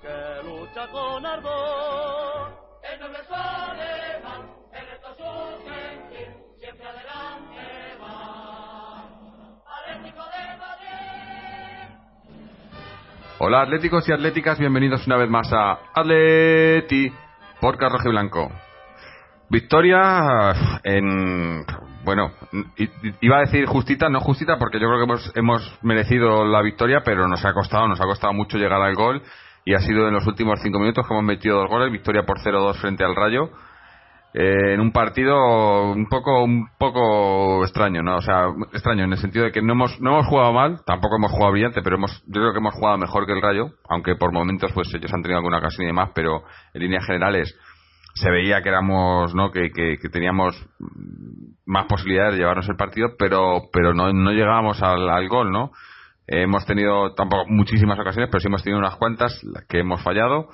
Que 0.00 0.42
lucha 0.44 0.86
con 0.88 1.26
ardor. 1.26 2.52
El 2.82 3.00
noble 3.00 3.18
alemán, 3.30 4.50
el 4.72 4.86
resto 4.86 5.08
sentir, 5.64 6.28
siempre 6.58 6.86
adelante 6.86 7.98
va. 8.00 9.04
Atlético 9.80 10.22
de 10.22 10.56
Madrid. 10.58 11.88
Hola 13.38 13.62
atléticos 13.62 14.08
y 14.08 14.12
atléticas, 14.12 14.58
bienvenidos 14.58 15.06
una 15.06 15.16
vez 15.16 15.28
más 15.28 15.52
a 15.52 15.78
Atleti 15.92 17.12
por 17.60 17.76
Carroje 17.76 18.08
Blanco. 18.10 18.52
Victoria 19.48 20.52
en 20.84 21.66
bueno, 22.04 22.32
iba 23.22 23.38
a 23.38 23.40
decir 23.40 23.64
justita, 23.66 24.10
no 24.10 24.20
justita, 24.20 24.58
porque 24.58 24.78
yo 24.78 24.88
creo 24.88 24.98
que 24.98 25.04
hemos, 25.04 25.32
hemos 25.34 25.78
merecido 25.82 26.44
la 26.44 26.60
victoria, 26.60 27.00
pero 27.02 27.26
nos 27.28 27.42
ha 27.46 27.54
costado, 27.54 27.88
nos 27.88 27.98
ha 27.98 28.04
costado 28.04 28.34
mucho 28.34 28.58
llegar 28.58 28.82
al 28.82 28.94
gol 28.94 29.22
y 29.64 29.74
ha 29.74 29.78
sido 29.78 30.08
en 30.08 30.14
los 30.14 30.26
últimos 30.26 30.60
cinco 30.62 30.78
minutos 30.78 31.06
que 31.06 31.14
hemos 31.14 31.24
metido 31.24 31.58
dos 31.58 31.68
goles, 31.68 31.90
victoria 31.90 32.24
por 32.24 32.38
0-2 32.38 32.76
frente 32.80 33.04
al 33.04 33.16
Rayo, 33.16 33.50
eh, 34.34 34.74
en 34.74 34.80
un 34.80 34.90
partido 34.90 35.92
un 35.92 36.08
poco 36.08 36.42
un 36.42 36.68
poco 36.76 37.62
extraño, 37.62 38.02
¿no? 38.02 38.16
O 38.16 38.20
sea, 38.20 38.48
extraño 38.72 39.04
en 39.04 39.12
el 39.12 39.18
sentido 39.18 39.44
de 39.44 39.52
que 39.52 39.62
no 39.62 39.74
hemos 39.74 40.00
no 40.00 40.14
hemos 40.14 40.26
jugado 40.26 40.52
mal, 40.52 40.80
tampoco 40.84 41.16
hemos 41.16 41.30
jugado 41.30 41.52
brillante, 41.52 41.82
pero 41.82 41.96
hemos 41.96 42.22
yo 42.26 42.40
creo 42.40 42.52
que 42.52 42.58
hemos 42.58 42.74
jugado 42.74 42.98
mejor 42.98 43.26
que 43.26 43.32
el 43.32 43.40
Rayo, 43.40 43.70
aunque 43.88 44.16
por 44.16 44.32
momentos 44.32 44.72
pues 44.72 44.92
ellos 44.92 45.12
han 45.14 45.22
tenido 45.22 45.38
alguna 45.38 45.58
ocasión 45.58 45.84
y 45.84 45.86
demás, 45.86 46.10
pero 46.14 46.42
en 46.74 46.82
líneas 46.82 47.06
generales 47.06 47.56
se 48.14 48.30
veía 48.30 48.60
que 48.62 48.68
éramos, 48.68 49.34
¿no? 49.34 49.50
Que, 49.50 49.70
que, 49.70 50.08
teníamos 50.08 50.54
más 51.66 51.86
posibilidades 51.86 52.34
de 52.34 52.40
llevarnos 52.40 52.68
el 52.68 52.76
partido, 52.76 53.10
pero, 53.18 53.62
pero 53.72 53.92
no, 53.92 54.12
no 54.12 54.32
llegábamos 54.32 54.82
al, 54.82 55.08
al 55.08 55.28
gol, 55.28 55.50
¿no? 55.50 55.72
Hemos 56.26 56.64
tenido 56.66 57.14
tampoco 57.14 57.44
muchísimas 57.48 57.98
ocasiones, 57.98 58.30
pero 58.30 58.40
sí 58.40 58.48
hemos 58.48 58.62
tenido 58.62 58.78
unas 58.78 58.96
cuantas 58.96 59.40
que 59.68 59.80
hemos 59.80 60.02
fallado 60.02 60.48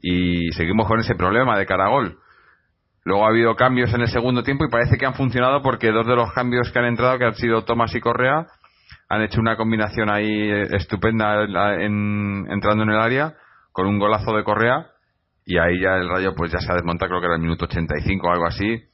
y 0.00 0.50
seguimos 0.52 0.86
con 0.86 1.00
ese 1.00 1.14
problema 1.14 1.58
de 1.58 1.66
cara 1.66 1.86
a 1.86 1.90
gol. 1.90 2.18
Luego 3.04 3.24
ha 3.24 3.30
habido 3.30 3.56
cambios 3.56 3.92
en 3.94 4.02
el 4.02 4.08
segundo 4.08 4.42
tiempo 4.42 4.64
y 4.64 4.70
parece 4.70 4.96
que 4.96 5.06
han 5.06 5.14
funcionado 5.14 5.60
porque 5.62 5.90
dos 5.90 6.06
de 6.06 6.14
los 6.14 6.32
cambios 6.32 6.70
que 6.70 6.78
han 6.78 6.84
entrado, 6.84 7.18
que 7.18 7.24
han 7.24 7.34
sido 7.34 7.64
Tomás 7.64 7.94
y 7.94 8.00
Correa, 8.00 8.46
han 9.08 9.22
hecho 9.22 9.40
una 9.40 9.56
combinación 9.56 10.08
ahí 10.08 10.50
estupenda 10.70 11.42
en, 11.82 12.46
entrando 12.48 12.84
en 12.84 12.90
el 12.90 13.00
área 13.00 13.34
con 13.72 13.86
un 13.86 13.98
golazo 13.98 14.36
de 14.36 14.44
Correa 14.44 14.86
y 15.44 15.58
ahí 15.58 15.80
ya 15.80 15.96
el 15.96 16.08
Rayo 16.08 16.34
pues 16.34 16.52
ya 16.52 16.60
se 16.60 16.70
ha 16.70 16.76
desmontado, 16.76 17.08
creo 17.10 17.20
que 17.20 17.26
era 17.26 17.36
el 17.36 17.42
minuto 17.42 17.64
85 17.64 18.26
o 18.26 18.30
algo 18.30 18.46
así. 18.46 18.84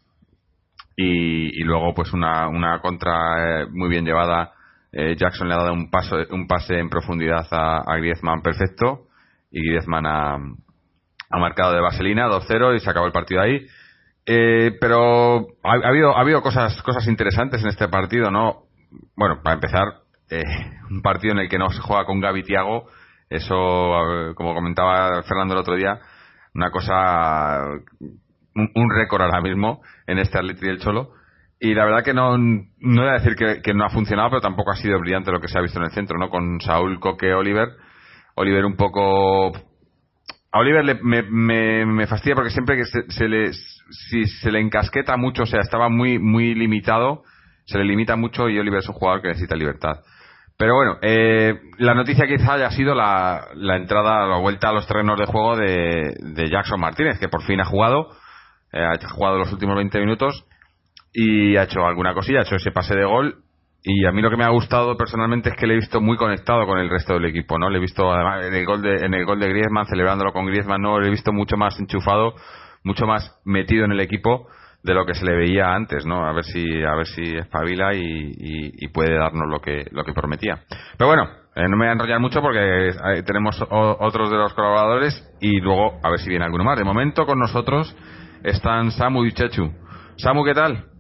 Y, 0.97 1.61
y 1.61 1.65
luego 1.65 1.95
pues 1.95 2.13
una, 2.13 2.49
una 2.49 2.81
contra 2.81 3.63
eh, 3.63 3.67
muy 3.71 3.89
bien 3.89 4.05
llevada. 4.05 4.53
Eh, 4.93 5.16
Jackson 5.16 5.49
le 5.49 5.54
ha 5.54 5.59
dado 5.59 5.72
un, 5.72 5.91
paso, 5.91 6.16
un 6.31 6.47
pase 6.47 6.78
en 6.78 6.88
profundidad 6.88 7.47
a, 7.50 7.97
Griezmann 7.97 8.43
perfecto 8.43 9.06
y 9.50 9.60
Griezmann 9.60 10.06
ha, 10.06 10.38
marcado 11.38 11.72
de 11.72 11.81
vaselina 11.81 12.28
2-0 12.28 12.76
y 12.76 12.81
se 12.81 12.91
acabó 12.91 13.06
el 13.06 13.12
partido 13.12 13.41
ahí. 13.41 13.66
Eh, 14.26 14.76
pero 14.81 15.47
ha, 15.62 15.72
ha, 15.72 15.88
habido, 15.88 16.16
ha 16.16 16.21
habido 16.21 16.43
cosas, 16.43 16.81
cosas 16.82 17.06
interesantes 17.06 17.62
en 17.62 17.69
este 17.69 17.88
partido, 17.88 18.31
¿no? 18.31 18.65
Bueno, 19.16 19.41
para 19.43 19.54
empezar, 19.54 20.03
eh, 20.31 20.43
un 20.91 21.03
partido 21.03 21.32
en 21.32 21.41
el 21.41 21.49
que 21.49 21.59
no 21.59 21.69
se 21.70 21.81
juega 21.81 22.05
con 22.05 22.20
Gaby 22.20 22.43
Tiago, 22.43 22.88
eso, 23.31 23.55
como 24.34 24.55
comentaba 24.55 25.22
Fernando 25.22 25.55
el 25.55 25.60
otro 25.60 25.76
día, 25.76 26.00
una 26.55 26.70
cosa, 26.70 27.62
un, 28.55 28.91
récord 28.91 29.22
ahora 29.22 29.43
mismo 29.43 29.82
en 30.06 30.19
este 30.19 30.38
Atleti 30.38 30.66
del 30.66 30.81
Cholo. 30.81 31.12
Y 31.61 31.75
la 31.75 31.85
verdad 31.85 32.05
que 32.05 32.15
no, 32.15 32.39
no 32.39 33.03
voy 33.03 33.11
a 33.11 33.21
decir 33.21 33.35
que, 33.35 33.75
no 33.75 33.85
ha 33.85 33.91
funcionado, 33.91 34.31
pero 34.31 34.41
tampoco 34.41 34.71
ha 34.71 34.77
sido 34.77 34.99
brillante 35.01 35.33
lo 35.33 35.41
que 35.41 35.49
se 35.49 35.59
ha 35.59 35.63
visto 35.63 35.79
en 35.81 35.87
el 35.87 35.91
centro, 35.91 36.17
¿no? 36.17 36.29
Con 36.29 36.61
Saúl, 36.61 37.01
Coque, 37.01 37.35
Oliver. 37.35 37.69
Oliver 38.37 38.65
un 38.65 38.77
poco... 38.77 39.53
A 40.51 40.61
Oliver 40.61 40.97
me, 41.03 41.23
me, 41.23 41.85
me, 41.85 42.07
fastidia 42.07 42.35
porque 42.35 42.51
siempre 42.51 42.77
que 42.77 42.85
se, 42.85 43.11
se, 43.11 43.29
le, 43.29 43.53
si 43.53 44.25
se 44.27 44.51
le 44.51 44.61
encasqueta 44.61 45.17
mucho, 45.17 45.43
o 45.43 45.47
sea, 45.47 45.61
estaba 45.61 45.91
muy, 45.91 46.19
muy 46.19 46.55
limitado, 46.55 47.23
se 47.67 47.77
le 47.77 47.85
limita 47.85 48.17
mucho 48.17 48.49
y 48.49 48.59
Oliver 48.59 48.79
es 48.79 48.89
un 48.89 48.95
jugador 48.95 49.21
que 49.21 49.29
necesita 49.29 49.57
libertad. 49.57 50.01
Pero 50.57 50.75
bueno, 50.75 50.97
eh, 51.03 51.55
la 51.77 51.95
noticia 51.95 52.27
quizá 52.27 52.55
haya 52.55 52.71
sido 52.71 52.95
la, 52.95 53.49
la 53.55 53.77
entrada, 53.77 54.27
la 54.27 54.39
vuelta 54.39 54.71
a 54.71 54.73
los 54.73 54.87
terrenos 54.87 55.19
de 55.19 55.27
juego 55.27 55.57
de, 55.57 56.15
de 56.19 56.49
Jackson 56.49 56.81
Martínez, 56.81 57.19
que 57.19 57.29
por 57.29 57.43
fin 57.43 57.61
ha 57.61 57.67
jugado, 57.67 58.09
eh, 58.73 58.83
ha 58.83 59.09
jugado 59.09 59.39
los 59.39 59.53
últimos 59.53 59.77
20 59.77 60.01
minutos 60.01 60.47
y 61.13 61.57
ha 61.57 61.65
hecho 61.65 61.85
alguna 61.87 62.15
cosilla, 62.15 62.41
ha 62.41 62.43
hecho 62.43 62.57
ese 62.57 62.71
pase 62.71 62.95
de 62.95 63.05
gol. 63.05 63.43
Y 63.83 64.05
a 64.07 64.13
mí 64.13 64.21
lo 64.21 64.31
que 64.31 64.37
me 64.37 64.45
ha 64.45 64.51
gustado 64.51 64.97
personalmente 64.97 65.51
es 65.51 65.57
que 65.57 65.67
le 65.67 65.75
he 65.75 65.77
visto 65.77 66.01
muy 66.01 66.17
conectado 66.17 66.67
con 66.67 66.79
el 66.79 66.91
resto 66.91 67.15
del 67.15 67.27
equipo, 67.27 67.59
¿no? 67.59 67.71
Le 67.71 67.79
he 67.79 67.81
visto 67.81 68.13
además 68.13 68.45
en 68.45 68.55
el 68.55 68.67
gol 68.67 68.83
de, 68.83 68.97
en 68.97 69.15
el 69.15 69.25
gol 69.25 69.39
de 69.39 69.49
Griezmann, 69.49 69.87
celebrándolo 69.87 70.33
con 70.33 70.47
Griezmann, 70.47 70.83
¿no? 70.83 70.99
Le 70.99 71.07
he 71.07 71.11
visto 71.11 71.33
mucho 71.33 71.57
más 71.57 71.79
enchufado, 71.79 72.35
mucho 72.83 73.07
más 73.07 73.41
metido 73.45 73.85
en 73.85 73.93
el 73.93 74.01
equipo 74.01 74.49
de 74.83 74.95
lo 74.95 75.07
que 75.07 75.15
se 75.15 75.25
le 75.25 75.37
veía 75.37 75.75
antes, 75.75 76.05
¿no? 76.07 76.27
A 76.27 76.33
ver 76.33 76.45
si 76.45 76.65
a 76.83 76.95
ver 76.95 77.07
si 77.07 77.37
espabila 77.37 77.95
y, 77.95 78.33
y, 78.75 78.89
puede 78.89 79.17
darnos 79.17 79.49
lo 79.49 79.61
que 79.61 79.87
lo 79.91 80.05
que 80.05 80.13
prometía. 80.13 80.61
Pero 80.97 81.09
bueno, 81.09 81.29
eh, 81.55 81.63
no 81.69 81.77
me 81.77 81.85
voy 81.85 81.89
a 81.89 81.93
enrollar 81.93 82.21
mucho 82.21 82.41
porque 82.41 82.93
tenemos 83.27 83.61
otros 83.71 84.31
de 84.31 84.37
los 84.37 84.55
colaboradores 84.55 85.15
y 85.41 85.61
luego 85.61 85.99
a 86.03 86.11
ver 86.11 86.21
si 86.21 86.29
viene 86.29 86.45
alguno 86.45 86.65
más. 86.65 86.79
De 86.79 86.85
momento 86.85 87.27
con 87.27 87.39
nosotros 87.39 87.95
están 88.43 88.91
Samu 88.93 89.25
y 89.25 89.33
Chechu. 89.33 89.73
Samu, 90.17 90.45
¿qué 90.45 90.55
tal? 90.55 90.98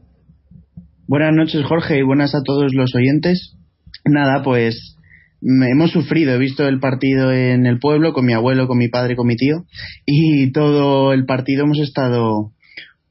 Buenas 1.10 1.34
noches, 1.34 1.64
Jorge, 1.64 1.98
y 1.98 2.02
buenas 2.02 2.34
a 2.34 2.42
todos 2.44 2.74
los 2.74 2.94
oyentes. 2.94 3.56
Nada, 4.04 4.42
pues 4.42 4.94
hemos 5.40 5.90
sufrido, 5.90 6.34
he 6.34 6.38
visto 6.38 6.68
el 6.68 6.80
partido 6.80 7.32
en 7.32 7.64
el 7.64 7.78
pueblo 7.78 8.12
con 8.12 8.26
mi 8.26 8.34
abuelo, 8.34 8.68
con 8.68 8.76
mi 8.76 8.88
padre, 8.88 9.16
con 9.16 9.26
mi 9.26 9.34
tío, 9.34 9.64
y 10.04 10.52
todo 10.52 11.14
el 11.14 11.24
partido 11.24 11.64
hemos 11.64 11.78
estado 11.78 12.52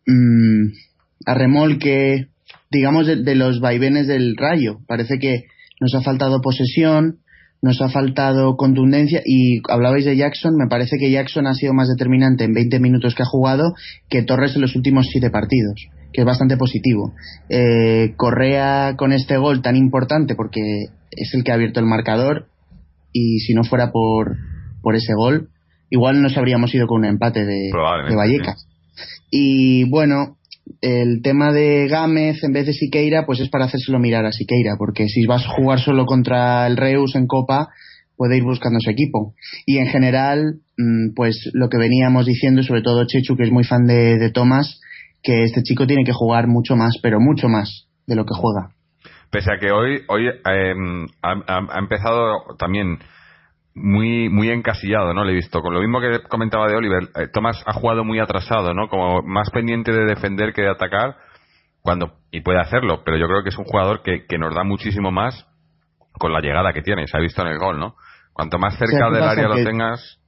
mmm, 0.05 0.67
a 1.25 1.33
remolque, 1.33 2.27
digamos, 2.69 3.07
de, 3.07 3.33
los 3.33 3.61
vaivenes 3.61 4.05
del 4.05 4.37
rayo. 4.37 4.77
Parece 4.87 5.17
que 5.17 5.45
nos 5.81 5.95
ha 5.95 6.01
faltado 6.01 6.39
posesión, 6.39 7.21
nos 7.63 7.81
ha 7.81 7.89
faltado 7.89 8.57
contundencia 8.57 9.23
y 9.25 9.61
hablabais 9.71 10.05
de 10.05 10.15
Jackson, 10.15 10.55
me 10.55 10.67
parece 10.67 10.97
que 10.99 11.09
Jackson 11.09 11.47
ha 11.47 11.55
sido 11.55 11.73
más 11.73 11.87
determinante 11.87 12.43
en 12.43 12.53
20 12.53 12.79
minutos 12.79 13.15
que 13.15 13.23
ha 13.23 13.25
jugado 13.25 13.73
que 14.07 14.21
Torres 14.21 14.55
en 14.55 14.61
los 14.61 14.75
últimos 14.75 15.07
7 15.11 15.31
partidos, 15.31 15.87
que 16.13 16.21
es 16.21 16.25
bastante 16.25 16.57
positivo. 16.57 17.13
Eh, 17.49 18.13
Correa 18.15 18.95
con 18.97 19.13
este 19.13 19.37
gol 19.37 19.61
tan 19.61 19.75
importante 19.75 20.35
porque 20.35 20.61
es 21.11 21.33
el 21.33 21.43
que 21.43 21.51
ha 21.51 21.55
abierto 21.55 21.79
el 21.79 21.85
marcador 21.85 22.47
y 23.11 23.39
si 23.39 23.53
no 23.53 23.63
fuera 23.63 23.91
por, 23.91 24.37
por 24.81 24.95
ese 24.95 25.13
gol, 25.13 25.49
igual 25.89 26.21
nos 26.21 26.37
habríamos 26.37 26.73
ido 26.73 26.87
con 26.87 26.99
un 26.99 27.05
empate 27.05 27.45
de, 27.45 27.71
de 28.09 28.15
Vallecas. 28.15 28.67
Y 29.29 29.89
bueno, 29.89 30.37
el 30.81 31.21
tema 31.21 31.51
de 31.51 31.87
Gámez 31.87 32.43
en 32.43 32.53
vez 32.53 32.65
de 32.65 32.73
Siqueira, 32.73 33.25
pues 33.25 33.39
es 33.39 33.49
para 33.49 33.65
hacérselo 33.65 33.99
mirar 33.99 34.25
a 34.25 34.31
Siqueira, 34.31 34.75
porque 34.77 35.07
si 35.07 35.25
vas 35.25 35.45
a 35.45 35.49
jugar 35.49 35.79
solo 35.79 36.05
contra 36.05 36.67
el 36.67 36.77
Reus 36.77 37.15
en 37.15 37.27
Copa, 37.27 37.69
puede 38.15 38.37
ir 38.37 38.43
buscando 38.43 38.79
su 38.79 38.89
equipo. 38.89 39.33
Y 39.65 39.77
en 39.77 39.87
general, 39.87 40.59
mm, 40.77 41.13
pues 41.15 41.49
lo 41.53 41.69
que 41.69 41.77
veníamos 41.77 42.25
diciendo, 42.25 42.63
sobre 42.63 42.81
todo 42.81 43.05
Chechu, 43.05 43.35
que 43.37 43.43
es 43.43 43.51
muy 43.51 43.63
fan 43.63 43.85
de, 43.85 44.17
de 44.17 44.31
Tomás, 44.31 44.81
que 45.27 45.43
este 45.43 45.61
chico 45.61 45.85
tiene 45.85 46.05
que 46.05 46.13
jugar 46.13 46.47
mucho 46.47 46.77
más, 46.77 46.93
pero 47.03 47.19
mucho 47.19 47.49
más 47.49 47.89
de 48.07 48.15
lo 48.15 48.23
que 48.23 48.33
juega. 48.33 48.69
Pese 49.29 49.51
a 49.51 49.59
que 49.59 49.73
hoy, 49.73 50.01
hoy 50.07 50.29
em, 50.45 51.05
ha, 51.21 51.77
empezado 51.77 52.55
también 52.57 52.99
muy 53.75 54.29
muy 54.29 54.49
encasillado, 54.49 55.13
¿no? 55.13 55.25
Le 55.25 55.33
he 55.33 55.35
visto. 55.35 55.61
Con 55.61 55.73
lo 55.73 55.81
mismo 55.81 55.99
que 55.99 56.21
comentaba 56.29 56.69
de 56.69 56.77
Oliver, 56.77 57.09
eh, 57.15 57.27
Tomás 57.33 57.61
ha 57.65 57.73
jugado 57.73 58.05
muy 58.05 58.19
atrasado, 58.19 58.73
¿no? 58.73 58.87
Como 58.87 59.21
más 59.21 59.49
pendiente 59.49 59.91
de 59.91 60.05
defender 60.05 60.53
que 60.53 60.61
de 60.61 60.69
atacar, 60.69 61.17
cuando 61.81 62.13
y 62.31 62.39
puede 62.39 62.61
hacerlo, 62.61 63.03
pero 63.03 63.17
yo 63.17 63.27
creo 63.27 63.43
que 63.43 63.49
es 63.49 63.57
un 63.57 63.65
jugador 63.65 64.03
que, 64.03 64.25
que 64.27 64.37
nos 64.37 64.55
da 64.55 64.63
muchísimo 64.63 65.11
más 65.11 65.45
con 66.13 66.31
la 66.31 66.39
llegada 66.39 66.71
que 66.71 66.81
tiene. 66.81 67.05
Se 67.05 67.17
ha 67.17 67.19
visto 67.19 67.41
en 67.41 67.49
el 67.49 67.59
gol, 67.59 67.77
¿no? 67.79 67.95
Cuanto 68.31 68.59
más 68.59 68.77
cerca 68.77 69.09
del 69.11 69.23
área 69.23 69.49
lo 69.49 69.55
tengas. 69.55 70.21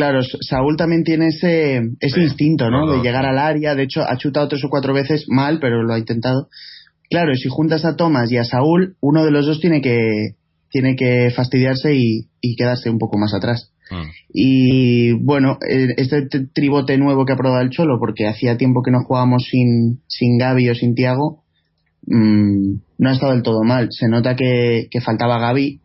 Claro, 0.00 0.20
Saúl 0.22 0.78
también 0.78 1.04
tiene 1.04 1.26
ese, 1.26 1.82
ese 2.00 2.22
instinto, 2.22 2.70
¿no? 2.70 2.90
de 2.90 3.02
llegar 3.02 3.26
al 3.26 3.38
área. 3.38 3.74
De 3.74 3.82
hecho, 3.82 4.00
ha 4.00 4.16
chutado 4.16 4.48
tres 4.48 4.64
o 4.64 4.70
cuatro 4.70 4.94
veces 4.94 5.26
mal, 5.28 5.58
pero 5.60 5.82
lo 5.82 5.92
ha 5.92 5.98
intentado. 5.98 6.48
Claro, 7.10 7.34
si 7.34 7.50
juntas 7.50 7.84
a 7.84 7.96
Tomás 7.96 8.32
y 8.32 8.38
a 8.38 8.44
Saúl, 8.44 8.96
uno 9.02 9.26
de 9.26 9.30
los 9.30 9.44
dos 9.44 9.60
tiene 9.60 9.82
que, 9.82 10.36
tiene 10.70 10.96
que 10.96 11.30
fastidiarse 11.36 11.94
y, 11.94 12.56
quedarse 12.56 12.88
un 12.88 12.96
poco 12.96 13.18
más 13.18 13.34
atrás. 13.34 13.74
Mm. 13.90 14.08
Y 14.32 15.12
bueno, 15.22 15.58
este 15.60 16.22
tribote 16.54 16.96
nuevo 16.96 17.26
que 17.26 17.34
ha 17.34 17.36
probado 17.36 17.60
el 17.60 17.68
Cholo, 17.68 17.98
porque 17.98 18.26
hacía 18.26 18.56
tiempo 18.56 18.80
que 18.82 18.92
no 18.92 19.04
jugábamos 19.04 19.44
sin, 19.50 20.00
sin 20.06 20.38
Gaby 20.38 20.70
o 20.70 20.74
sin 20.74 20.94
Tiago, 20.94 21.42
mm, 22.06 22.72
no 22.96 23.08
ha 23.10 23.12
estado 23.12 23.32
del 23.32 23.42
todo 23.42 23.64
mal. 23.64 23.88
Se 23.90 24.08
nota 24.08 24.34
que, 24.34 24.88
que 24.90 25.02
faltaba 25.02 25.38
Gaby, 25.38 25.82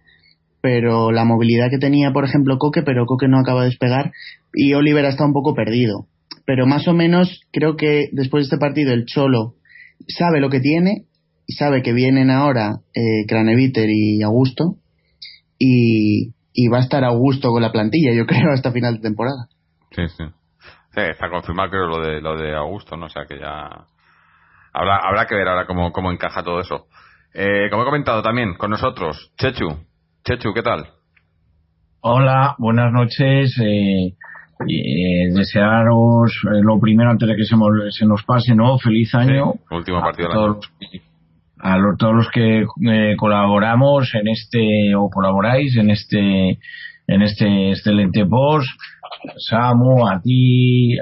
pero 0.65 1.11
la 1.11 1.25
movilidad 1.25 1.69
que 1.69 1.77
tenía, 1.77 2.11
por 2.11 2.25
ejemplo, 2.25 2.57
Coque, 2.57 2.81
pero 2.81 3.05
Coque 3.05 3.27
no 3.27 3.37
acaba 3.37 3.61
de 3.61 3.67
despegar, 3.67 4.11
y 4.51 4.73
Oliver 4.73 5.05
ha 5.05 5.09
estado 5.09 5.27
un 5.27 5.33
poco 5.33 5.53
perdido. 5.53 6.07
Pero 6.43 6.65
más 6.65 6.87
o 6.87 6.93
menos 6.95 7.41
creo 7.53 7.75
que 7.75 8.09
después 8.13 8.41
de 8.41 8.45
este 8.45 8.57
partido 8.57 8.91
el 8.91 9.05
Cholo 9.05 9.53
sabe 10.07 10.39
lo 10.39 10.49
que 10.49 10.61
tiene 10.61 11.03
y 11.45 11.53
sabe 11.53 11.83
que 11.83 11.93
vienen 11.93 12.31
ahora 12.31 12.79
eh, 12.95 13.27
Craneviter 13.27 13.87
y 13.91 14.23
Augusto 14.23 14.77
y, 15.59 16.33
va 16.73 16.79
a 16.79 16.81
estar 16.81 17.03
Augusto 17.03 17.51
con 17.51 17.61
la 17.61 17.71
plantilla, 17.71 18.11
yo 18.15 18.25
creo, 18.25 18.51
hasta 18.51 18.71
final 18.71 18.95
de 18.95 19.01
temporada. 19.01 19.45
Sí, 19.91 20.01
sí. 20.17 20.23
Sí, 20.95 21.01
está 21.01 21.29
confirmado 21.29 21.69
creo 21.69 21.85
lo 21.85 22.01
de, 22.01 22.21
lo 22.21 22.37
de 22.37 22.55
Augusto, 22.55 22.97
¿no? 22.97 23.05
O 23.05 23.09
sea 23.09 23.27
que 23.29 23.37
ya 23.37 23.69
habrá, 24.73 24.97
habrá 24.97 25.27
que 25.27 25.35
ver 25.35 25.47
ahora 25.47 25.67
cómo, 25.67 25.91
cómo 25.91 26.11
encaja 26.11 26.41
todo 26.41 26.59
eso. 26.59 26.87
Eh, 27.35 27.69
como 27.69 27.83
he 27.83 27.85
comentado 27.85 28.23
también 28.23 28.55
con 28.55 28.71
nosotros, 28.71 29.31
Chechu. 29.37 29.85
Chechu, 30.27 30.53
¿qué 30.53 30.63
tal? 30.63 30.87
Hola, 32.01 32.55
buenas 32.57 32.91
noches. 32.91 33.57
Eh, 33.59 34.07
eh 34.07 35.33
desearos 35.33 36.31
lo 36.61 36.79
primero 36.79 37.11
antes 37.11 37.27
de 37.27 37.35
que 37.35 37.43
se, 37.43 37.55
se 37.91 38.05
nos 38.05 38.23
pase, 38.23 38.55
¿no? 38.55 38.77
Feliz 38.79 39.13
año. 39.13 39.53
último 39.71 40.01
partido 40.01 40.29
del 40.29 40.37
año 40.37 40.59
a 41.65 41.77
todos 41.97 42.13
los 42.13 42.29
que 42.31 42.61
eh, 42.61 43.15
colaboramos 43.17 44.13
en 44.13 44.27
este 44.27 44.95
o 44.95 45.09
colaboráis 45.09 45.75
en 45.77 45.89
este 45.89 46.59
en 47.07 47.21
este 47.21 47.71
excelente 47.71 48.25
post 48.25 48.67
Samu 49.49 50.07
a 50.07 50.21
ti 50.21 50.97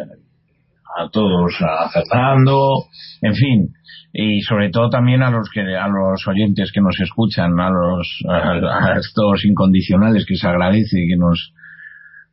a 0.98 1.10
todos 1.10 1.54
a 1.62 1.90
Fernando 1.90 2.86
en 3.22 3.34
fin 3.34 3.74
y 4.14 4.42
sobre 4.42 4.70
todo 4.70 4.90
también 4.90 5.24
a 5.24 5.32
los 5.32 5.50
que 5.52 5.62
a 5.62 5.88
los 5.88 6.28
oyentes 6.28 6.72
que 6.74 6.82
nos 6.82 7.00
escuchan 7.00 7.60
a 7.60 7.70
los 7.70 8.24
a, 8.30 8.98
estos 9.00 9.46
incondicionales 9.46 10.26
que 10.28 10.36
se 10.36 10.48
agradece 10.48 11.06
que 11.08 11.18
nos 11.18 11.54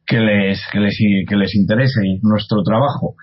que 0.07 0.21
les 0.21 0.61
que 0.73 0.81
les 0.81 0.99
que 1.29 1.37
les 1.37 1.55
interese 1.55 2.01
nuestro 2.23 2.63
trabajo 2.63 3.15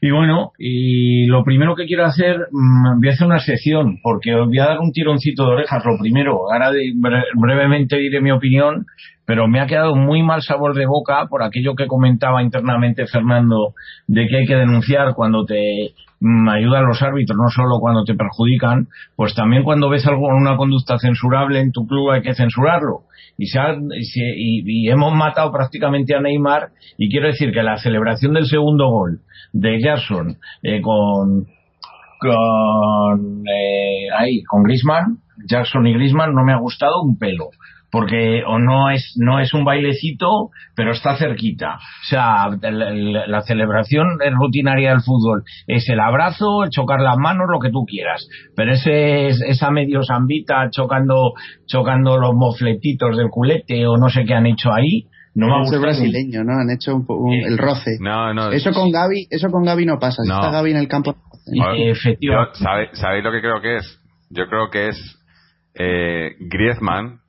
y 0.00 0.10
bueno, 0.10 0.52
y 0.58 1.26
lo 1.26 1.42
primero 1.44 1.74
que 1.74 1.86
quiero 1.86 2.04
hacer, 2.04 2.48
mm, 2.50 3.00
voy 3.00 3.08
a 3.08 3.12
hacer 3.12 3.26
una 3.26 3.40
sección, 3.40 3.98
porque 4.02 4.34
os 4.34 4.46
voy 4.46 4.58
a 4.58 4.66
dar 4.66 4.78
un 4.80 4.92
tironcito 4.92 5.44
de 5.44 5.52
orejas. 5.54 5.84
Lo 5.84 5.98
primero, 5.98 6.52
ahora 6.52 6.70
brevemente 7.34 7.96
diré 7.96 8.20
mi 8.20 8.30
opinión, 8.30 8.86
pero 9.24 9.48
me 9.48 9.60
ha 9.60 9.66
quedado 9.66 9.96
muy 9.96 10.22
mal 10.22 10.42
sabor 10.42 10.74
de 10.74 10.86
boca 10.86 11.26
por 11.28 11.42
aquello 11.42 11.74
que 11.74 11.86
comentaba 11.86 12.42
internamente 12.42 13.06
Fernando, 13.06 13.74
de 14.06 14.28
que 14.28 14.36
hay 14.38 14.46
que 14.46 14.56
denunciar 14.56 15.14
cuando 15.14 15.44
te 15.44 15.92
mm, 16.20 16.48
ayudan 16.48 16.86
los 16.86 17.02
árbitros, 17.02 17.36
no 17.36 17.48
solo 17.50 17.78
cuando 17.80 18.04
te 18.04 18.14
perjudican, 18.14 18.88
pues 19.16 19.34
también 19.34 19.62
cuando 19.62 19.88
ves 19.88 20.06
algo, 20.06 20.28
una 20.28 20.56
conducta 20.56 20.98
censurable 20.98 21.60
en 21.60 21.72
tu 21.72 21.86
club 21.86 22.10
hay 22.10 22.22
que 22.22 22.34
censurarlo. 22.34 23.02
Y, 23.36 23.46
se 23.46 23.60
y, 23.60 24.62
y 24.66 24.90
hemos 24.90 25.14
matado 25.14 25.52
prácticamente 25.52 26.14
a 26.14 26.20
Neymar, 26.20 26.70
y 26.96 27.08
quiero 27.08 27.28
decir 27.28 27.52
que 27.52 27.62
la 27.62 27.76
celebración 27.76 28.34
del 28.34 28.46
segundo 28.46 28.88
gol, 28.88 29.20
de 29.52 29.80
Jackson 29.80 30.36
eh, 30.62 30.80
con 30.80 31.46
con 32.20 33.44
eh, 33.46 34.08
ahí 34.16 34.42
con 34.42 34.64
Griezmann 34.64 35.18
Jackson 35.48 35.86
y 35.86 35.94
Griezmann 35.94 36.34
no 36.34 36.44
me 36.44 36.52
ha 36.52 36.58
gustado 36.58 37.02
un 37.02 37.16
pelo 37.16 37.50
porque 37.90 38.42
o 38.46 38.58
no 38.58 38.90
es 38.90 39.14
no 39.16 39.40
es 39.40 39.54
un 39.54 39.64
bailecito 39.64 40.50
pero 40.74 40.92
está 40.92 41.16
cerquita 41.16 41.76
o 41.76 42.04
sea 42.08 42.48
la, 42.60 43.40
celebración 43.42 44.18
rutinaria 44.38 44.90
del 44.90 45.00
fútbol 45.00 45.42
es 45.66 45.88
el 45.88 46.00
abrazo 46.00 46.64
el 46.64 46.70
chocar 46.70 47.00
las 47.00 47.16
manos 47.16 47.46
lo 47.50 47.58
que 47.60 47.70
tú 47.70 47.84
quieras 47.86 48.28
pero 48.54 48.72
ese 48.72 49.28
esa 49.28 49.70
medio 49.70 50.02
zambita 50.02 50.68
chocando 50.70 51.32
chocando 51.66 52.18
los 52.18 52.34
mofletitos 52.34 53.16
del 53.16 53.30
culete 53.30 53.86
o 53.86 53.96
no 53.96 54.10
sé 54.10 54.24
qué 54.24 54.34
han 54.34 54.46
hecho 54.46 54.72
ahí 54.72 55.06
no 55.38 55.46
me 55.70 55.78
brasileño, 55.78 56.42
¿no? 56.42 56.58
Han 56.58 56.70
hecho 56.70 56.96
un, 56.96 57.32
el 57.32 57.58
roce. 57.58 57.98
No, 58.00 58.34
no. 58.34 58.50
Eso 58.50 58.72
con 58.72 58.90
Gaby, 58.90 59.28
eso 59.30 59.50
con 59.50 59.62
Gaby 59.62 59.86
no 59.86 59.98
pasa. 60.00 60.24
Si 60.24 60.30
está 60.30 60.50
Gaby 60.50 60.72
en 60.72 60.76
el 60.78 60.88
campo. 60.88 61.14
Efectivamente. 61.46 62.58
¿Sabéis 62.94 63.22
lo 63.22 63.30
que 63.30 63.40
creo 63.40 63.60
que 63.60 63.76
es? 63.76 64.00
Yo 64.30 64.48
creo 64.48 64.68
que 64.70 64.88
es 64.88 65.18
eh, 65.74 66.34
Griezmann. 66.40 67.20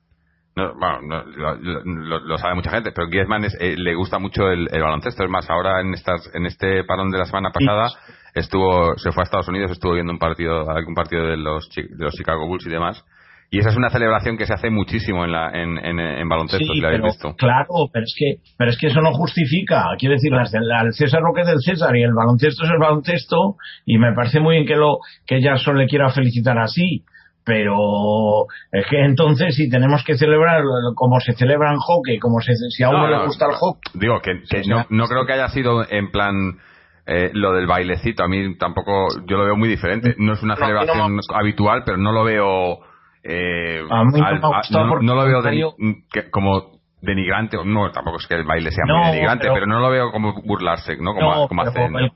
Bueno, 0.56 1.24
lo, 1.24 2.38
sabe 2.38 2.54
mucha 2.54 2.70
gente, 2.70 2.92
pero 2.92 3.08
Griezmann 3.08 3.44
eh, 3.44 3.76
le 3.76 3.94
gusta 3.94 4.18
mucho 4.18 4.48
el, 4.50 4.68
baloncesto. 4.68 5.24
Es 5.24 5.30
más, 5.30 5.48
ahora 5.48 5.80
en 5.80 5.94
estas, 5.94 6.28
en 6.34 6.46
este 6.46 6.84
parón 6.84 7.10
de 7.10 7.18
la 7.18 7.24
semana 7.24 7.50
pasada 7.50 7.88
estuvo, 8.34 8.96
se 8.96 9.12
fue 9.12 9.22
a 9.22 9.24
Estados 9.24 9.48
Unidos, 9.48 9.70
estuvo 9.70 9.94
viendo 9.94 10.12
un 10.12 10.18
partido, 10.18 10.70
algún 10.70 10.94
partido 10.94 11.26
de 11.26 11.36
los, 11.36 11.68
de 11.74 12.04
los 12.04 12.14
Chicago 12.14 12.46
Bulls 12.46 12.66
y 12.66 12.70
demás 12.70 13.04
y 13.52 13.58
esa 13.58 13.70
es 13.70 13.76
una 13.76 13.90
celebración 13.90 14.36
que 14.36 14.46
se 14.46 14.54
hace 14.54 14.70
muchísimo 14.70 15.24
en, 15.24 15.32
la, 15.32 15.50
en, 15.50 15.76
en, 15.76 16.28
baloncesto, 16.28 16.72
si 16.72 16.80
la 16.80 16.88
habéis 16.88 17.02
visto. 17.02 17.34
Claro, 17.34 17.90
pero 17.92 18.04
es, 18.04 18.14
que, 18.16 18.36
pero 18.56 18.70
es 18.70 18.78
que 18.78 18.86
eso 18.86 19.00
no 19.00 19.12
justifica. 19.12 19.86
Quiero 19.98 20.14
decir, 20.14 20.32
al 20.32 20.92
César 20.92 21.20
lo 21.20 21.34
que 21.34 21.40
es 21.40 21.48
del 21.48 21.60
César 21.60 21.96
y 21.96 22.02
el 22.04 22.14
baloncesto 22.14 22.64
es 22.64 22.70
el 22.70 22.78
baloncesto 22.78 23.56
y 23.84 23.98
me 23.98 24.14
parece 24.14 24.38
muy 24.38 24.54
bien 24.54 24.68
que, 24.68 24.76
lo, 24.76 24.98
que 25.26 25.40
Jackson 25.40 25.78
le 25.78 25.88
quiera 25.88 26.10
felicitar 26.10 26.58
así. 26.58 27.02
Pero 27.44 28.46
es 28.70 28.86
que 28.88 29.04
entonces 29.04 29.54
si 29.54 29.68
tenemos 29.68 30.04
que 30.04 30.16
celebrar 30.16 30.62
como 30.94 31.20
se 31.20 31.32
celebra 31.32 31.72
en 31.72 31.78
hockey, 31.78 32.18
como 32.18 32.40
se, 32.40 32.54
si 32.54 32.82
a 32.82 32.90
uno 32.90 33.08
le 33.08 33.24
gusta 33.24 33.46
el 33.46 33.54
hockey. 33.54 33.92
Digo 33.94 34.20
que, 34.20 34.42
no, 34.68 34.86
no 34.90 35.06
creo 35.06 35.26
que 35.26 35.32
haya 35.32 35.48
sido 35.48 35.84
en 35.88 36.10
plan 36.10 36.58
eh, 37.06 37.30
lo 37.32 37.52
del 37.52 37.66
bailecito. 37.66 38.22
A 38.22 38.28
mí 38.28 38.56
tampoco, 38.56 39.08
yo 39.26 39.38
lo 39.38 39.44
veo 39.44 39.56
muy 39.56 39.68
diferente. 39.68 40.14
No 40.18 40.34
es 40.34 40.42
una 40.42 40.56
celebración 40.56 41.18
habitual, 41.34 41.82
pero 41.84 41.96
no 41.96 42.12
lo 42.12 42.24
veo 42.24 42.80
eh, 43.22 43.82
no, 43.88 45.14
lo 45.14 45.24
veo 45.24 45.74
como 46.30 46.80
denigrante, 47.02 47.56
no, 47.64 47.90
tampoco 47.90 48.18
es 48.18 48.26
que 48.26 48.34
el 48.34 48.44
baile 48.44 48.70
sea 48.70 48.84
muy 48.86 49.10
denigrante, 49.10 49.48
pero, 49.52 49.66
no 49.66 49.80
lo 49.80 49.90
veo 49.90 50.10
como 50.10 50.40
burlarse, 50.42 50.96
¿no? 50.96 51.14
Como, 51.14 51.48
el, 51.62 52.10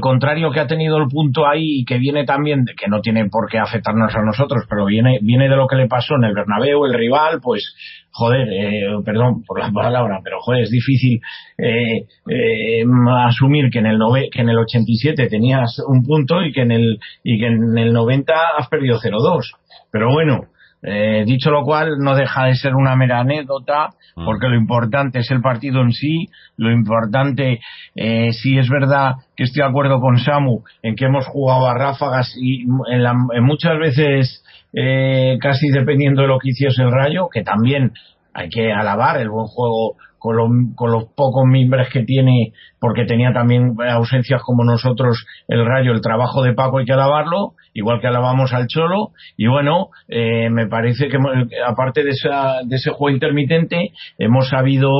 contrario 0.00 0.50
que 0.50 0.60
ha 0.60 0.66
tenido 0.66 0.96
el 0.98 1.08
punto 1.08 1.46
ahí 1.46 1.80
y 1.80 1.84
que 1.84 1.98
viene 1.98 2.24
también, 2.24 2.64
que 2.76 2.88
no 2.88 3.00
tiene 3.00 3.28
por 3.28 3.48
qué 3.48 3.58
afectarnos 3.58 4.14
a 4.14 4.22
nosotros, 4.22 4.64
pero 4.68 4.86
viene, 4.86 5.18
viene 5.22 5.48
de 5.48 5.56
lo 5.56 5.66
que 5.66 5.76
le 5.76 5.86
pasó 5.86 6.14
en 6.16 6.24
el 6.24 6.34
Bernabéu, 6.34 6.86
el 6.86 6.94
rival, 6.94 7.40
pues, 7.42 7.74
joder, 8.10 8.48
eh, 8.48 8.82
perdón 9.04 9.42
por 9.46 9.60
la 9.60 9.70
palabra, 9.74 10.20
pero 10.24 10.40
joder, 10.40 10.62
es 10.62 10.70
difícil 10.70 11.20
eh, 11.58 12.06
eh, 12.28 12.84
asumir 13.26 13.70
que 13.70 13.80
en 13.80 13.86
el 13.86 13.98
nove, 13.98 14.30
que 14.30 14.40
en 14.40 14.48
el 14.48 14.58
87 14.58 15.26
tenías 15.28 15.78
un 15.86 16.02
punto 16.02 16.42
y 16.42 16.52
que 16.52 16.62
en 16.62 16.70
el 16.72 16.98
y 17.22 17.38
que 17.38 17.46
en 17.46 17.76
el 17.76 17.92
90 17.92 18.34
has 18.58 18.68
perdido 18.68 18.98
0-2 18.98 19.56
pero 19.90 20.12
bueno, 20.12 20.48
eh, 20.88 21.24
dicho 21.26 21.50
lo 21.50 21.64
cual, 21.64 21.98
no 21.98 22.14
deja 22.14 22.44
de 22.44 22.54
ser 22.54 22.76
una 22.76 22.94
mera 22.94 23.18
anécdota, 23.18 23.90
mm. 24.14 24.24
porque 24.24 24.46
lo 24.46 24.54
importante 24.54 25.18
es 25.18 25.30
el 25.32 25.40
partido 25.40 25.80
en 25.80 25.90
sí, 25.90 26.28
lo 26.56 26.70
importante, 26.70 27.58
eh, 27.96 28.32
sí 28.32 28.56
es 28.56 28.68
verdad 28.68 29.16
que 29.36 29.42
estoy 29.42 29.62
de 29.62 29.68
acuerdo 29.68 30.00
con 30.00 30.18
Samu 30.18 30.62
en 30.84 30.94
que 30.94 31.06
hemos 31.06 31.26
jugado 31.26 31.66
a 31.66 31.74
ráfagas 31.74 32.32
y 32.40 32.62
en, 32.62 33.44
muchas 33.44 33.76
veces 33.80 34.44
eh, 34.72 35.38
casi 35.40 35.70
dependiendo 35.70 36.22
de 36.22 36.28
lo 36.28 36.38
que 36.38 36.50
hiciese 36.50 36.82
el 36.82 36.92
Rayo, 36.92 37.28
que 37.32 37.42
también 37.42 37.90
hay 38.32 38.48
que 38.48 38.72
alabar 38.72 39.20
el 39.20 39.28
buen 39.28 39.46
juego 39.46 39.96
con, 40.26 40.74
con, 40.74 40.92
los 40.92 41.04
pocos 41.14 41.44
mimbres 41.46 41.88
que 41.92 42.02
tiene, 42.02 42.52
porque 42.80 43.04
tenía 43.04 43.32
también 43.32 43.74
ausencias 43.88 44.42
como 44.42 44.64
nosotros 44.64 45.24
el 45.48 45.64
Rayo, 45.64 45.92
el 45.92 46.00
trabajo 46.00 46.42
de 46.42 46.54
Paco 46.54 46.78
hay 46.78 46.84
que 46.84 46.92
alabarlo, 46.92 47.54
igual 47.74 48.00
que 48.00 48.08
alabamos 48.08 48.52
al 48.52 48.66
Cholo, 48.66 49.10
y 49.36 49.46
bueno, 49.46 49.88
eh, 50.08 50.50
me 50.50 50.66
parece 50.66 51.08
que 51.08 51.18
aparte 51.66 52.02
de, 52.02 52.10
esa, 52.10 52.60
de 52.64 52.76
ese 52.76 52.90
juego 52.90 53.14
intermitente, 53.14 53.92
hemos 54.18 54.48
sabido 54.48 54.90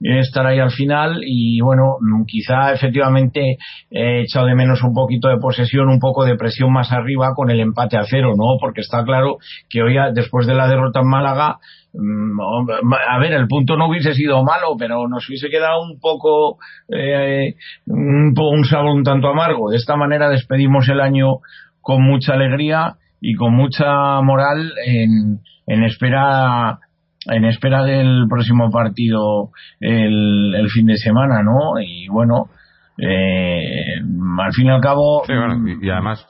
estar 0.00 0.46
ahí 0.46 0.58
al 0.58 0.70
final 0.70 1.20
y 1.24 1.60
bueno, 1.60 1.96
quizá 2.26 2.72
efectivamente 2.72 3.58
he 3.90 4.22
echado 4.22 4.46
de 4.46 4.54
menos 4.54 4.82
un 4.82 4.94
poquito 4.94 5.28
de 5.28 5.38
posesión, 5.38 5.88
un 5.88 5.98
poco 5.98 6.24
de 6.24 6.36
presión 6.36 6.72
más 6.72 6.92
arriba 6.92 7.34
con 7.34 7.50
el 7.50 7.60
empate 7.60 7.96
a 7.96 8.04
cero, 8.04 8.34
¿no? 8.36 8.56
Porque 8.60 8.80
está 8.80 9.04
claro 9.04 9.38
que 9.68 9.82
hoy, 9.82 9.96
después 10.14 10.46
de 10.46 10.54
la 10.54 10.68
derrota 10.68 11.00
en 11.00 11.08
Málaga, 11.08 11.58
a 11.94 13.18
ver, 13.18 13.32
el 13.34 13.48
punto 13.48 13.76
no 13.76 13.88
hubiese 13.88 14.14
sido 14.14 14.42
malo, 14.42 14.76
pero 14.78 15.08
nos 15.08 15.28
hubiese 15.28 15.48
quedado 15.48 15.82
un 15.82 16.00
poco, 16.00 16.58
eh, 16.88 17.54
un, 17.86 18.64
sabor 18.64 18.94
un 18.96 19.04
tanto 19.04 19.28
amargo. 19.28 19.70
De 19.70 19.76
esta 19.76 19.96
manera 19.96 20.30
despedimos 20.30 20.88
el 20.88 21.00
año 21.00 21.38
con 21.80 22.02
mucha 22.02 22.34
alegría 22.34 22.94
y 23.20 23.34
con 23.34 23.54
mucha 23.54 24.20
moral 24.22 24.72
en, 24.86 25.40
en 25.66 25.84
espera 25.84 26.78
en 27.26 27.44
espera 27.44 27.84
del 27.84 28.26
próximo 28.28 28.70
partido 28.72 29.50
el, 29.78 30.54
el 30.56 30.68
fin 30.70 30.86
de 30.86 30.96
semana, 30.96 31.42
¿no? 31.42 31.80
Y 31.80 32.08
bueno, 32.08 32.48
eh, 32.98 34.00
al 34.40 34.52
fin 34.52 34.66
y 34.66 34.70
al 34.70 34.80
cabo 34.80 35.22
y, 35.28 35.88
además 35.88 36.26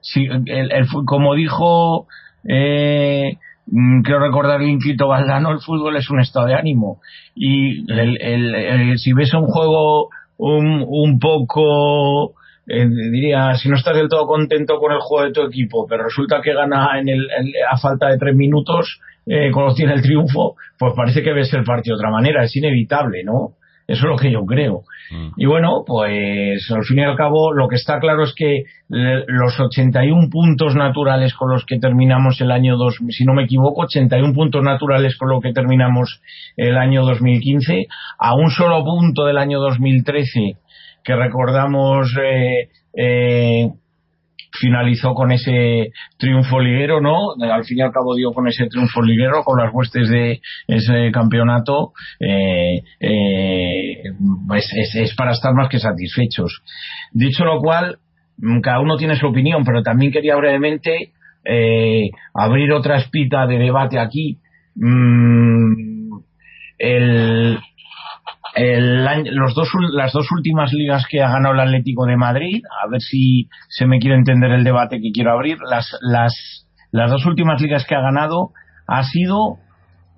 si, 0.00 0.24
el, 0.24 0.72
el, 0.72 0.86
como 1.06 1.34
dijo 1.34 2.06
eh, 2.48 3.38
quiero 3.66 4.20
recordar 4.20 4.60
el 4.60 4.68
Inquito 4.68 5.08
Valdano 5.08 5.52
el 5.52 5.60
fútbol 5.60 5.96
es 5.96 6.10
un 6.10 6.20
estado 6.20 6.46
de 6.46 6.54
ánimo 6.54 7.00
y 7.34 7.90
el, 7.90 8.98
si 8.98 9.12
ves 9.12 9.32
un 9.34 9.46
juego 9.46 10.10
un, 10.36 10.84
un 10.86 11.18
poco 11.18 12.34
eh, 12.66 12.86
diría, 12.88 13.54
si 13.54 13.68
no 13.68 13.76
estás 13.76 13.94
del 13.94 14.08
todo 14.08 14.26
contento 14.26 14.78
con 14.78 14.92
el 14.92 14.98
juego 15.00 15.26
de 15.26 15.32
tu 15.32 15.42
equipo, 15.42 15.86
pero 15.86 16.04
resulta 16.04 16.40
que 16.40 16.54
gana 16.54 16.98
en 16.98 17.08
el, 17.08 17.28
a 17.70 17.76
falta 17.76 18.08
de 18.08 18.18
tres 18.18 18.34
minutos, 18.34 19.00
eh, 19.26 19.50
cuando 19.52 19.74
tiene 19.74 19.92
el 19.92 20.02
triunfo, 20.02 20.56
pues 20.78 20.94
parece 20.96 21.22
que 21.22 21.32
ves 21.32 21.52
el 21.52 21.64
partido 21.64 21.96
de 21.96 22.00
otra 22.00 22.10
manera, 22.10 22.42
es 22.42 22.56
inevitable, 22.56 23.22
¿no? 23.22 23.52
Eso 23.86 24.06
es 24.06 24.10
lo 24.10 24.16
que 24.16 24.30
yo 24.30 24.44
creo. 24.46 24.82
Mm. 25.10 25.28
Y 25.36 25.46
bueno, 25.46 25.84
pues 25.86 26.70
al 26.70 26.84
fin 26.84 26.98
y 26.98 27.04
al 27.04 27.16
cabo 27.16 27.52
lo 27.52 27.68
que 27.68 27.76
está 27.76 27.98
claro 28.00 28.24
es 28.24 28.34
que 28.34 28.64
los 28.88 29.58
81 29.60 30.28
puntos 30.30 30.74
naturales 30.74 31.34
con 31.34 31.50
los 31.50 31.64
que 31.66 31.78
terminamos 31.78 32.40
el 32.40 32.50
año 32.50 32.76
2, 32.76 32.98
si 33.10 33.24
no 33.24 33.34
me 33.34 33.44
equivoco, 33.44 33.82
81 33.82 34.32
puntos 34.32 34.62
naturales 34.62 35.16
con 35.18 35.28
los 35.28 35.42
que 35.42 35.52
terminamos 35.52 36.20
el 36.56 36.76
año 36.76 37.04
2015, 37.04 37.86
a 38.18 38.34
un 38.34 38.50
solo 38.50 38.84
punto 38.84 39.24
del 39.24 39.38
año 39.38 39.60
2013 39.60 40.56
que 41.04 41.14
recordamos 41.14 42.16
eh, 42.20 42.70
eh, 42.96 43.68
finalizó 44.60 45.14
con 45.14 45.32
ese 45.32 45.90
triunfo 46.18 46.60
liguero, 46.60 47.00
¿no? 47.00 47.32
Al 47.40 47.64
fin 47.64 47.78
y 47.78 47.82
al 47.82 47.92
cabo 47.92 48.14
dio 48.14 48.32
con 48.32 48.46
ese 48.48 48.66
triunfo 48.66 49.02
liguero, 49.02 49.42
con 49.42 49.58
las 49.58 49.72
huestes 49.72 50.08
de 50.08 50.40
ese 50.66 51.10
campeonato, 51.12 51.92
eh, 52.20 52.82
pues 54.46 54.70
es, 54.94 55.14
para 55.16 55.32
estar 55.32 55.52
más 55.54 55.68
que 55.68 55.78
satisfechos. 55.78 56.62
Dicho 57.12 57.44
lo 57.44 57.60
cual, 57.60 57.98
cada 58.62 58.80
uno 58.80 58.96
tiene 58.96 59.16
su 59.16 59.26
opinión, 59.26 59.64
pero 59.64 59.82
también 59.82 60.12
quería 60.12 60.36
brevemente 60.36 61.12
abrir 62.32 62.72
otra 62.72 62.96
espita 62.96 63.46
de 63.46 63.58
debate 63.58 63.98
aquí. 63.98 64.38
Mm, 64.76 66.18
el, 66.78 67.58
el, 68.54 69.04
los 69.34 69.54
dos, 69.54 69.68
las 69.92 70.12
dos 70.12 70.30
últimas 70.32 70.72
ligas 70.72 71.04
que 71.08 71.22
ha 71.22 71.30
ganado 71.30 71.54
el 71.54 71.60
Atlético 71.60 72.06
de 72.06 72.16
Madrid, 72.16 72.62
a 72.82 72.88
ver 72.88 73.00
si 73.00 73.48
se 73.68 73.86
me 73.86 73.98
quiere 73.98 74.16
entender 74.16 74.50
el 74.52 74.64
debate 74.64 75.00
que 75.00 75.10
quiero 75.12 75.32
abrir, 75.32 75.58
las, 75.68 75.96
las, 76.00 76.66
las 76.92 77.10
dos 77.10 77.26
últimas 77.26 77.60
ligas 77.60 77.84
que 77.86 77.94
ha 77.94 78.00
ganado 78.00 78.50
ha 78.86 79.02
sido 79.04 79.58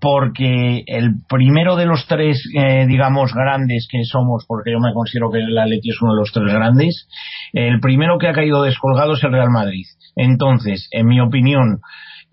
porque 0.00 0.84
el 0.86 1.14
primero 1.28 1.76
de 1.76 1.86
los 1.86 2.06
tres, 2.06 2.42
eh, 2.54 2.86
digamos, 2.86 3.32
grandes 3.32 3.88
que 3.90 4.04
somos, 4.04 4.44
porque 4.46 4.72
yo 4.72 4.78
me 4.78 4.92
considero 4.92 5.30
que 5.30 5.38
el 5.38 5.58
Atleti 5.58 5.88
es 5.88 6.02
uno 6.02 6.12
de 6.12 6.20
los 6.20 6.32
tres 6.32 6.52
grandes, 6.52 7.08
el 7.52 7.80
primero 7.80 8.18
que 8.18 8.28
ha 8.28 8.34
caído 8.34 8.62
descolgado 8.62 9.14
es 9.14 9.24
el 9.24 9.32
Real 9.32 9.50
Madrid. 9.50 9.86
Entonces, 10.14 10.88
en 10.92 11.06
mi 11.06 11.20
opinión, 11.20 11.80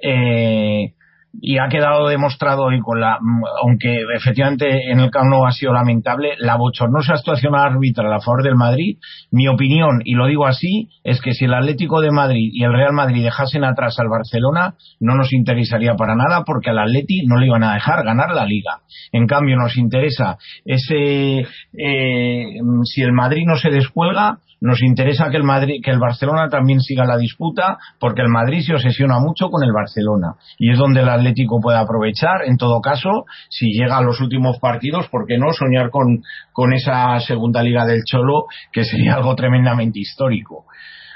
eh, 0.01 0.93
y 1.41 1.57
ha 1.57 1.67
quedado 1.67 2.07
demostrado 2.07 2.65
hoy 2.65 2.79
con 2.79 2.99
la, 2.99 3.17
aunque 3.61 4.03
efectivamente 4.15 4.91
en 4.91 4.99
el 4.99 5.09
Camp 5.09 5.29
Nou 5.29 5.45
ha 5.45 5.51
sido 5.51 5.73
lamentable, 5.73 6.35
la 6.37 6.57
bochornosa 6.57 7.13
actuación 7.13 7.55
arbitral 7.55 8.13
a 8.13 8.19
favor 8.19 8.43
del 8.43 8.55
Madrid, 8.55 8.97
mi 9.31 9.47
opinión, 9.47 10.01
y 10.05 10.13
lo 10.13 10.27
digo 10.27 10.45
así, 10.45 10.89
es 11.03 11.21
que 11.21 11.33
si 11.33 11.45
el 11.45 11.53
Atlético 11.53 12.01
de 12.01 12.11
Madrid 12.11 12.49
y 12.53 12.63
el 12.63 12.73
Real 12.73 12.93
Madrid 12.93 13.23
dejasen 13.23 13.63
atrás 13.63 13.99
al 13.99 14.09
Barcelona, 14.09 14.75
no 14.99 15.15
nos 15.15 15.33
interesaría 15.33 15.95
para 15.95 16.15
nada 16.15 16.43
porque 16.45 16.69
al 16.69 16.79
Atleti 16.79 17.25
no 17.25 17.37
le 17.37 17.47
iban 17.47 17.63
a 17.63 17.73
dejar 17.73 18.03
ganar 18.03 18.33
la 18.33 18.45
liga. 18.45 18.81
En 19.11 19.25
cambio, 19.25 19.55
nos 19.57 19.75
interesa 19.77 20.37
ese, 20.65 21.39
eh, 21.39 22.45
si 22.83 23.01
el 23.01 23.11
Madrid 23.11 23.43
no 23.47 23.57
se 23.57 23.69
descuelga, 23.69 24.37
nos 24.63 24.81
interesa 24.81 25.29
que 25.29 25.35
el 25.35 25.43
Madrid, 25.43 25.81
que 25.83 25.91
el 25.91 25.99
Barcelona 25.99 26.47
también 26.47 26.79
siga 26.79 27.03
la 27.05 27.17
disputa, 27.17 27.77
porque 27.99 28.21
el 28.21 28.29
Madrid 28.29 28.61
se 28.61 28.73
obsesiona 28.73 29.19
mucho 29.19 29.49
con 29.49 29.61
el 29.61 29.73
Barcelona 29.73 30.35
y 30.57 30.71
es 30.71 30.77
donde 30.77 31.01
el 31.01 31.09
Atlético 31.23 31.59
puede 31.61 31.77
aprovechar. 31.77 32.43
En 32.45 32.57
todo 32.57 32.81
caso, 32.81 33.25
si 33.49 33.71
llega 33.71 33.97
a 33.97 34.01
los 34.01 34.19
últimos 34.21 34.59
partidos, 34.59 35.07
¿por 35.09 35.25
qué 35.25 35.37
no 35.37 35.53
soñar 35.53 35.89
con, 35.89 36.23
con 36.51 36.73
esa 36.73 37.19
segunda 37.19 37.63
liga 37.63 37.85
del 37.85 38.03
Cholo, 38.03 38.45
que 38.71 38.83
sería 38.83 39.15
algo 39.15 39.35
tremendamente 39.35 39.99
histórico? 39.99 40.65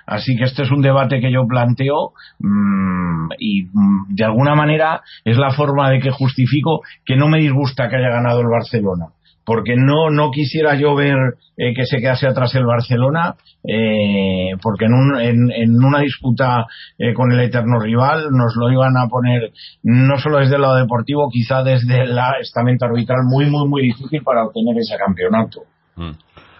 Así 0.06 0.38
que 0.38 0.46
este 0.46 0.64
es 0.64 0.72
un 0.72 0.82
debate 0.82 1.20
que 1.20 1.32
yo 1.32 1.46
planteo 1.46 2.14
mmm, 2.40 3.28
y 3.38 3.66
mmm, 3.66 4.06
de 4.08 4.24
alguna 4.24 4.56
manera 4.56 5.02
es 5.26 5.38
la 5.38 5.52
forma 5.52 5.90
de 5.90 6.00
que 6.00 6.12
justifico 6.12 6.80
que 7.06 7.18
no 7.18 7.28
me 7.28 7.40
disgusta 7.40 7.90
que 7.90 7.98
haya 7.98 8.10
ganado 8.10 8.40
el 8.40 8.48
Barcelona 8.48 9.08
porque 9.48 9.78
no, 9.78 10.10
no 10.10 10.30
quisiera 10.30 10.76
yo 10.76 10.94
ver 10.94 11.16
eh, 11.56 11.74
que 11.74 11.86
se 11.86 12.00
quedase 12.00 12.28
atrás 12.28 12.54
el 12.56 12.66
Barcelona, 12.66 13.36
eh, 13.64 14.52
porque 14.62 14.86
en, 14.86 14.94
un, 14.94 15.22
en, 15.22 15.86
una 15.86 16.02
disputa 16.02 16.66
eh, 16.98 17.14
con 17.14 17.32
el 17.32 17.40
eterno 17.40 17.80
rival 17.80 18.28
nos 18.30 18.58
lo 18.58 18.70
iban 18.70 18.98
a 18.98 19.08
poner 19.08 19.54
no 19.84 20.18
solo 20.18 20.40
desde 20.40 20.56
el 20.56 20.64
lado 20.64 20.76
deportivo, 20.76 21.30
quizá 21.32 21.64
desde 21.64 22.02
el 22.02 22.20
estamento 22.42 22.88
arbitral 22.88 23.20
muy, 23.24 23.50
muy, 23.50 23.70
muy 23.70 23.82
difícil 23.84 24.22
para 24.22 24.44
obtener 24.44 24.78
ese 24.80 24.98
campeonato. 24.98 25.62
Mm. 25.96 26.12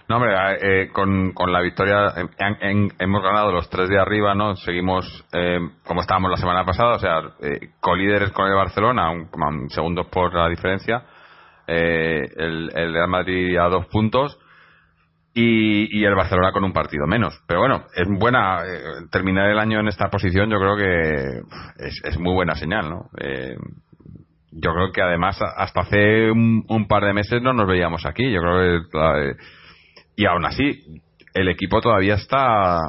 No, 0.08 0.16
hombre, 0.16 0.32
eh, 0.62 0.88
con, 0.90 1.32
con, 1.32 1.52
la 1.52 1.60
victoria 1.60 2.14
en, 2.62 2.88
hemos 2.98 3.22
ganado 3.22 3.52
los 3.52 3.68
tres 3.68 3.90
de 3.90 4.00
arriba, 4.00 4.34
¿no? 4.34 4.56
Seguimos 4.56 5.26
eh, 5.34 5.58
como 5.86 6.00
estábamos 6.00 6.30
la 6.30 6.38
semana 6.38 6.64
pasada, 6.64 6.94
o 6.94 6.98
sea, 6.98 7.20
eh, 7.42 7.68
colíderes 7.80 8.32
con 8.32 8.46
el 8.48 8.54
Barcelona, 8.54 9.10
un, 9.10 9.28
un 9.30 9.68
segundos 9.68 10.06
por 10.06 10.32
la 10.32 10.48
diferencia 10.48 11.02
eh, 11.68 12.26
el, 12.36 12.70
Real 12.72 13.08
Madrid 13.08 13.56
a 13.58 13.68
dos 13.68 13.86
puntos 13.88 14.38
y, 15.34 16.00
y, 16.00 16.04
el 16.04 16.14
Barcelona 16.14 16.50
con 16.50 16.64
un 16.64 16.72
partido 16.72 17.06
menos. 17.06 17.38
Pero 17.46 17.60
bueno, 17.60 17.84
es 17.94 18.08
buena 18.08 18.64
eh, 18.64 19.06
terminar 19.12 19.50
el 19.50 19.58
año 19.58 19.78
en 19.78 19.88
esta 19.88 20.08
posición, 20.08 20.50
yo 20.50 20.58
creo 20.58 20.76
que 20.76 21.86
es, 21.86 22.00
es 22.04 22.18
muy 22.18 22.32
buena 22.32 22.54
señal, 22.54 22.88
¿no? 22.88 23.10
Eh, 23.20 23.54
yo 24.50 24.72
creo 24.72 24.90
que 24.92 25.02
además 25.02 25.38
hasta 25.58 25.82
hace 25.82 26.30
un, 26.30 26.86
par 26.88 27.04
de 27.04 27.12
meses 27.12 27.42
no 27.42 27.52
nos 27.52 27.68
veíamos 27.68 28.06
aquí, 28.06 28.32
yo 28.32 28.40
creo 28.40 28.82
que 28.90 29.32
y 30.16 30.24
aún 30.24 30.46
así 30.46 31.02
el 31.34 31.48
equipo 31.48 31.82
todavía 31.82 32.14
está 32.14 32.80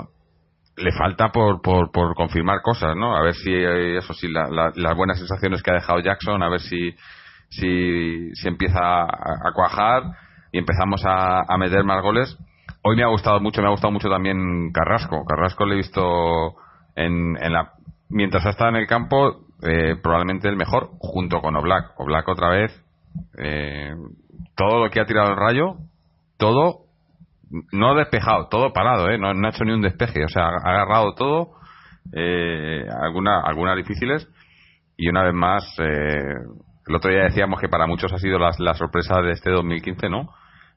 le 0.78 0.92
falta 0.94 1.34
por, 1.34 1.62
por, 1.62 1.92
por 1.92 2.16
confirmar 2.16 2.62
cosas, 2.62 2.96
¿no? 2.96 3.16
A 3.16 3.22
ver 3.22 3.34
si 3.36 3.54
eso 3.54 4.14
sí 4.14 4.30
la, 4.30 4.72
las 4.74 4.96
buenas 4.96 5.20
sensaciones 5.20 5.62
que 5.62 5.72
ha 5.72 5.76
dejado 5.76 6.00
Jackson, 6.00 6.42
a 6.42 6.50
ver 6.50 6.62
si 6.62 6.96
si, 7.50 8.34
si 8.36 8.48
empieza 8.48 8.80
a, 9.04 9.52
cuajar 9.54 10.04
y 10.52 10.60
empezamos 10.60 11.04
a, 11.06 11.42
a, 11.48 11.58
meter 11.58 11.84
más 11.84 12.02
goles. 12.02 12.38
Hoy 12.82 12.96
me 12.96 13.04
ha 13.04 13.08
gustado 13.08 13.40
mucho, 13.40 13.62
me 13.62 13.68
ha 13.68 13.72
gustado 13.72 13.92
mucho 13.92 14.10
también 14.10 14.72
Carrasco. 14.72 15.26
Carrasco 15.26 15.66
le 15.66 15.74
he 15.74 15.78
visto 15.78 16.56
en, 16.96 17.38
en 17.42 17.54
la, 17.54 17.74
mientras 18.10 18.46
ha 18.46 18.50
estado 18.50 18.70
en 18.70 18.78
el 18.78 18.88
campo, 18.88 19.46
eh, 19.64 19.96
probablemente 20.02 20.48
el 20.48 20.56
mejor, 20.56 20.92
junto 21.00 21.42
con 21.42 21.56
Oblak. 21.56 22.00
Oblak 22.00 22.28
otra 22.28 22.50
vez, 22.50 22.84
eh, 23.38 23.94
todo 24.56 24.84
lo 24.84 24.90
que 24.90 25.00
ha 25.00 25.06
tirado 25.06 25.30
el 25.32 25.38
rayo, 25.38 25.78
todo, 26.38 26.86
no 27.72 27.96
despejado, 27.96 28.48
todo 28.48 28.74
parado, 28.74 29.10
eh, 29.10 29.18
no, 29.18 29.34
no 29.34 29.48
ha 29.48 29.52
hecho 29.52 29.66
ni 29.66 29.72
un 29.72 29.82
despeje, 29.82 30.24
o 30.24 30.30
sea, 30.30 30.44
ha 30.44 30.70
agarrado 30.70 31.14
todo, 31.14 31.52
eh, 32.14 32.86
alguna, 33.02 33.42
algunas 33.42 33.76
difíciles, 33.78 34.28
y 34.98 35.10
una 35.10 35.24
vez 35.24 35.34
más, 35.34 35.64
eh, 35.80 36.36
el 36.90 36.96
otro 36.96 37.12
día 37.12 37.24
decíamos 37.24 37.62
que 37.62 37.70
para 37.70 37.86
muchos 37.86 38.12
ha 38.12 38.18
sido 38.18 38.40
la, 38.40 38.50
la 38.58 38.74
sorpresa 38.74 39.22
de 39.22 39.34
este 39.34 39.52
2015, 39.52 40.10
¿no? 40.10 40.34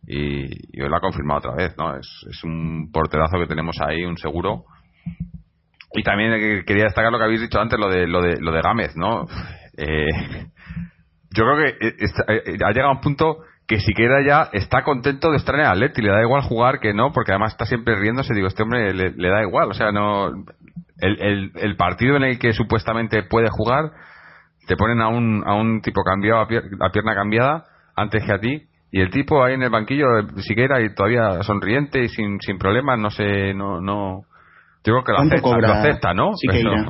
Y, 0.07 0.45
hoy 0.81 0.89
lo 0.89 0.97
ha 0.97 1.01
confirmado 1.01 1.39
otra 1.39 1.55
vez, 1.55 1.75
¿no? 1.79 1.97
Es, 1.97 2.07
es 2.29 2.45
un 2.45 2.91
porterazo 2.93 3.39
que 3.39 3.47
tenemos 3.47 3.81
ahí, 3.81 4.05
un 4.05 4.19
seguro. 4.19 4.65
Y 5.95 6.03
también 6.03 6.65
quería 6.67 6.85
destacar 6.85 7.11
lo 7.11 7.19
que 7.19 7.25
habéis 7.25 7.41
dicho 7.41 7.59
antes, 7.59 7.79
lo 7.79 7.89
de 7.89 8.07
lo 8.07 8.21
de, 8.21 8.39
lo 8.41 8.53
de 8.53 8.61
Gámez, 8.61 8.95
¿no? 8.95 9.27
Eh, 9.79 10.49
yo 11.31 11.45
creo 11.45 11.57
que 11.57 11.87
eh, 11.89 12.59
ha 12.63 12.73
llegado 12.73 12.91
a 12.91 12.97
un 12.97 13.01
punto 13.01 13.39
que 13.67 13.81
siquiera 13.81 14.23
ya 14.23 14.51
está 14.53 14.85
contento 14.85 15.31
de 15.31 15.39
estar 15.39 15.55
en 15.55 15.63
el 15.63 15.67
Atleti, 15.69 16.03
le 16.03 16.11
da 16.11 16.21
igual 16.21 16.43
jugar 16.43 16.79
que 16.79 16.93
no, 16.93 17.11
porque 17.13 17.33
además 17.33 17.53
está 17.53 17.65
siempre 17.65 17.97
riéndose, 17.97 18.35
digo, 18.35 18.49
este 18.49 18.65
hombre 18.65 18.93
le, 18.93 19.29
da 19.31 19.41
igual, 19.41 19.71
o 19.71 19.75
sea, 19.75 19.93
no 19.93 20.29
el, 20.99 21.53
el, 21.55 21.77
partido 21.77 22.17
en 22.17 22.25
el 22.25 22.39
que 22.39 22.53
supuestamente 22.53 23.23
puede 23.23 23.49
jugar, 23.51 23.93
te 24.67 24.77
ponen 24.77 25.01
a 25.01 25.09
un, 25.09 25.43
a 25.47 25.55
un 25.55 25.81
tipo 25.83 26.03
cambiado, 26.03 26.41
a, 26.41 26.47
pierna 26.93 27.15
cambiada, 27.15 27.65
antes 27.97 28.25
que 28.25 28.33
a 28.33 28.39
ti, 28.39 28.63
y 28.91 29.01
el 29.01 29.11
tipo 29.11 29.43
ahí 29.43 29.55
en 29.55 29.63
el 29.63 29.71
banquillo, 29.71 30.07
Siqueira, 30.39 30.81
y 30.83 30.95
todavía 30.95 31.43
sonriente 31.43 32.05
y 32.05 32.09
sin, 32.09 32.41
sin 32.41 32.59
problemas, 32.59 32.99
no 32.99 33.11
sé, 33.11 33.55
no, 33.55 33.81
no, 33.81 34.27
yo 34.85 34.95
creo 34.95 35.05
que 35.05 35.13
lo 35.13 35.19
acepta, 35.19 35.59
lo 35.59 35.73
acepta, 35.73 36.15
¿no? 36.15 36.31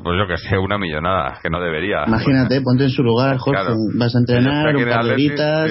pues 0.02 0.17
yo 0.19 0.26
que 0.26 0.38
sé, 0.38 0.57
una 0.57 0.79
millonada, 0.79 1.38
que 1.43 1.50
no 1.50 1.61
debería. 1.61 2.05
Imagínate, 2.07 2.62
ponte 2.62 2.85
en 2.85 2.91
su 2.91 3.02
lugar, 3.02 3.37
Jorge. 3.37 3.75
Vas 3.99 4.14
a 4.14 4.19
entrenar 4.19 4.75
un 4.75 4.85
par 4.85 5.05
de 5.05 5.12
horitas, 5.12 5.71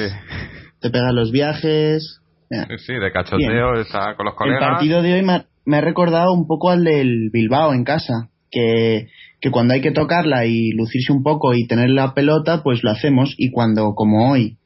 te 0.80 0.90
pegas 0.92 1.14
los 1.14 1.32
viajes. 1.32 2.22
Sí, 2.50 2.78
sí, 2.78 2.94
de 2.94 3.12
cachoteo, 3.12 3.74
está 3.76 4.16
con 4.16 4.26
los 4.26 4.36
colegas. 4.36 4.62
El 4.62 4.70
partido 4.70 5.02
de 5.02 5.14
hoy 5.14 5.24
me 5.66 5.78
ha, 5.78 5.82
recordado 5.82 6.34
un 6.34 6.46
poco 6.46 6.70
al 6.70 6.84
del 6.84 7.30
Bilbao 7.32 7.74
en 7.74 7.86
casa, 7.86 8.30
que, 8.52 9.08
que 9.42 9.52
cuando 9.52 9.74
hay 9.74 9.82
que 9.82 9.92
tocarla 9.92 10.46
y 10.46 10.72
lucirse 10.72 11.12
un 11.12 11.24
poco 11.24 11.54
y 11.54 11.68
tener 11.68 11.90
la 11.90 12.14
pelota, 12.14 12.62
pues 12.64 12.84
lo 12.84 12.92
hacemos. 12.92 13.34
Y 13.38 13.50
cuando, 13.50 13.96
como 13.96 14.32
hoy, 14.32 14.58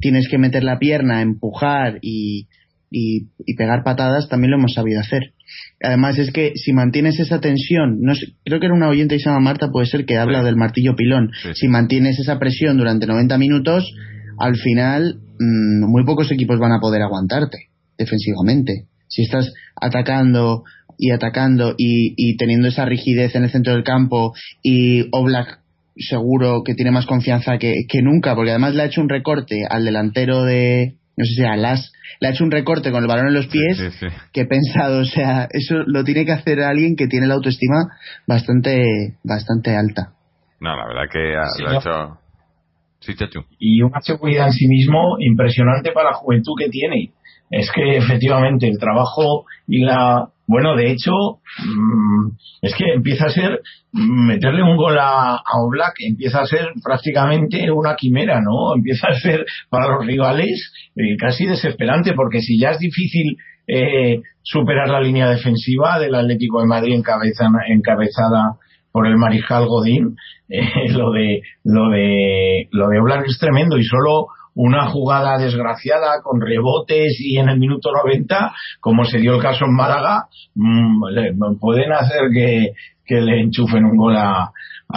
tienes 0.00 0.28
que 0.28 0.38
meter 0.38 0.64
la 0.64 0.78
pierna, 0.78 1.20
empujar 1.20 1.98
y, 2.00 2.48
y, 2.90 3.28
y 3.44 3.54
pegar 3.54 3.84
patadas, 3.84 4.28
también 4.28 4.50
lo 4.50 4.56
hemos 4.56 4.72
sabido 4.72 5.00
hacer. 5.00 5.34
Además 5.82 6.18
es 6.18 6.32
que 6.32 6.52
si 6.56 6.72
mantienes 6.72 7.20
esa 7.20 7.40
tensión, 7.40 8.00
no 8.00 8.14
creo 8.44 8.60
que 8.60 8.66
era 8.66 8.74
una 8.74 8.88
oyente 8.88 9.16
que 9.16 9.20
se 9.20 9.28
llama 9.28 9.40
Marta, 9.40 9.70
puede 9.70 9.86
ser 9.86 10.06
que 10.06 10.16
habla 10.16 10.42
del 10.42 10.56
martillo 10.56 10.96
pilón. 10.96 11.30
Si 11.54 11.68
mantienes 11.68 12.18
esa 12.18 12.38
presión 12.38 12.78
durante 12.78 13.06
90 13.06 13.36
minutos, 13.36 13.92
al 14.38 14.56
final 14.56 15.20
mm, 15.38 15.84
muy 15.84 16.04
pocos 16.04 16.32
equipos 16.32 16.58
van 16.58 16.72
a 16.72 16.80
poder 16.80 17.02
aguantarte 17.02 17.68
defensivamente. 17.98 18.86
Si 19.08 19.22
estás 19.22 19.52
atacando 19.80 20.64
y 20.98 21.10
atacando 21.10 21.74
y, 21.76 22.36
teniendo 22.36 22.68
esa 22.68 22.84
rigidez 22.84 23.34
en 23.34 23.44
el 23.44 23.50
centro 23.50 23.74
del 23.74 23.84
campo 23.84 24.34
y 24.62 25.08
Oblak 25.12 25.60
seguro 25.96 26.62
que 26.64 26.74
tiene 26.74 26.90
más 26.90 27.06
confianza 27.06 27.58
que, 27.58 27.72
que 27.88 28.02
nunca, 28.02 28.34
porque 28.34 28.50
además 28.50 28.74
le 28.74 28.82
ha 28.82 28.86
hecho 28.86 29.00
un 29.00 29.08
recorte 29.08 29.64
al 29.68 29.84
delantero 29.84 30.42
de, 30.42 30.96
no 31.16 31.24
sé 31.24 31.34
si 31.34 31.44
a 31.44 31.56
Las, 31.56 31.92
le 32.20 32.28
ha 32.28 32.30
hecho 32.32 32.44
un 32.44 32.50
recorte 32.50 32.90
con 32.90 33.02
el 33.02 33.08
balón 33.08 33.28
en 33.28 33.34
los 33.34 33.46
pies 33.46 33.78
que 34.32 34.42
he 34.42 34.46
pensado, 34.46 35.00
o 35.00 35.04
sea, 35.04 35.46
eso 35.50 35.76
lo 35.86 36.04
tiene 36.04 36.24
que 36.24 36.32
hacer 36.32 36.60
alguien 36.62 36.96
que 36.96 37.06
tiene 37.06 37.26
la 37.26 37.34
autoestima 37.34 37.96
bastante 38.26 39.18
bastante 39.22 39.76
alta. 39.76 40.14
No, 40.60 40.76
la 40.76 40.86
verdad 40.86 41.10
que 41.12 41.62
lo 41.62 41.70
ha 41.70 41.76
hecho... 41.76 42.18
Sí, 43.00 43.14
Chachu. 43.14 43.44
Y 43.58 43.82
una 43.82 44.00
seguridad 44.00 44.46
en 44.46 44.52
sí 44.54 44.66
mismo 44.66 45.16
impresionante 45.18 45.92
para 45.92 46.12
la 46.12 46.16
juventud 46.16 46.54
que 46.58 46.70
tiene. 46.70 47.12
Es 47.50 47.70
que 47.70 47.98
efectivamente 47.98 48.66
el 48.66 48.78
trabajo 48.78 49.44
y 49.68 49.80
la 49.80 50.30
bueno, 50.46 50.76
de 50.76 50.90
hecho, 50.90 51.12
mm, 51.64 52.30
es 52.62 52.74
que 52.74 52.92
empieza 52.92 53.26
a 53.26 53.30
ser 53.30 53.60
meterle 53.92 54.62
un 54.62 54.76
gol 54.76 54.98
a, 54.98 55.36
a 55.36 55.62
Oblak, 55.66 55.94
empieza 56.00 56.40
a 56.40 56.46
ser 56.46 56.68
prácticamente 56.82 57.70
una 57.70 57.94
quimera, 57.96 58.40
¿no? 58.40 58.74
Empieza 58.76 59.08
a 59.08 59.14
ser 59.14 59.44
para 59.70 59.88
los 59.88 60.06
rivales 60.06 60.72
eh, 60.96 61.16
casi 61.18 61.46
desesperante, 61.46 62.12
porque 62.14 62.40
si 62.40 62.58
ya 62.58 62.70
es 62.70 62.78
difícil 62.78 63.36
eh, 63.66 64.20
superar 64.42 64.88
la 64.88 65.00
línea 65.00 65.30
defensiva 65.30 65.98
del 65.98 66.14
Atlético 66.14 66.60
de 66.60 66.66
Madrid 66.66 66.94
encabezada 66.94 68.56
por 68.92 69.06
el 69.06 69.16
mariscal 69.16 69.66
Godín, 69.66 70.16
eh, 70.48 70.90
lo 70.90 71.10
de 71.12 71.40
lo 71.64 71.88
de 71.88 72.68
lo 72.70 72.88
de 72.88 73.00
Oblak 73.00 73.26
es 73.26 73.38
tremendo 73.38 73.78
y 73.78 73.84
solo 73.84 74.26
una 74.54 74.88
jugada 74.88 75.38
desgraciada 75.38 76.22
con 76.22 76.40
rebotes 76.40 77.18
y 77.20 77.38
en 77.38 77.48
el 77.48 77.58
minuto 77.58 77.90
90, 77.92 78.52
como 78.80 79.04
se 79.04 79.18
dio 79.18 79.34
el 79.34 79.42
caso 79.42 79.64
en 79.64 79.74
Málaga, 79.74 80.26
mm, 80.54 81.58
pueden 81.60 81.92
hacer 81.92 82.30
que, 82.32 82.72
le 83.06 83.40
enchufen 83.40 83.84
un 83.84 83.96
gol 83.96 84.16
a, 84.16 84.50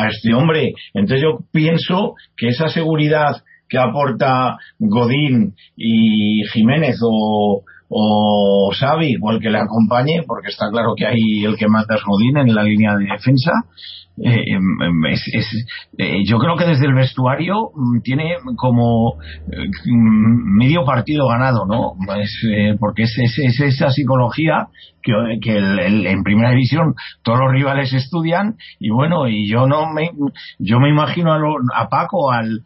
este 0.10 0.34
hombre. 0.34 0.74
Entonces 0.94 1.24
yo 1.24 1.40
pienso 1.52 2.14
que 2.36 2.50
esa 2.50 2.68
seguridad 2.70 3.44
que 3.68 3.80
aporta 3.80 4.58
Godín 4.78 5.56
y 5.76 6.44
Jiménez 6.54 7.00
o, 7.02 7.64
o 7.90 8.72
Xavi 8.78 9.16
o 9.22 9.32
el 9.32 9.40
que 9.40 9.50
le 9.50 9.60
acompañe, 9.60 10.24
porque 10.28 10.50
está 10.50 10.70
claro 10.70 10.94
que 10.96 11.06
hay 11.06 11.46
el 11.46 11.56
que 11.56 11.68
mata 11.68 11.96
es 11.96 12.04
Godín 12.04 12.38
en 12.38 12.54
la 12.54 12.64
línea 12.64 12.96
de 12.96 13.06
defensa, 13.06 13.52
eh, 14.20 14.56
em, 14.56 14.82
em, 14.82 15.06
es, 15.06 15.68
eh, 16.00 16.24
yo 16.26 16.40
creo 16.40 16.58
que 16.58 16.66
desde 16.66 16.88
el 16.88 16.96
vestuario 16.96 17.70
mm, 17.76 18.02
tiene 18.02 18.38
como 18.56 19.22
eh, 19.52 19.68
mm, 19.86 20.58
medio 20.58 20.84
partido 20.86 21.28
ganado, 21.28 21.68
¿no? 21.68 21.94
porque 22.80 23.04
es, 23.04 23.60
esa 23.60 23.92
psicología 23.92 24.70
que, 25.04 25.14
que 25.40 25.58
en 25.60 26.24
primera 26.24 26.50
división 26.50 26.96
todos 27.22 27.40
los 27.40 27.52
rivales 27.52 27.94
estudian 27.94 28.56
y 28.80 28.90
bueno, 28.90 29.28
y 29.28 29.48
yo 29.48 29.68
no 29.68 29.94
me, 29.94 30.10
yo 30.58 30.80
me 30.80 30.90
imagino 30.90 31.34
a, 31.76 31.90
Paco, 31.90 32.32
al, 32.32 32.64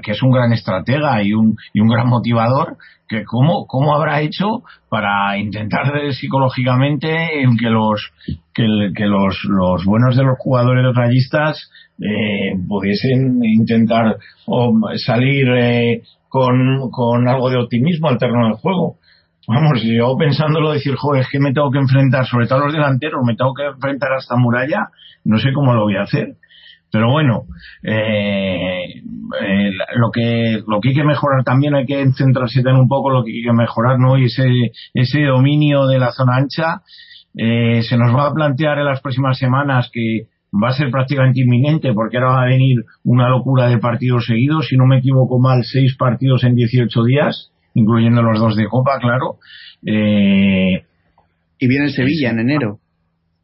que 0.00 0.12
es 0.12 0.22
un 0.22 0.30
gran 0.30 0.52
estratega 0.52 1.24
y 1.24 1.32
un, 1.32 1.56
y 1.72 1.80
un 1.80 1.88
gran 1.88 2.06
motivador, 2.06 2.76
que 3.08 3.24
cómo, 3.24 3.66
cómo 3.66 3.94
habrá 3.94 4.20
hecho 4.20 4.62
para 4.88 5.36
intentar 5.38 5.92
psicológicamente 6.12 7.28
que 7.58 7.70
los 7.70 8.12
que, 8.54 9.06
los, 9.06 9.44
los, 9.44 9.84
buenos 9.84 10.16
de 10.16 10.24
los 10.24 10.38
jugadores 10.38 10.94
rayistas 10.94 11.70
eh, 12.00 12.56
pudiesen 12.68 13.44
intentar 13.44 14.16
salir 14.96 15.48
eh, 15.48 16.02
con, 16.28 16.90
con 16.90 17.28
algo 17.28 17.50
de 17.50 17.58
optimismo 17.58 18.08
al 18.08 18.18
terreno 18.18 18.46
del 18.46 18.56
juego. 18.56 18.96
Vamos, 19.46 19.82
yo 19.82 20.16
pensándolo 20.16 20.72
decir, 20.72 20.94
joder, 20.96 21.22
es 21.22 21.28
que 21.28 21.38
me 21.38 21.52
tengo 21.52 21.70
que 21.70 21.78
enfrentar, 21.78 22.26
sobre 22.26 22.46
todo 22.46 22.60
los 22.60 22.72
delanteros, 22.72 23.22
me 23.24 23.36
tengo 23.36 23.52
que 23.52 23.66
enfrentar 23.66 24.12
a 24.12 24.18
esta 24.18 24.36
muralla, 24.36 24.88
no 25.24 25.38
sé 25.38 25.52
cómo 25.52 25.74
lo 25.74 25.82
voy 25.82 25.96
a 25.96 26.02
hacer. 26.02 26.36
Pero 26.94 27.10
bueno, 27.10 27.46
eh, 27.82 29.02
eh, 29.42 29.70
lo 29.96 30.12
que 30.12 30.62
lo 30.64 30.80
que 30.80 30.90
hay 30.90 30.94
que 30.94 31.02
mejorar 31.02 31.42
también 31.42 31.74
hay 31.74 31.86
que 31.86 32.06
centrarse 32.12 32.60
en 32.60 32.76
un 32.76 32.86
poco 32.86 33.10
lo 33.10 33.24
que 33.24 33.32
hay 33.32 33.42
que 33.42 33.52
mejorar, 33.52 33.98
¿no? 33.98 34.16
Y 34.16 34.26
ese 34.26 34.44
ese 34.94 35.24
dominio 35.24 35.88
de 35.88 35.98
la 35.98 36.12
zona 36.12 36.36
ancha 36.36 36.82
eh, 37.36 37.82
se 37.82 37.96
nos 37.96 38.14
va 38.14 38.28
a 38.28 38.32
plantear 38.32 38.78
en 38.78 38.84
las 38.84 39.00
próximas 39.00 39.36
semanas 39.38 39.90
que 39.92 40.28
va 40.52 40.68
a 40.68 40.72
ser 40.72 40.92
prácticamente 40.92 41.40
inminente 41.40 41.92
porque 41.92 42.18
ahora 42.18 42.30
va 42.30 42.42
a 42.44 42.50
venir 42.50 42.84
una 43.02 43.28
locura 43.28 43.66
de 43.66 43.78
partidos 43.78 44.26
seguidos, 44.26 44.68
si 44.68 44.76
no 44.76 44.86
me 44.86 44.98
equivoco 44.98 45.40
mal, 45.40 45.64
seis 45.64 45.96
partidos 45.96 46.44
en 46.44 46.54
18 46.54 47.02
días, 47.02 47.50
incluyendo 47.74 48.22
los 48.22 48.38
dos 48.38 48.54
de 48.54 48.68
Copa, 48.68 49.00
claro. 49.00 49.38
Eh, 49.84 50.84
y 51.58 51.66
viene 51.66 51.88
Sevilla 51.88 52.30
en 52.30 52.38
enero. 52.38 52.78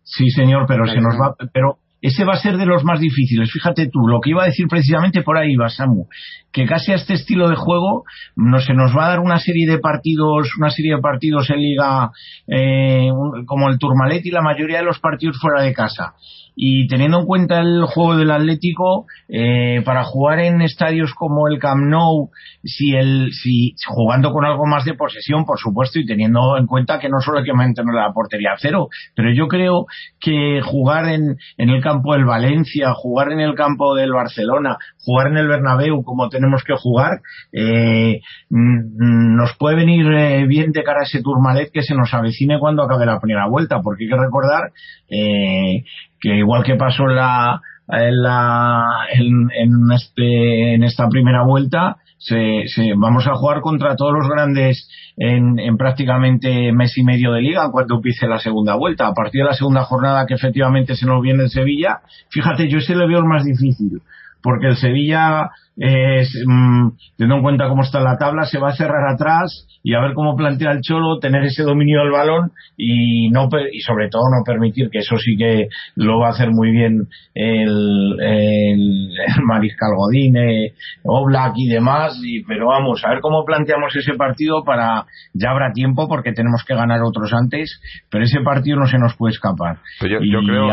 Sí, 0.04 0.30
señor, 0.30 0.66
pero 0.68 0.86
se 0.86 1.00
nos 1.00 1.14
va, 1.14 1.34
pero 1.52 1.79
ese 2.02 2.24
va 2.24 2.34
a 2.34 2.40
ser 2.40 2.56
de 2.56 2.66
los 2.66 2.84
más 2.84 3.00
difíciles. 3.00 3.50
Fíjate 3.52 3.88
tú, 3.88 4.00
lo 4.06 4.20
que 4.20 4.30
iba 4.30 4.42
a 4.42 4.46
decir 4.46 4.66
precisamente 4.68 5.22
por 5.22 5.36
ahí 5.36 5.56
va, 5.56 5.68
Samu, 5.68 6.06
que 6.52 6.66
casi 6.66 6.92
a 6.92 6.96
este 6.96 7.14
estilo 7.14 7.48
de 7.48 7.56
juego 7.56 8.04
no 8.36 8.60
se 8.60 8.74
nos 8.74 8.96
va 8.96 9.06
a 9.06 9.08
dar 9.10 9.20
una 9.20 9.38
serie 9.38 9.68
de 9.68 9.78
partidos, 9.78 10.48
una 10.58 10.70
serie 10.70 10.96
de 10.96 11.02
partidos 11.02 11.50
en 11.50 11.60
liga 11.60 12.10
eh, 12.46 13.10
como 13.46 13.68
el 13.68 13.78
Turmalet 13.78 14.24
y 14.24 14.30
la 14.30 14.42
mayoría 14.42 14.78
de 14.78 14.84
los 14.84 14.98
partidos 14.98 15.38
fuera 15.40 15.62
de 15.62 15.72
casa 15.72 16.14
y 16.62 16.88
teniendo 16.88 17.20
en 17.20 17.26
cuenta 17.26 17.60
el 17.60 17.84
juego 17.86 18.16
del 18.16 18.30
Atlético 18.30 19.06
eh, 19.28 19.82
para 19.84 20.04
jugar 20.04 20.40
en 20.40 20.60
estadios 20.60 21.14
como 21.14 21.48
el 21.48 21.58
Camp 21.58 21.82
Nou 21.88 22.30
si 22.64 22.92
el 22.94 23.30
si 23.32 23.74
jugando 23.86 24.32
con 24.32 24.44
algo 24.44 24.66
más 24.66 24.84
de 24.84 24.94
posesión 24.94 25.44
por 25.44 25.58
supuesto 25.58 25.98
y 25.98 26.06
teniendo 26.06 26.58
en 26.58 26.66
cuenta 26.66 26.98
que 26.98 27.08
no 27.08 27.20
solo 27.20 27.38
hay 27.38 27.44
que 27.44 27.54
mantener 27.54 27.94
la 27.94 28.12
portería 28.12 28.52
a 28.52 28.58
cero 28.58 28.88
pero 29.14 29.32
yo 29.32 29.48
creo 29.48 29.86
que 30.20 30.60
jugar 30.62 31.08
en, 31.08 31.36
en 31.56 31.70
el 31.70 31.82
campo 31.90 32.14
del 32.14 32.24
Valencia 32.24 32.92
jugar 32.94 33.32
en 33.32 33.40
el 33.40 33.54
campo 33.54 33.94
del 33.94 34.12
Barcelona 34.12 34.76
jugar 35.04 35.28
en 35.28 35.38
el 35.38 35.48
Bernabéu 35.48 36.02
como 36.04 36.28
tenemos 36.28 36.62
que 36.64 36.74
jugar 36.76 37.20
eh, 37.52 38.20
mm, 38.48 39.36
nos 39.36 39.56
puede 39.56 39.76
venir 39.76 40.06
eh, 40.12 40.46
bien 40.46 40.72
de 40.72 40.84
cara 40.84 41.00
a 41.00 41.04
ese 41.04 41.22
Tourmalet 41.22 41.70
que 41.72 41.82
se 41.82 41.94
nos 41.94 42.14
avecine 42.14 42.58
cuando 42.60 42.82
acabe 42.82 43.06
la 43.06 43.18
primera 43.18 43.48
vuelta 43.48 43.80
porque 43.82 44.04
hay 44.04 44.10
que 44.10 44.16
recordar 44.16 44.72
eh, 45.08 45.84
que 46.20 46.36
igual 46.36 46.62
que 46.62 46.76
pasó 46.76 47.04
en 47.04 47.16
la, 47.16 47.60
en, 47.92 48.22
la, 48.22 49.06
en, 49.12 49.92
este, 49.94 50.74
en 50.74 50.84
esta 50.84 51.08
primera 51.08 51.44
vuelta, 51.44 51.96
se, 52.18 52.64
se, 52.66 52.92
vamos 52.96 53.26
a 53.26 53.34
jugar 53.34 53.60
contra 53.60 53.96
todos 53.96 54.12
los 54.12 54.28
grandes 54.28 54.88
en, 55.16 55.58
en, 55.58 55.76
prácticamente 55.76 56.70
mes 56.72 56.96
y 56.98 57.02
medio 57.02 57.32
de 57.32 57.40
liga 57.40 57.70
cuando 57.72 57.96
empiece 57.96 58.26
la 58.26 58.38
segunda 58.38 58.74
vuelta. 58.74 59.06
A 59.06 59.14
partir 59.14 59.42
de 59.42 59.48
la 59.48 59.54
segunda 59.54 59.84
jornada 59.84 60.26
que 60.26 60.34
efectivamente 60.34 60.96
se 60.96 61.06
nos 61.06 61.22
viene 61.22 61.44
en 61.44 61.48
Sevilla, 61.48 62.00
fíjate, 62.28 62.68
yo 62.68 62.78
ese 62.78 62.94
le 62.94 63.06
veo 63.06 63.18
el 63.18 63.24
más 63.24 63.44
difícil, 63.44 64.02
porque 64.42 64.66
el 64.66 64.76
Sevilla, 64.76 65.50
mm, 65.80 66.90
teniendo 67.16 67.36
en 67.36 67.42
cuenta 67.42 67.68
cómo 67.68 67.82
está 67.82 68.00
la 68.00 68.18
tabla, 68.18 68.44
se 68.44 68.58
va 68.58 68.68
a 68.68 68.76
cerrar 68.76 69.12
atrás 69.12 69.66
y 69.82 69.94
a 69.94 70.00
ver 70.00 70.12
cómo 70.14 70.36
plantea 70.36 70.72
el 70.72 70.82
Cholo 70.82 71.18
tener 71.18 71.42
ese 71.44 71.62
dominio 71.62 72.00
del 72.00 72.10
balón 72.10 72.52
y 72.76 73.30
no 73.30 73.48
y 73.72 73.80
sobre 73.80 74.08
todo 74.08 74.22
no 74.30 74.44
permitir 74.44 74.90
que 74.90 74.98
eso 74.98 75.16
sí 75.16 75.36
que 75.36 75.68
lo 75.96 76.18
va 76.18 76.28
a 76.28 76.30
hacer 76.30 76.50
muy 76.50 76.70
bien 76.70 77.08
el, 77.34 78.16
el, 78.20 79.10
Mariscal 79.44 79.92
Godine, 79.96 80.72
Oblak 81.04 81.54
y 81.56 81.68
demás 81.68 82.20
y, 82.22 82.44
pero 82.44 82.68
vamos 82.68 83.02
a 83.04 83.10
ver 83.10 83.20
cómo 83.20 83.44
planteamos 83.44 83.94
ese 83.96 84.14
partido 84.14 84.62
para 84.64 85.06
ya 85.32 85.50
habrá 85.50 85.72
tiempo 85.72 86.08
porque 86.08 86.32
tenemos 86.32 86.62
que 86.66 86.74
ganar 86.74 87.00
otros 87.02 87.32
antes 87.32 87.80
pero 88.10 88.24
ese 88.24 88.40
partido 88.40 88.78
no 88.78 88.86
se 88.86 88.98
nos 88.98 89.16
puede 89.16 89.32
escapar. 89.32 89.78
Yo, 90.00 90.40
creo 90.40 90.68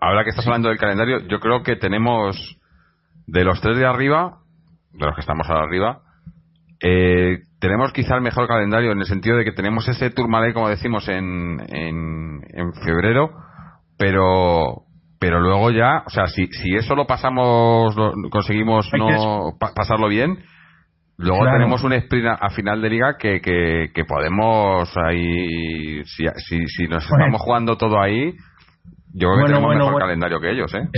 ahora 0.00 0.24
que 0.24 0.30
estás 0.30 0.46
hablando 0.46 0.68
del 0.68 0.78
calendario 0.78 1.26
yo 1.28 1.40
creo 1.40 1.62
que 1.62 1.76
tenemos 1.76 2.58
de 3.26 3.44
los 3.44 3.60
tres 3.60 3.76
de 3.78 3.86
arriba 3.86 4.38
de 4.92 5.06
los 5.06 5.14
que 5.14 5.20
estamos 5.20 5.48
ahora 5.48 5.64
arriba 5.64 6.02
eh, 6.82 7.38
tenemos 7.60 7.92
quizá 7.92 8.16
el 8.16 8.22
mejor 8.22 8.48
calendario 8.48 8.90
en 8.90 8.98
el 8.98 9.06
sentido 9.06 9.36
de 9.36 9.44
que 9.44 9.52
tenemos 9.52 9.88
ese 9.88 10.10
Tourmalet, 10.10 10.52
como 10.52 10.68
decimos, 10.68 11.08
en, 11.08 11.60
en, 11.68 12.72
febrero, 12.84 13.30
pero 13.96 14.82
pero 15.20 15.40
luego 15.40 15.70
ya, 15.70 16.02
o 16.04 16.10
sea, 16.10 16.26
si, 16.26 16.48
si 16.48 16.74
eso 16.74 16.96
lo 16.96 17.06
pasamos, 17.06 17.94
conseguimos 18.32 18.90
no 18.98 19.56
pasarlo 19.76 20.08
bien, 20.08 20.40
luego 21.16 21.44
tenemos 21.44 21.84
un 21.84 21.92
sprint 21.92 22.26
a, 22.26 22.50
final 22.50 22.82
de 22.82 22.90
liga 22.90 23.16
que, 23.16 23.40
que, 23.40 24.04
podemos 24.04 24.92
ahí, 24.96 26.02
si, 26.02 26.24
si, 26.38 26.66
si 26.66 26.88
nos 26.88 27.04
estamos 27.04 27.40
jugando 27.40 27.76
todo 27.76 28.00
ahí, 28.02 28.32
yo 29.14 29.28
creo 29.28 29.46
que 29.46 29.52
tenemos 29.52 29.76
mejor 29.76 30.00
calendario 30.00 30.40
que 30.40 30.50
ellos, 30.50 30.74
¿eh? 30.74 30.88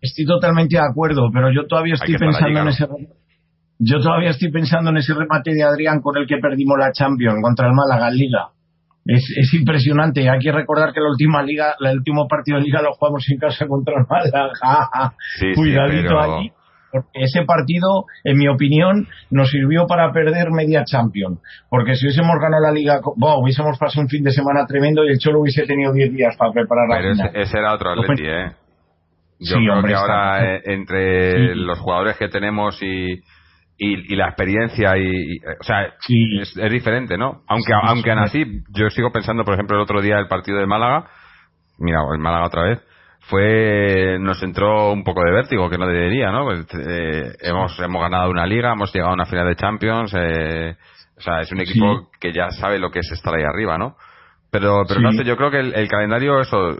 Estoy 0.00 0.24
totalmente 0.24 0.76
de 0.76 0.82
acuerdo, 0.82 1.28
pero 1.32 1.52
yo 1.52 1.66
todavía 1.66 1.94
estoy 1.94 2.16
pensando 2.16 2.60
en 2.60 2.68
ese 2.68 2.86
yo 3.82 3.98
todavía 3.98 4.30
estoy 4.30 4.50
pensando 4.50 4.90
en 4.90 4.98
ese 4.98 5.14
remate 5.14 5.54
de 5.54 5.62
Adrián 5.62 6.02
con 6.02 6.14
el 6.18 6.26
que 6.26 6.36
perdimos 6.36 6.78
la 6.78 6.92
Champions 6.92 7.38
contra 7.42 7.66
el 7.66 7.72
Málaga 7.72 8.08
en 8.08 8.14
Liga. 8.14 8.48
Es, 9.06 9.24
es 9.34 9.54
impresionante. 9.54 10.28
Hay 10.28 10.38
que 10.38 10.52
recordar 10.52 10.92
que 10.92 11.00
la 11.00 11.08
última 11.08 11.42
liga, 11.42 11.74
el 11.80 11.96
último 11.96 12.28
partido 12.28 12.58
de 12.58 12.64
liga 12.64 12.82
lo 12.82 12.92
jugamos 12.92 13.24
en 13.30 13.38
casa 13.38 13.66
contra 13.66 13.94
el 13.96 14.06
Málaga. 14.06 15.14
Cuidadito 15.54 16.20
allí. 16.20 16.52
Porque 16.92 17.08
ese 17.14 17.44
partido, 17.44 18.04
en 18.24 18.36
mi 18.36 18.48
opinión, 18.48 19.06
nos 19.30 19.48
sirvió 19.48 19.86
para 19.86 20.12
perder 20.12 20.50
media 20.50 20.84
Champions. 20.84 21.38
Porque 21.70 21.94
si 21.94 22.04
hubiésemos 22.04 22.36
ganado 22.38 22.62
la 22.62 22.72
liga, 22.72 23.00
bueno, 23.16 23.38
hubiésemos 23.38 23.78
pasado 23.78 24.02
un 24.02 24.08
fin 24.08 24.24
de 24.24 24.32
semana 24.32 24.66
tremendo 24.66 25.04
y 25.04 25.12
el 25.12 25.18
Cholo 25.18 25.40
hubiese 25.40 25.64
tenido 25.64 25.92
10 25.92 26.12
días 26.12 26.36
para 26.36 26.52
preparar 26.52 26.88
la 26.88 27.14
final. 27.14 27.30
Ese, 27.34 27.58
era 27.58 27.74
otro 27.74 27.92
Atleti, 27.92 28.26
¿eh? 28.26 28.52
Yo 29.40 29.56
creo 29.56 29.82
que 29.82 29.94
ahora, 29.94 30.56
eh, 30.56 30.62
entre 30.66 31.54
los 31.54 31.78
jugadores 31.78 32.16
que 32.18 32.28
tenemos 32.28 32.80
y, 32.82 33.20
y, 33.82 34.14
la 34.14 34.26
experiencia 34.26 34.96
y, 34.98 35.38
o 35.38 35.64
sea 35.64 35.86
es, 35.86 36.70
diferente 36.70 37.16
no 37.16 37.42
aunque 37.48 37.72
aunque 37.82 38.10
aún 38.10 38.20
así 38.20 38.44
yo 38.76 38.90
sigo 38.90 39.10
pensando 39.10 39.42
por 39.42 39.54
ejemplo 39.54 39.76
el 39.76 39.82
otro 39.82 40.02
día 40.02 40.18
el 40.18 40.28
partido 40.28 40.58
de 40.58 40.66
Málaga 40.66 41.08
mira 41.78 42.00
el 42.12 42.18
Málaga 42.18 42.46
otra 42.46 42.62
vez 42.64 42.86
fue 43.20 44.18
nos 44.20 44.42
entró 44.42 44.92
un 44.92 45.02
poco 45.02 45.24
de 45.24 45.32
vértigo 45.32 45.70
que 45.70 45.78
no 45.78 45.86
debería 45.86 46.30
no 46.30 46.44
pues, 46.44 46.66
eh, 46.74 47.32
hemos 47.40 47.78
hemos 47.80 48.02
ganado 48.02 48.30
una 48.30 48.46
liga 48.46 48.72
hemos 48.72 48.92
llegado 48.92 49.12
a 49.12 49.14
una 49.14 49.24
final 49.24 49.46
de 49.46 49.56
Champions 49.56 50.12
eh, 50.14 50.76
o 51.16 51.20
sea 51.22 51.40
es 51.40 51.50
un 51.50 51.60
equipo 51.60 52.10
que 52.20 52.34
ya 52.34 52.50
sabe 52.50 52.78
lo 52.78 52.90
que 52.90 52.98
es 52.98 53.10
estar 53.10 53.34
ahí 53.34 53.44
arriba 53.44 53.78
no 53.78 53.96
pero 54.50 54.82
pero 54.86 55.00
no 55.00 55.12
sé 55.12 55.24
yo 55.24 55.38
creo 55.38 55.50
que 55.50 55.60
el, 55.60 55.88
calendario 55.88 56.38
eso 56.40 56.76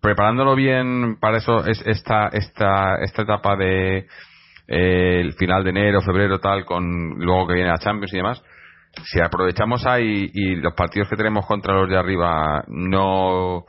preparándolo 0.00 0.54
bien 0.54 1.16
para 1.20 1.38
eso 1.38 1.66
es 1.66 1.82
esta 1.86 2.28
esta 2.28 2.96
esta 3.02 3.22
etapa 3.22 3.56
de 3.56 4.06
el 4.68 5.32
final 5.32 5.64
de 5.64 5.70
enero, 5.70 6.02
febrero, 6.02 6.40
tal, 6.40 6.66
con 6.66 7.18
luego 7.18 7.48
que 7.48 7.54
viene 7.54 7.70
la 7.70 7.78
Champions 7.78 8.12
y 8.12 8.18
demás, 8.18 8.42
si 9.04 9.20
aprovechamos 9.20 9.86
ahí 9.86 10.30
y 10.32 10.56
los 10.56 10.74
partidos 10.74 11.08
que 11.08 11.16
tenemos 11.16 11.46
contra 11.46 11.74
los 11.74 11.88
de 11.88 11.96
arriba 11.96 12.64
no, 12.68 13.64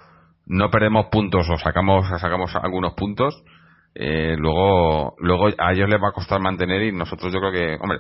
no 0.45 0.69
perdemos 0.69 1.07
puntos 1.07 1.49
o 1.49 1.57
sacamos, 1.57 2.07
sacamos 2.19 2.53
algunos 2.55 2.93
puntos, 2.95 3.43
eh, 3.95 4.35
luego, 4.37 5.15
luego 5.19 5.47
a 5.57 5.71
ellos 5.71 5.89
les 5.89 6.01
va 6.01 6.09
a 6.09 6.13
costar 6.13 6.41
mantener 6.41 6.83
y 6.83 6.91
nosotros 6.91 7.33
yo 7.33 7.39
creo 7.39 7.51
que, 7.51 7.77
hombre, 7.81 7.99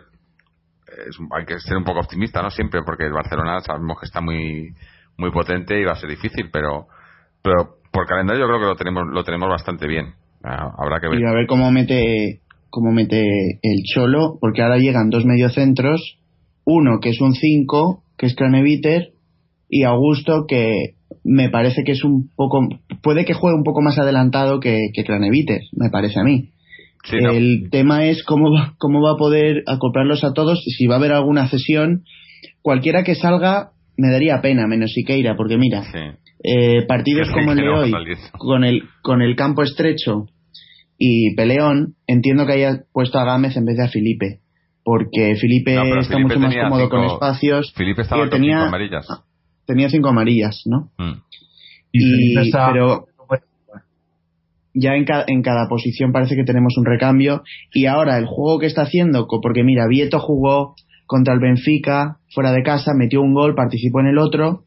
hay 1.37 1.45
que 1.45 1.59
ser 1.59 1.77
un 1.77 1.83
poco 1.83 1.99
optimista, 1.99 2.41
¿no? 2.41 2.49
Siempre, 2.49 2.81
porque 2.83 3.05
el 3.05 3.13
Barcelona 3.13 3.59
sabemos 3.61 3.99
que 3.99 4.07
está 4.07 4.21
muy, 4.21 4.73
muy 5.17 5.31
potente 5.31 5.79
y 5.79 5.85
va 5.85 5.93
a 5.93 5.95
ser 5.95 6.09
difícil, 6.09 6.49
pero, 6.51 6.87
pero 7.41 7.78
por 7.91 8.05
calendario 8.05 8.41
yo 8.41 8.47
creo 8.47 8.59
que 8.59 8.65
lo 8.65 8.75
tenemos, 8.75 9.03
lo 9.11 9.23
tenemos 9.23 9.49
bastante 9.49 9.87
bien. 9.87 10.13
Habrá 10.41 10.99
que 11.01 11.09
ver. 11.09 11.19
Y 11.19 11.25
a 11.25 11.33
ver 11.33 11.47
cómo 11.47 11.71
mete 11.71 12.41
cómo 12.69 12.91
mete 12.91 13.23
el 13.61 13.83
Cholo, 13.83 14.37
porque 14.39 14.61
ahora 14.61 14.77
llegan 14.77 15.09
dos 15.09 15.25
mediocentros, 15.25 16.19
uno 16.65 16.99
que 17.01 17.09
es 17.09 17.21
un 17.21 17.33
5, 17.33 18.03
que 18.17 18.27
es 18.27 18.35
Craneviter, 18.35 19.11
y 19.69 19.83
Augusto, 19.83 20.45
que 20.47 20.95
me 21.23 21.49
parece 21.49 21.83
que 21.83 21.93
es 21.93 22.03
un 22.03 22.29
poco, 22.35 22.67
puede 23.01 23.25
que 23.25 23.33
juegue 23.33 23.57
un 23.57 23.63
poco 23.63 23.81
más 23.81 23.97
adelantado 23.97 24.59
que, 24.59 24.89
que 24.93 25.03
Craneviter, 25.03 25.61
me 25.73 25.89
parece 25.89 26.19
a 26.19 26.23
mí. 26.23 26.49
el 27.11 27.69
tema 27.71 28.05
es 28.05 28.23
cómo 28.23 28.51
va, 28.51 28.75
cómo 28.77 29.01
va 29.01 29.13
a 29.13 29.17
poder 29.17 29.63
acoplarlos 29.67 30.23
a 30.23 30.33
todos 30.33 30.61
y 30.65 30.71
si 30.71 30.87
va 30.87 30.95
a 30.95 30.97
haber 30.99 31.11
alguna 31.11 31.47
cesión. 31.47 32.03
Cualquiera 32.61 33.03
que 33.03 33.15
salga 33.15 33.71
me 33.97 34.11
daría 34.11 34.41
pena, 34.41 34.67
menos 34.67 34.91
Siqueira, 34.93 35.35
porque 35.35 35.57
mira, 35.57 35.83
eh, 36.43 36.85
partidos 36.87 37.29
como 37.31 37.51
el 37.51 37.57
de 37.57 37.69
hoy, 37.69 37.93
con 38.37 38.63
el, 38.63 38.83
con 39.01 39.21
el 39.21 39.35
campo 39.35 39.63
estrecho 39.63 40.25
y 40.97 41.35
Peleón, 41.35 41.95
entiendo 42.07 42.45
que 42.45 42.53
haya 42.53 42.83
puesto 42.91 43.19
a 43.19 43.25
Gámez 43.25 43.55
en 43.57 43.65
vez 43.65 43.77
de 43.77 43.85
a 43.85 43.87
Felipe, 43.87 44.39
porque 44.83 45.35
Felipe 45.35 45.75
está 45.99 46.19
mucho 46.19 46.39
más 46.39 46.55
cómodo 46.55 46.89
con 46.89 47.05
espacios. 47.05 47.73
Felipe 47.73 48.01
estaba 48.01 48.23
con 48.23 48.29
tenía, 48.31 48.57
cinco 48.57 48.67
amarillas. 48.67 49.07
Tenía 49.65 49.89
cinco 49.89 50.09
amarillas, 50.09 50.63
¿no? 50.65 50.91
Mm. 50.97 51.21
Y, 51.91 52.51
pero 52.51 53.05
ya 54.73 54.95
en, 54.95 55.05
en 55.27 55.41
cada 55.41 55.67
posición 55.67 56.11
parece 56.11 56.35
que 56.35 56.43
tenemos 56.43 56.77
un 56.77 56.85
recambio 56.85 57.43
y 57.73 57.85
ahora 57.85 58.17
el 58.17 58.25
juego 58.25 58.59
que 58.59 58.67
está 58.67 58.83
haciendo, 58.83 59.27
porque 59.41 59.63
mira, 59.63 59.87
Vieto 59.87 60.19
jugó 60.19 60.75
contra 61.05 61.33
el 61.33 61.39
Benfica 61.39 62.17
fuera 62.33 62.51
de 62.51 62.61
casa, 62.61 62.93
metió 62.95 63.21
un 63.21 63.33
gol, 63.33 63.55
participó 63.55 64.01
en 64.01 64.07
el 64.07 64.19
otro, 64.19 64.65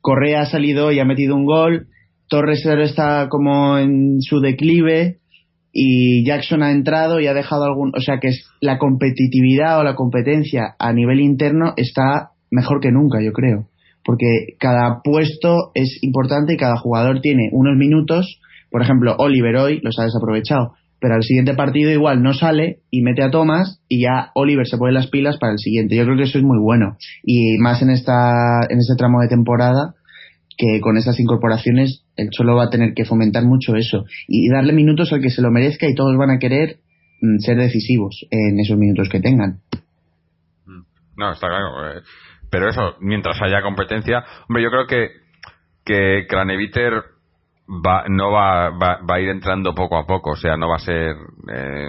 Correa 0.00 0.42
ha 0.42 0.46
salido 0.46 0.92
y 0.92 0.98
ha 0.98 1.04
metido 1.04 1.34
un 1.36 1.46
gol, 1.46 1.88
Torres 2.28 2.64
está 2.66 3.28
como 3.28 3.78
en 3.78 4.20
su 4.20 4.40
declive, 4.40 5.18
y 5.78 6.24
Jackson 6.24 6.62
ha 6.62 6.72
entrado 6.72 7.20
y 7.20 7.26
ha 7.26 7.34
dejado 7.34 7.64
algún, 7.64 7.92
o 7.94 8.00
sea 8.00 8.18
que 8.18 8.30
la 8.60 8.78
competitividad 8.78 9.78
o 9.78 9.84
la 9.84 9.94
competencia 9.94 10.74
a 10.78 10.92
nivel 10.94 11.20
interno 11.20 11.74
está 11.76 12.30
mejor 12.50 12.80
que 12.80 12.90
nunca, 12.90 13.22
yo 13.22 13.32
creo, 13.32 13.68
porque 14.02 14.56
cada 14.58 15.02
puesto 15.04 15.72
es 15.74 15.98
importante 16.02 16.54
y 16.54 16.56
cada 16.56 16.78
jugador 16.78 17.20
tiene 17.20 17.50
unos 17.52 17.76
minutos, 17.76 18.40
por 18.70 18.82
ejemplo, 18.82 19.16
Oliver 19.18 19.56
hoy 19.56 19.80
los 19.82 19.98
ha 19.98 20.04
desaprovechado, 20.04 20.72
pero 21.00 21.14
al 21.14 21.22
siguiente 21.22 21.54
partido 21.54 21.90
igual 21.90 22.22
no 22.22 22.32
sale 22.32 22.80
y 22.90 23.02
mete 23.02 23.22
a 23.22 23.30
Thomas 23.30 23.80
y 23.88 24.02
ya 24.02 24.30
Oliver 24.34 24.66
se 24.66 24.78
pone 24.78 24.92
las 24.92 25.08
pilas 25.08 25.38
para 25.38 25.52
el 25.52 25.58
siguiente. 25.58 25.96
Yo 25.96 26.04
creo 26.04 26.16
que 26.16 26.24
eso 26.24 26.38
es 26.38 26.44
muy 26.44 26.58
bueno 26.58 26.96
y 27.22 27.58
más 27.58 27.82
en 27.82 27.90
esta 27.90 28.60
en 28.68 28.78
este 28.78 28.94
tramo 28.96 29.20
de 29.20 29.28
temporada 29.28 29.94
que 30.56 30.80
con 30.80 30.96
esas 30.96 31.20
incorporaciones 31.20 32.04
el 32.16 32.30
Cholo 32.30 32.56
va 32.56 32.64
a 32.64 32.70
tener 32.70 32.94
que 32.94 33.04
fomentar 33.04 33.44
mucho 33.44 33.76
eso 33.76 34.04
y 34.26 34.48
darle 34.48 34.72
minutos 34.72 35.12
al 35.12 35.20
que 35.20 35.30
se 35.30 35.42
lo 35.42 35.50
merezca 35.50 35.86
y 35.86 35.94
todos 35.94 36.16
van 36.16 36.30
a 36.30 36.38
querer 36.38 36.78
mm, 37.20 37.38
ser 37.38 37.58
decisivos 37.58 38.26
en 38.30 38.58
esos 38.58 38.78
minutos 38.78 39.08
que 39.10 39.20
tengan. 39.20 39.60
Mm. 40.64 40.82
No, 41.18 41.32
está 41.32 41.48
claro. 41.48 41.98
Eh, 41.98 42.02
pero 42.50 42.70
eso, 42.70 42.94
mientras 43.00 43.40
haya 43.42 43.60
competencia, 43.60 44.24
hombre, 44.48 44.62
yo 44.62 44.70
creo 44.70 44.86
que 44.86 45.26
que 45.86 46.26
Craneviter 46.28 47.04
va, 47.68 48.04
no 48.08 48.30
va, 48.30 48.70
va, 48.70 48.98
a 49.08 49.20
ir 49.20 49.28
entrando 49.28 49.74
poco 49.74 49.98
a 49.98 50.06
poco, 50.06 50.30
o 50.30 50.36
sea, 50.36 50.56
no 50.56 50.68
va 50.68 50.76
a 50.76 50.80
ser 50.80 51.16
eh, 51.52 51.88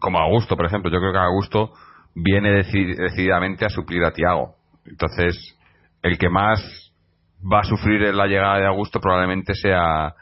como 0.00 0.18
Augusto, 0.18 0.56
por 0.56 0.66
ejemplo. 0.66 0.90
Yo 0.90 0.98
creo 0.98 1.12
que 1.12 1.18
Augusto 1.18 1.72
viene 2.14 2.50
decididamente 2.50 3.64
a 3.64 3.68
suplir 3.68 4.04
a 4.04 4.12
Tiago. 4.12 4.56
Entonces, 4.86 5.58
el 6.02 6.18
que 6.18 6.28
más 6.28 6.92
va 7.40 7.60
a 7.60 7.64
sufrir 7.64 8.14
la 8.14 8.26
llegada 8.26 8.58
de 8.58 8.66
Augusto 8.66 9.00
probablemente 9.00 9.54
sea, 9.54 10.14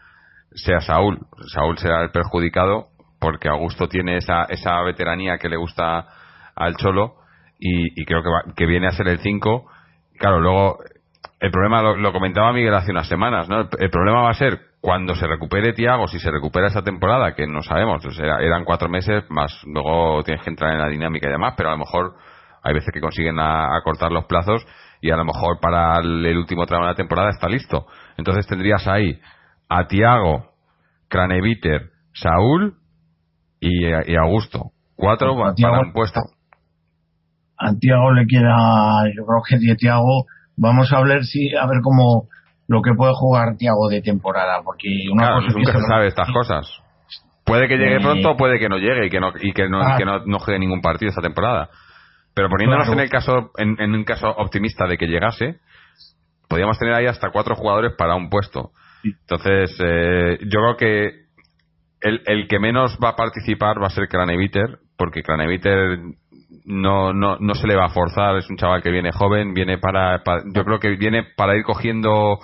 sea 0.53 0.81
Saúl. 0.81 1.19
Saúl 1.53 1.79
será 1.79 2.03
el 2.03 2.11
perjudicado 2.11 2.89
porque 3.21 3.49
Augusto 3.49 3.89
tiene 3.89 4.17
esa, 4.17 4.45
esa 4.45 4.83
veteranía 4.83 5.39
que 5.39 5.49
le 5.49 5.57
gusta 5.57 6.07
al 6.55 6.77
Cholo 6.77 7.17
y, 7.59 8.05
creo 8.05 8.23
que, 8.23 8.55
que 8.57 8.67
viene 8.67 8.89
a 8.89 8.93
ser 8.93 9.07
el 9.07 9.21
5. 9.21 9.67
Claro, 10.19 10.41
luego 10.41 10.79
el 11.43 11.51
problema 11.51 11.83
lo, 11.83 12.13
comentaba 12.13 12.53
Miguel 12.53 12.75
hace 12.75 12.93
unas 12.93 13.09
semanas, 13.09 13.49
¿no? 13.49 13.69
El, 13.79 13.91
problema 13.91 14.23
va 14.23 14.31
a 14.31 14.35
ser 14.35 14.61
cuando 14.83 15.15
se 15.15 15.29
recupere 15.29 15.75
Tiago, 15.75 16.09
si 16.09 16.19
se 16.19 16.33
recupera 16.33 16.67
esa 16.67 16.83
temporada, 16.83 17.37
que 17.37 17.47
no 17.47 17.63
sabemos, 17.63 18.03
eran 18.19 18.65
cuatro 18.65 18.89
meses, 18.89 19.23
más 19.31 19.63
luego 19.65 20.25
tienes 20.25 20.43
que 20.43 20.51
entrar 20.51 20.73
en 20.73 20.81
la 20.81 20.89
dinámica 20.89 21.29
y 21.29 21.31
demás, 21.31 21.55
pero 21.57 21.69
a 21.69 21.73
lo 21.73 21.79
mejor 21.79 22.17
hay 22.65 22.75
veces 22.75 22.91
que 22.93 23.01
consiguen 23.01 23.39
acortar 23.39 24.11
los 24.11 24.25
plazos 24.25 24.67
y 25.01 25.13
a 25.13 25.17
lo 25.17 25.25
mejor 25.25 25.61
para 25.61 26.01
el, 26.01 26.37
último 26.37 26.67
tramo 26.67 26.85
de 26.85 26.91
la 26.91 26.97
temporada 26.97 27.31
está 27.31 27.49
listo. 27.49 27.87
Entonces 28.17 28.45
tendrías 28.49 28.85
ahí 28.89 29.21
a 29.69 29.87
Tiago, 29.87 30.51
Craneviter, 31.07 31.91
Saúl 32.13 32.75
y, 33.61 33.87
y 33.87 34.17
Augusto. 34.17 34.73
Cuatro 34.97 35.47
a 35.47 35.55
para 35.55 35.81
un 35.81 35.93
puesto. 35.93 36.21
A 37.57 37.73
Tiago 37.79 38.13
le 38.15 38.27
queda, 38.27 39.05
yo 39.17 39.25
creo 39.27 39.43
que 39.49 39.65
de 39.65 39.77
Tiago, 39.77 40.25
vamos 40.57 40.93
a 40.93 41.01
ver 41.03 41.23
si, 41.23 41.55
a 41.55 41.67
ver 41.69 41.79
cómo, 41.83 42.27
lo 42.73 42.83
que 42.83 42.93
puede 42.97 43.13
jugar 43.15 43.57
Tiago 43.57 43.89
de 43.89 44.01
temporada, 44.03 44.63
porque 44.65 44.89
una 45.13 45.23
Claro, 45.25 45.35
cosa 45.37 45.49
es 45.49 45.55
que 45.55 45.61
nunca 45.61 45.73
se 45.79 45.87
sabe 45.87 46.07
estas 46.09 46.33
cosas. 46.33 46.67
Puede 47.45 47.69
que 47.69 47.77
llegue 47.77 47.97
Eh, 47.97 48.01
pronto 48.01 48.31
o 48.31 48.37
puede 48.37 48.59
que 48.59 48.69
no 48.69 48.79
llegue 48.79 49.07
y 49.07 49.11
que 49.11 49.21
no, 49.21 49.33
y 49.41 49.53
que 49.53 49.69
no, 49.69 49.81
Ah. 49.83 49.97
que 49.99 50.05
no, 50.05 50.25
no 50.25 50.39
juegue 50.39 50.59
ningún 50.59 50.81
partido 50.81 51.11
esta 51.11 51.21
temporada. 51.23 51.69
Pero 52.35 52.49
poniéndonos 52.49 52.87
Claro. 52.87 52.99
en 52.99 53.05
el 53.05 53.11
caso, 53.11 53.51
en, 53.59 53.77
en 53.79 53.95
un 53.95 54.05
caso 54.05 54.29
optimista 54.31 54.87
de 54.87 54.97
que 54.97 55.07
llegase, 55.07 55.57
podríamos 56.49 56.79
tener 56.79 56.95
ahí 56.95 57.07
hasta 57.07 57.31
cuatro 57.31 57.55
jugadores 57.55 57.93
para 57.99 58.15
un 58.15 58.31
puesto. 58.31 58.71
Entonces, 59.05 59.77
eh, 59.85 60.39
yo 60.43 60.61
creo 60.61 60.77
que 60.77 61.13
el, 62.01 62.23
el 62.27 62.49
que 62.49 62.59
menos 62.59 62.97
va 63.03 63.11
a 63.11 63.17
participar 63.17 63.83
va 63.83 63.89
a 63.89 63.91
ser 63.91 64.09
Craneviter, 64.09 64.79
porque 64.97 65.23
Craneviter 65.23 65.99
no, 66.65 67.13
no, 67.13 67.37
no 67.41 67.55
se 67.55 67.67
le 67.67 67.75
va 67.75 67.87
a 67.87 67.91
forzar, 67.91 68.37
es 68.37 68.49
un 68.49 68.57
chaval 68.57 68.83
que 68.83 68.91
viene 68.91 69.11
joven, 69.13 69.53
viene 69.55 69.79
para, 69.79 70.23
para- 70.23 70.43
yo 70.55 70.65
creo 70.65 70.79
que 70.79 70.91
viene 70.97 71.25
para 71.37 71.57
ir 71.57 71.65
cogiendo 71.65 72.39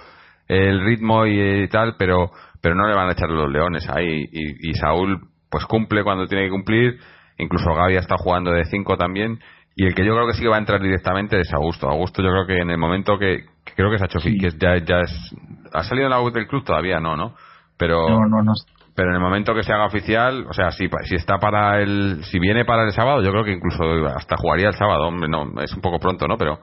el 0.48 0.80
ritmo 0.84 1.26
y, 1.26 1.68
tal, 1.68 1.94
pero, 1.98 2.30
pero 2.60 2.74
no 2.74 2.88
le 2.88 2.94
van 2.94 3.08
a 3.08 3.12
echar 3.12 3.30
los 3.30 3.50
leones 3.50 3.88
ahí. 3.88 4.24
Y, 4.32 4.70
y 4.70 4.74
Saúl, 4.74 5.20
pues 5.50 5.64
cumple 5.66 6.02
cuando 6.02 6.26
tiene 6.26 6.44
que 6.44 6.50
cumplir, 6.50 6.98
incluso 7.38 7.72
Gaby 7.74 7.96
está 7.96 8.16
jugando 8.18 8.50
de 8.50 8.64
5 8.64 8.96
también, 8.96 9.38
y 9.76 9.86
el 9.86 9.94
que 9.94 10.04
yo 10.04 10.14
creo 10.14 10.26
que 10.26 10.32
sí 10.34 10.42
que 10.42 10.48
va 10.48 10.56
a 10.56 10.60
entrar 10.60 10.80
directamente 10.82 11.38
es 11.40 11.52
Augusto. 11.54 11.88
Augusto 11.88 12.20
yo 12.22 12.30
creo 12.30 12.46
que 12.46 12.58
en 12.58 12.70
el 12.70 12.78
momento 12.78 13.16
que, 13.18 13.44
que 13.64 13.72
creo 13.76 13.90
que 13.90 13.98
se 13.98 14.04
ha 14.04 14.06
hecho, 14.06 14.18
Sí. 14.18 14.36
que 14.36 14.48
ya, 14.58 14.76
ya 14.78 15.00
es, 15.02 15.34
ha 15.72 15.82
salido 15.84 16.06
en 16.06 16.10
la 16.10 16.20
web 16.20 16.32
del 16.32 16.48
club 16.48 16.64
todavía 16.64 16.98
no, 16.98 17.14
¿no? 17.16 17.34
Pero, 17.76 18.08
No, 18.08 18.26
no, 18.26 18.42
no. 18.42 18.52
pero 18.96 19.10
en 19.10 19.14
el 19.14 19.20
momento 19.20 19.54
que 19.54 19.62
se 19.62 19.72
haga 19.72 19.86
oficial, 19.86 20.46
o 20.48 20.52
sea, 20.52 20.72
si, 20.72 20.88
si 21.04 21.14
está 21.14 21.38
para 21.38 21.80
el, 21.80 22.24
si 22.24 22.40
viene 22.40 22.64
para 22.64 22.82
el 22.84 22.90
sábado, 22.92 23.22
yo 23.22 23.30
creo 23.30 23.44
que 23.44 23.52
incluso 23.52 23.84
hasta 24.06 24.34
jugaría 24.36 24.66
el 24.68 24.74
sábado, 24.74 25.06
hombre, 25.06 25.28
no, 25.28 25.44
es 25.62 25.72
un 25.74 25.80
poco 25.80 26.00
pronto, 26.00 26.26
¿no? 26.26 26.36
Pero, 26.36 26.58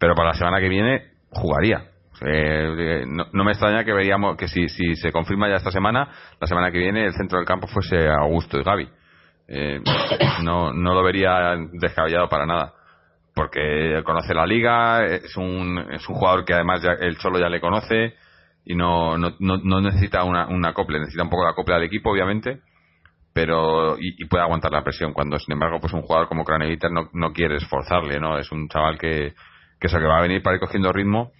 pero 0.00 0.14
para 0.16 0.30
la 0.30 0.34
semana 0.34 0.58
que 0.58 0.68
viene 0.68 1.02
jugaría. 1.30 1.84
Eh, 2.22 3.04
no, 3.06 3.26
no 3.32 3.44
me 3.44 3.52
extraña 3.52 3.84
que 3.84 3.92
veríamos 3.92 4.36
que 4.36 4.48
si, 4.48 4.68
si 4.68 4.96
se 4.96 5.12
confirma 5.12 5.48
ya 5.48 5.56
esta 5.56 5.70
semana, 5.70 6.08
la 6.40 6.46
semana 6.46 6.70
que 6.70 6.78
viene 6.78 7.04
el 7.04 7.12
centro 7.12 7.38
del 7.38 7.46
campo 7.46 7.66
fuese 7.66 8.08
Augusto 8.08 8.58
y 8.58 8.62
Gaby. 8.62 8.88
Eh, 9.48 9.80
no, 10.42 10.72
no 10.72 10.94
lo 10.94 11.02
vería 11.02 11.56
descabellado 11.72 12.28
para 12.28 12.46
nada. 12.46 12.72
Porque 13.34 14.02
conoce 14.04 14.32
la 14.32 14.46
liga, 14.46 15.04
es 15.04 15.36
un, 15.36 15.78
es 15.92 16.08
un 16.08 16.14
jugador 16.14 16.44
que 16.46 16.54
además 16.54 16.82
ya, 16.82 16.92
el 16.92 17.18
Cholo 17.18 17.38
ya 17.38 17.50
le 17.50 17.60
conoce 17.60 18.14
y 18.64 18.74
no, 18.74 19.18
no, 19.18 19.34
no, 19.38 19.58
no 19.58 19.80
necesita 19.82 20.24
una, 20.24 20.46
una 20.46 20.70
acople, 20.70 20.98
necesita 20.98 21.22
un 21.22 21.28
poco 21.28 21.44
de 21.44 21.50
acople 21.50 21.74
al 21.74 21.82
equipo, 21.82 22.10
obviamente, 22.10 22.60
pero 23.34 23.98
y, 23.98 24.22
y 24.22 24.24
puede 24.26 24.42
aguantar 24.42 24.72
la 24.72 24.82
presión 24.82 25.12
cuando, 25.12 25.38
sin 25.38 25.52
embargo, 25.52 25.80
pues 25.80 25.92
un 25.92 26.00
jugador 26.00 26.28
como 26.28 26.44
Craneviter 26.44 26.90
no, 26.90 27.10
no 27.12 27.34
quiere 27.34 27.56
esforzarle, 27.56 28.18
¿no? 28.18 28.38
Es 28.38 28.50
un 28.50 28.68
chaval 28.68 28.98
que, 28.98 29.34
que 29.78 29.86
eso 29.86 29.98
que 29.98 30.06
va 30.06 30.16
a 30.16 30.22
venir 30.22 30.42
para 30.42 30.56
ir 30.56 30.60
cogiendo 30.60 30.90
ritmo 30.90 31.30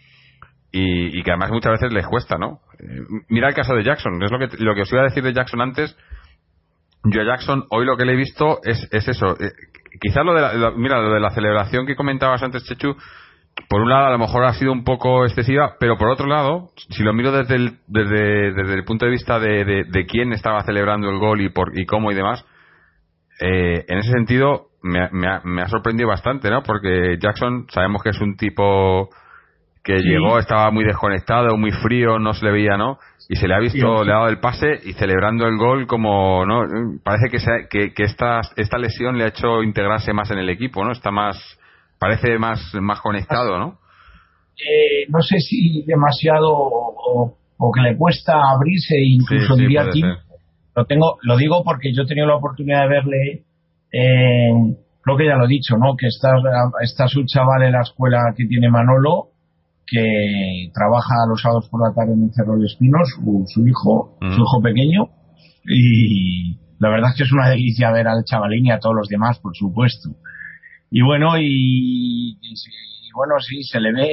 y, 0.73 1.19
y 1.19 1.23
que 1.23 1.31
además 1.31 1.51
muchas 1.51 1.73
veces 1.73 1.93
les 1.93 2.07
cuesta, 2.07 2.39
¿no? 2.39 2.61
Eh, 2.79 3.01
mira 3.29 3.49
el 3.49 3.55
caso 3.55 3.75
de 3.75 3.85
Jackson, 3.85 4.23
es 4.23 4.31
lo 4.31 4.39
que, 4.39 4.49
lo 4.59 4.75
que 4.75 4.83
os 4.83 4.93
iba 4.93 5.03
a 5.03 5.05
decir 5.05 5.23
de 5.23 5.33
Jackson 5.33 5.61
antes. 5.61 5.97
Yo 7.05 7.23
a 7.23 7.25
Jackson, 7.25 7.65
hoy 7.71 7.87
lo 7.87 7.97
que 7.97 8.05
le 8.05 8.13
he 8.13 8.17
visto 8.17 8.59
es, 8.65 8.89
es 8.91 9.09
eso. 9.09 9.37
eh, 9.41 9.53
quizás 10.01 10.25
lo 10.25 10.35
de 10.35 10.41
la, 10.41 10.71
mira, 10.73 11.01
lo 11.01 11.15
de 11.15 11.21
la 11.21 11.31
celebración 11.31 11.87
que 11.87 11.97
comentabas 11.97 12.43
antes, 12.43 12.65
Chechu, 12.65 12.97
por 13.69 13.81
un 13.81 13.89
lado 13.89 14.07
a 14.07 14.11
lo 14.11 14.19
mejor 14.19 14.45
ha 14.45 14.53
sido 14.53 14.73
un 14.73 14.85
poco 14.85 15.25
excesiva, 15.25 15.77
pero 15.81 15.97
por 15.97 16.09
otro 16.09 16.27
lado, 16.27 16.71
si 16.91 17.03
lo 17.03 17.13
miro 17.13 17.33
desde 17.33 17.57
el, 17.57 17.79
desde, 17.87 18.53
desde 18.53 18.75
el 18.75 18.85
punto 18.85 19.07
de 19.07 19.13
vista 19.13 19.39
de, 19.39 19.85
de, 19.89 20.07
quién 20.07 20.33
estaba 20.33 20.63
celebrando 20.63 21.09
el 21.09 21.19
gol 21.19 21.41
y, 21.41 21.49
por, 21.49 21.77
y 21.79 21.87
cómo 21.87 22.13
y 22.13 22.15
demás, 22.15 22.45
eh, 23.41 23.85
en 23.89 23.99
ese 23.99 24.11
sentido 24.11 24.69
me, 24.83 25.09
me, 25.11 25.29
ha, 25.29 25.41
me 25.45 25.63
ha 25.63 25.69
sorprendido 25.69 26.09
bastante, 26.09 26.51
¿no? 26.51 26.63
Porque 26.63 27.17
Jackson 27.19 27.67
sabemos 27.71 28.03
que 28.03 28.11
es 28.11 28.21
un 28.21 28.37
tipo 28.37 29.11
que 29.87 29.99
Sí. 29.99 30.09
llegó, 30.09 30.39
estaba 30.41 30.69
muy 30.73 30.83
desconectado, 30.85 31.57
muy 31.57 31.71
frío, 31.71 32.19
no 32.19 32.35
se 32.35 32.45
le 32.45 32.51
veía, 32.51 32.77
¿no? 32.77 32.99
Y 33.29 33.37
se 33.37 33.47
le 33.47 33.55
ha 33.55 33.61
visto, 33.61 34.01
Sí. 34.01 34.05
le 34.07 34.13
ha 34.13 34.17
dado 34.17 34.29
el 34.29 34.41
pase 34.41 34.81
y 34.85 34.93
celebrando 34.95 35.47
el 35.47 35.57
gol 35.57 35.87
como, 35.87 36.45
¿no? 36.45 36.63
Parece 37.05 37.29
que, 37.31 37.39
se- 37.39 37.69
que, 37.71 37.95
que 37.95 38.03
esta, 38.03 38.41
esta 38.57 38.79
lesión 38.79 39.17
le 39.17 39.25
ha 39.25 39.29
hecho 39.29 39.63
integrarse 39.63 40.13
más 40.13 40.29
en 40.33 40.39
el 40.39 40.51
equipo, 40.51 40.85
¿no? 40.85 40.91
Está 40.91 41.13
más, 41.13 41.39
parece 42.01 42.37
más, 42.37 42.61
más 42.81 43.01
conectado, 43.01 43.59
¿no? 43.61 43.79
Eh, 44.59 45.07
no 45.09 45.21
sé 45.23 45.39
si 45.39 45.85
demasiado 45.87 46.51
o, 46.53 47.37
que 47.73 47.81
le 47.83 47.97
cuesta 47.97 48.35
abrirse, 48.55 48.97
incluso 48.99 49.55
Sí, 49.55 49.63
diría 49.63 49.85
ser. 49.85 50.17
lo 50.75 50.85
tengo 50.87 51.19
lo 51.23 51.37
digo 51.37 51.63
porque 51.65 51.93
yo 51.95 52.03
he 52.03 52.07
tenido 52.07 52.27
la 52.27 52.37
oportunidad 52.37 52.83
de 52.83 52.89
verle 52.89 53.43
eh, 53.93 54.51
creo 55.03 55.17
que 55.17 55.27
ya 55.27 55.37
lo 55.37 55.45
he 55.45 55.49
dicho 55.49 55.77
no 55.79 55.95
que 55.97 56.07
está 56.09 56.31
está 56.83 57.07
su 57.09 57.25
chaval 57.25 57.63
en 57.63 57.73
la 57.73 57.83
escuela 57.83 58.19
que 58.37 58.45
tiene 58.47 58.69
Manolo 58.71 59.29
que 59.87 60.71
trabaja 60.75 61.15
los 61.29 61.41
sábados 61.41 61.69
por 61.71 61.81
la 61.89 61.95
tarde 61.95 62.13
en 62.15 62.25
el 62.25 62.33
Cerro 62.35 62.59
de 62.59 62.67
Espinos 62.67 63.09
su, 63.15 63.45
su 63.47 63.67
hijo 63.67 64.17
Ujú. 64.21 64.33
su 64.33 64.41
hijo 64.43 64.61
pequeño 64.63 65.05
y 65.65 66.59
la 66.79 66.91
verdad 66.91 67.11
es 67.11 67.17
que 67.17 67.23
es 67.25 67.33
una 67.33 67.49
delicia 67.49 67.91
ver 67.91 68.07
al 68.09 68.25
chavalín 68.25 68.67
y 68.67 68.71
a 68.71 68.79
todos 68.79 68.95
los 68.97 69.09
demás 69.09 69.39
por 69.39 69.57
supuesto. 69.57 70.11
Y 70.91 71.03
bueno 71.03 71.39
y, 71.39 71.45
y- 71.47 72.39
y 72.41 73.13
bueno 73.15 73.35
sí 73.41 73.63
se 73.63 73.81
le 73.81 73.93
ve 73.93 74.09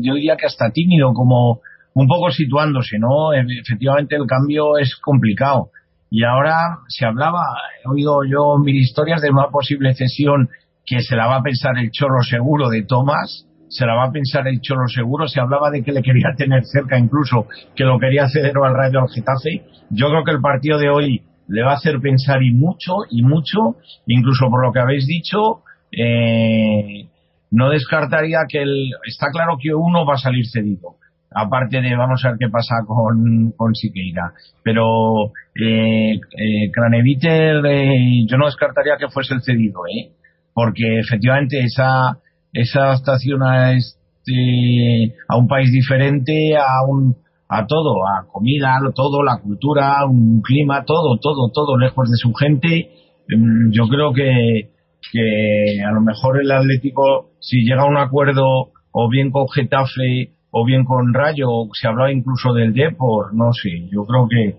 yo 0.00 0.14
diría 0.14 0.36
que 0.36 0.46
hasta 0.46 0.70
tímido 0.70 1.12
como 1.12 1.60
un 1.94 2.06
poco 2.08 2.30
situándose 2.30 2.98
no 2.98 3.32
efectivamente 3.32 4.16
el 4.16 4.26
cambio 4.26 4.78
es 4.78 4.96
complicado. 4.96 5.70
Y 6.10 6.22
ahora 6.24 6.78
se 6.88 7.04
hablaba 7.04 7.42
he 7.84 7.88
oído 7.88 8.20
yo 8.24 8.58
mil 8.58 8.76
historias 8.76 9.20
de 9.22 9.30
una 9.30 9.48
posible 9.50 9.92
cesión 9.94 10.48
que 10.84 11.00
se 11.00 11.16
la 11.16 11.26
va 11.26 11.36
a 11.36 11.42
pensar 11.42 11.76
el 11.78 11.90
chorro 11.90 12.22
seguro 12.22 12.68
de 12.68 12.84
Tomás 12.84 13.46
se 13.76 13.86
la 13.86 13.94
va 13.94 14.04
a 14.04 14.12
pensar 14.12 14.46
el 14.48 14.60
chorro 14.60 14.88
seguro 14.88 15.26
se 15.28 15.40
hablaba 15.40 15.70
de 15.70 15.82
que 15.82 15.92
le 15.92 16.02
quería 16.02 16.34
tener 16.36 16.64
cerca 16.64 16.98
incluso 16.98 17.46
que 17.74 17.84
lo 17.84 17.98
quería 17.98 18.28
ceder 18.28 18.54
al 18.56 18.74
Rayo 18.74 19.00
al 19.00 19.08
Getafe 19.08 19.64
yo 19.90 20.08
creo 20.08 20.24
que 20.24 20.32
el 20.32 20.40
partido 20.40 20.78
de 20.78 20.88
hoy 20.88 21.22
le 21.48 21.62
va 21.62 21.72
a 21.72 21.76
hacer 21.76 22.00
pensar 22.00 22.42
y 22.42 22.52
mucho 22.52 22.92
y 23.10 23.22
mucho 23.22 23.76
incluso 24.06 24.48
por 24.50 24.64
lo 24.64 24.72
que 24.72 24.80
habéis 24.80 25.06
dicho 25.06 25.62
eh, 25.92 27.08
no 27.50 27.70
descartaría 27.70 28.40
que 28.48 28.62
el, 28.62 28.90
está 29.06 29.28
claro 29.32 29.56
que 29.60 29.74
uno 29.74 30.04
va 30.04 30.14
a 30.14 30.18
salir 30.18 30.46
cedido. 30.46 30.96
Aparte 31.34 31.80
de, 31.80 31.96
vamos 31.96 32.24
a 32.24 32.30
ver 32.30 32.38
qué 32.38 32.48
pasa 32.48 32.76
con, 32.86 33.52
con 33.56 33.74
Siqueira. 33.74 34.32
Pero 34.62 35.32
eh, 35.54 36.14
eh, 36.14 36.70
eh, 36.70 38.26
yo 38.26 38.36
no 38.36 38.46
descartaría 38.46 38.96
que 38.98 39.08
fuese 39.08 39.34
el 39.34 39.42
cedido, 39.42 39.80
¿eh? 39.86 40.12
Porque 40.54 41.00
efectivamente 41.00 41.60
esa, 41.60 42.18
esa 42.56 42.84
adaptación 42.84 43.42
a 43.42 43.72
este, 43.72 45.14
a 45.28 45.36
un 45.36 45.46
país 45.46 45.70
diferente, 45.70 46.56
a 46.56 46.84
un, 46.88 47.16
a 47.48 47.66
todo, 47.66 48.06
a 48.06 48.26
comida, 48.32 48.76
a 48.76 48.92
todo, 48.92 49.22
la 49.22 49.38
cultura, 49.38 50.04
un 50.06 50.40
clima, 50.42 50.84
todo, 50.84 51.18
todo, 51.20 51.50
todo 51.52 51.78
lejos 51.78 52.10
de 52.10 52.16
su 52.16 52.32
gente. 52.34 52.90
Mm, 53.28 53.72
Yo 53.72 53.88
creo 53.88 54.12
que, 54.12 54.70
que 55.12 55.82
a 55.86 55.92
lo 55.92 56.00
mejor 56.00 56.40
el 56.40 56.50
Atlético, 56.50 57.30
si 57.40 57.62
llega 57.62 57.82
a 57.82 57.90
un 57.90 57.98
acuerdo 57.98 58.44
o 58.90 59.10
bien 59.10 59.30
con 59.30 59.48
Getafe 59.48 60.30
o 60.50 60.64
bien 60.64 60.84
con 60.84 61.12
Rayo, 61.12 61.48
se 61.74 61.86
hablaba 61.86 62.10
incluso 62.10 62.54
del 62.54 62.72
Depor, 62.72 63.34
no 63.34 63.52
sé, 63.52 63.88
yo 63.92 64.04
creo 64.04 64.26
que, 64.26 64.56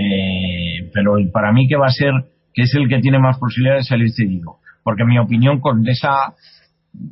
eh, 0.00 0.90
pero 0.94 1.16
para 1.32 1.52
mí 1.52 1.66
que 1.66 1.76
va 1.76 1.86
a 1.86 1.90
ser, 1.90 2.12
que 2.54 2.62
es 2.62 2.74
el 2.74 2.88
que 2.88 3.00
tiene 3.00 3.18
más 3.18 3.38
posibilidades 3.38 3.86
de 3.86 3.88
salir 3.88 4.10
cedido. 4.12 4.58
Porque 4.84 5.04
mi 5.04 5.18
opinión, 5.18 5.60
con 5.60 5.86
esa, 5.88 6.34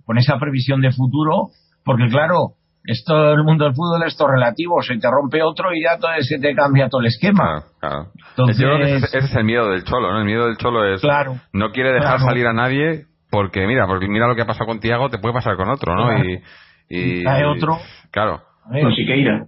con 0.05 0.19
esa 0.19 0.39
previsión 0.39 0.81
de 0.81 0.91
futuro, 0.93 1.49
porque 1.85 2.07
claro, 2.09 2.55
esto 2.85 3.33
el 3.33 3.45
mundo 3.45 3.65
del 3.65 3.75
fútbol 3.75 4.03
es 4.07 4.17
todo 4.17 4.29
relativo, 4.29 4.81
se 4.83 4.97
te 4.99 5.11
rompe 5.11 5.43
otro 5.43 5.75
y 5.75 5.83
ya 5.83 5.99
todo, 5.99 6.11
se 6.21 6.39
te 6.39 6.55
cambia 6.55 6.89
todo 6.89 7.01
el 7.03 7.09
esquema. 7.09 7.65
Claro, 7.81 8.07
claro. 8.13 8.13
Entonces- 8.31 8.59
Yo 8.59 8.69
creo 8.69 8.79
que 8.79 8.97
ese, 8.97 9.19
ese 9.19 9.27
es 9.27 9.35
el 9.37 9.45
miedo 9.45 9.69
del 9.71 9.85
Cholo, 9.85 10.13
¿no? 10.13 10.19
El 10.21 10.25
miedo 10.25 10.47
del 10.47 10.57
Cholo 10.57 10.85
es 10.93 11.01
Claro. 11.01 11.37
no 11.53 11.71
quiere 11.73 11.93
dejar 11.93 12.17
Claro. 12.17 12.25
salir 12.27 12.47
a 12.47 12.53
nadie 12.53 13.05
porque 13.31 13.67
mira, 13.67 13.87
porque 13.87 14.09
mira 14.09 14.27
lo 14.27 14.35
que 14.35 14.43
ha 14.43 14.47
pasado 14.47 14.67
con 14.67 14.81
Tiago, 14.81 15.11
te 15.11 15.19
puede 15.19 15.35
pasar 15.35 15.57
con 15.57 15.69
otro, 15.69 15.95
¿no? 15.95 16.07
Claro. 16.09 16.25
Y, 16.25 16.41
y 16.89 17.25
Cae 17.25 17.45
otro. 17.45 17.77
Claro, 18.11 18.41
Con 18.65 18.93
Siqueira. 18.95 19.45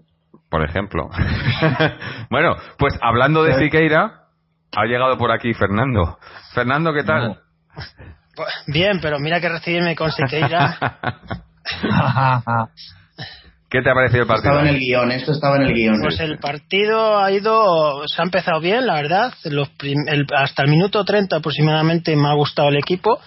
por 0.50 0.62
ejemplo. 0.64 1.08
bueno, 2.30 2.56
pues 2.78 2.98
hablando 3.00 3.42
de 3.42 3.54
Siqueira, 3.54 4.24
ha 4.76 4.84
llegado 4.84 5.16
por 5.16 5.30
aquí 5.32 5.54
Fernando. 5.54 6.18
Fernando, 6.54 6.92
¿qué 6.92 7.04
tal? 7.04 7.38
Bien, 8.66 9.00
pero 9.00 9.18
mira 9.18 9.40
que 9.40 9.48
recibirme 9.48 9.94
con 9.96 10.10
Siqueira. 10.12 10.78
¿Qué 13.70 13.82
te 13.82 13.90
ha 13.90 13.94
parecido 13.94 14.22
el 14.22 14.26
partido? 14.26 14.50
Estaba 14.52 14.68
en 14.68 14.74
el 14.74 14.80
guion, 14.80 15.12
esto 15.12 15.30
estaba 15.30 15.56
en 15.56 15.62
el 15.62 15.72
guion. 15.74 16.00
Pues 16.02 16.18
el 16.18 16.38
partido 16.38 17.18
ha 17.22 17.30
ido, 17.30 18.02
se 18.08 18.20
ha 18.20 18.24
empezado 18.24 18.60
bien, 18.60 18.84
la 18.84 18.94
verdad. 18.94 19.32
Los 19.44 19.68
prim- 19.70 20.08
el- 20.08 20.26
hasta 20.36 20.64
el 20.64 20.70
minuto 20.70 21.04
30 21.04 21.36
aproximadamente 21.36 22.16
me 22.16 22.28
ha 22.28 22.34
gustado 22.34 22.68
el 22.68 22.76
equipo. 22.78 23.20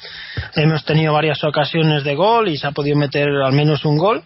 Hemos 0.56 0.84
tenido 0.84 1.14
varias 1.14 1.42
ocasiones 1.46 2.04
de 2.04 2.16
gol 2.16 2.50
y 2.50 2.58
se 2.58 2.68
ha 2.68 2.72
podido 2.72 2.98
meter 2.98 3.30
al 3.30 3.54
menos 3.54 3.86
un 3.86 3.98
gol. 3.98 4.22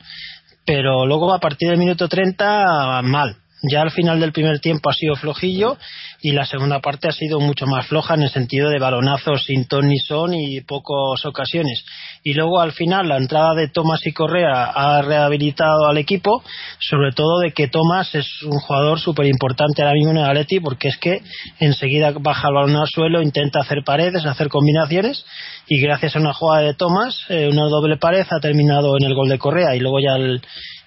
Pero 0.66 1.06
luego 1.06 1.32
a 1.34 1.40
partir 1.40 1.70
del 1.70 1.78
minuto 1.78 2.10
30 2.10 3.02
mal. 3.04 3.36
Ya 3.64 3.82
al 3.82 3.90
final 3.90 4.20
del 4.20 4.32
primer 4.32 4.60
tiempo 4.60 4.90
ha 4.90 4.94
sido 4.94 5.16
flojillo 5.16 5.78
y 6.22 6.32
la 6.32 6.46
segunda 6.46 6.80
parte 6.80 7.08
ha 7.08 7.12
sido 7.12 7.40
mucho 7.40 7.66
más 7.66 7.88
floja 7.88 8.14
en 8.14 8.22
el 8.22 8.30
sentido 8.30 8.70
de 8.70 8.78
balonazos 8.78 9.46
sin 9.46 9.66
ton 9.68 9.88
ni 9.88 9.98
son 9.98 10.36
y 10.36 10.62
pocas 10.62 11.26
ocasiones. 11.26 11.84
Y 12.24 12.36
luego 12.36 12.60
al 12.60 12.72
final 12.72 13.08
la 13.08 13.18
entrada 13.18 13.56
de 13.56 13.68
Tomás 13.68 14.06
y 14.06 14.14
Correa 14.14 14.66
ha 14.66 15.02
rehabilitado 15.02 15.88
al 15.88 15.98
equipo, 15.98 16.44
sobre 16.80 17.12
todo 17.14 17.40
de 17.40 17.52
que 17.52 17.68
Tomás 17.68 18.14
es 18.14 18.28
un 18.44 18.60
jugador 18.60 19.00
súper 19.00 19.26
importante 19.26 19.82
ahora 19.82 19.96
mismo 19.96 20.12
en 20.12 20.18
el 20.18 20.26
Atleti 20.26 20.60
porque 20.60 20.90
es 20.90 20.98
que 20.98 21.24
enseguida 21.60 22.12
baja 22.12 22.50
el 22.50 22.54
balón 22.54 22.76
al 22.76 22.88
suelo, 22.88 23.24
intenta 23.24 23.62
hacer 23.62 23.80
paredes, 23.84 24.24
hacer 24.26 24.50
combinaciones 24.50 25.26
y 25.68 25.82
gracias 25.82 26.16
a 26.16 26.20
una 26.20 26.34
jugada 26.34 26.62
de 26.62 26.76
Tomás, 26.76 27.26
eh, 27.30 27.50
una 27.52 27.64
doble 27.64 27.98
pared 27.98 28.26
ha 28.30 28.40
terminado 28.40 28.98
en 29.00 29.08
el 29.08 29.16
gol 29.16 29.30
de 29.30 29.40
Correa 29.40 29.76
y 29.76 29.80
luego 29.80 30.00
ya 30.00 30.16
el, 30.16 30.42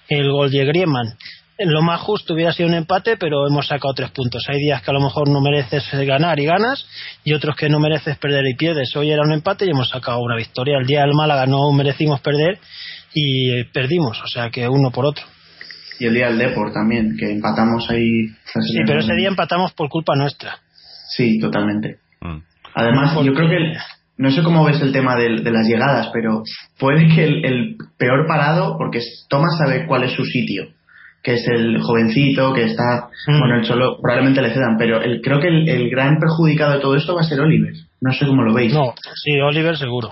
el 0.07 0.31
gol 0.31 0.49
de 0.49 0.65
Griezmann 0.65 1.17
lo 1.69 1.81
más 1.81 2.01
justo 2.01 2.33
hubiera 2.33 2.53
sido 2.53 2.69
un 2.69 2.75
empate, 2.75 3.17
pero 3.17 3.47
hemos 3.47 3.67
sacado 3.67 3.93
tres 3.93 4.11
puntos. 4.11 4.43
Hay 4.47 4.57
días 4.57 4.81
que 4.81 4.91
a 4.91 4.93
lo 4.93 5.01
mejor 5.01 5.29
no 5.29 5.41
mereces 5.41 5.83
ganar 6.05 6.39
y 6.39 6.45
ganas, 6.45 6.85
y 7.23 7.33
otros 7.33 7.55
que 7.55 7.69
no 7.69 7.79
mereces 7.79 8.17
perder 8.17 8.45
y 8.47 8.55
pierdes. 8.55 8.95
Hoy 8.95 9.11
era 9.11 9.23
un 9.23 9.31
empate 9.31 9.65
y 9.65 9.69
hemos 9.69 9.89
sacado 9.89 10.19
una 10.19 10.35
victoria. 10.35 10.77
El 10.79 10.87
día 10.87 11.01
del 11.01 11.13
Málaga 11.13 11.45
no 11.45 11.71
merecimos 11.71 12.21
perder 12.21 12.59
y 13.13 13.63
perdimos, 13.65 14.21
o 14.23 14.27
sea 14.27 14.49
que 14.49 14.67
uno 14.67 14.91
por 14.91 15.05
otro. 15.05 15.25
Y 15.99 16.07
el 16.07 16.13
día 16.13 16.27
del 16.27 16.39
Deport 16.39 16.73
también, 16.73 17.15
que 17.17 17.31
empatamos 17.31 17.89
ahí. 17.89 18.27
Sí, 18.45 18.79
pero 18.87 19.01
ese 19.01 19.13
día 19.13 19.27
empatamos 19.27 19.73
por 19.73 19.89
culpa 19.89 20.15
nuestra. 20.15 20.57
Sí, 21.09 21.39
totalmente. 21.39 21.97
Mm. 22.21 22.39
Además, 22.73 23.13
yo 23.23 23.33
creo 23.33 23.49
que 23.49 23.73
no 24.17 24.31
sé 24.31 24.41
cómo 24.41 24.63
ves 24.63 24.81
el 24.81 24.91
tema 24.93 25.15
de, 25.15 25.29
las 25.29 25.67
llegadas, 25.67 26.09
pero 26.13 26.43
puede 26.79 27.07
que 27.13 27.23
el, 27.23 27.45
el, 27.45 27.77
peor 27.97 28.25
parado, 28.27 28.77
porque 28.77 28.99
Thomas 29.29 29.57
sabe 29.57 29.85
cuál 29.85 30.03
es 30.03 30.13
su 30.13 30.23
sitio 30.23 30.69
que 31.23 31.33
es 31.35 31.47
el 31.47 31.79
jovencito, 31.81 32.53
que 32.53 32.63
está, 32.63 33.09
mm. 33.27 33.39
bueno, 33.39 33.55
el 33.57 33.63
Cholo 33.63 33.99
probablemente 34.01 34.41
le 34.41 34.53
cedan, 34.53 34.77
pero 34.77 35.01
el, 35.01 35.21
creo 35.21 35.39
que 35.39 35.47
el, 35.47 35.89
gran 35.89 36.17
perjudicado 36.17 36.73
de 36.73 36.79
todo 36.79 36.95
esto 36.95 37.13
va 37.13 37.21
a 37.21 37.25
ser 37.25 37.39
Oliver. 37.39 37.73
No 38.01 38.11
sé 38.13 38.25
cómo 38.25 38.43
lo 38.43 38.53
veis. 38.53 38.73
No, 38.73 38.93
sí, 39.23 39.39
Oliver 39.39 39.77
seguro. 39.77 40.09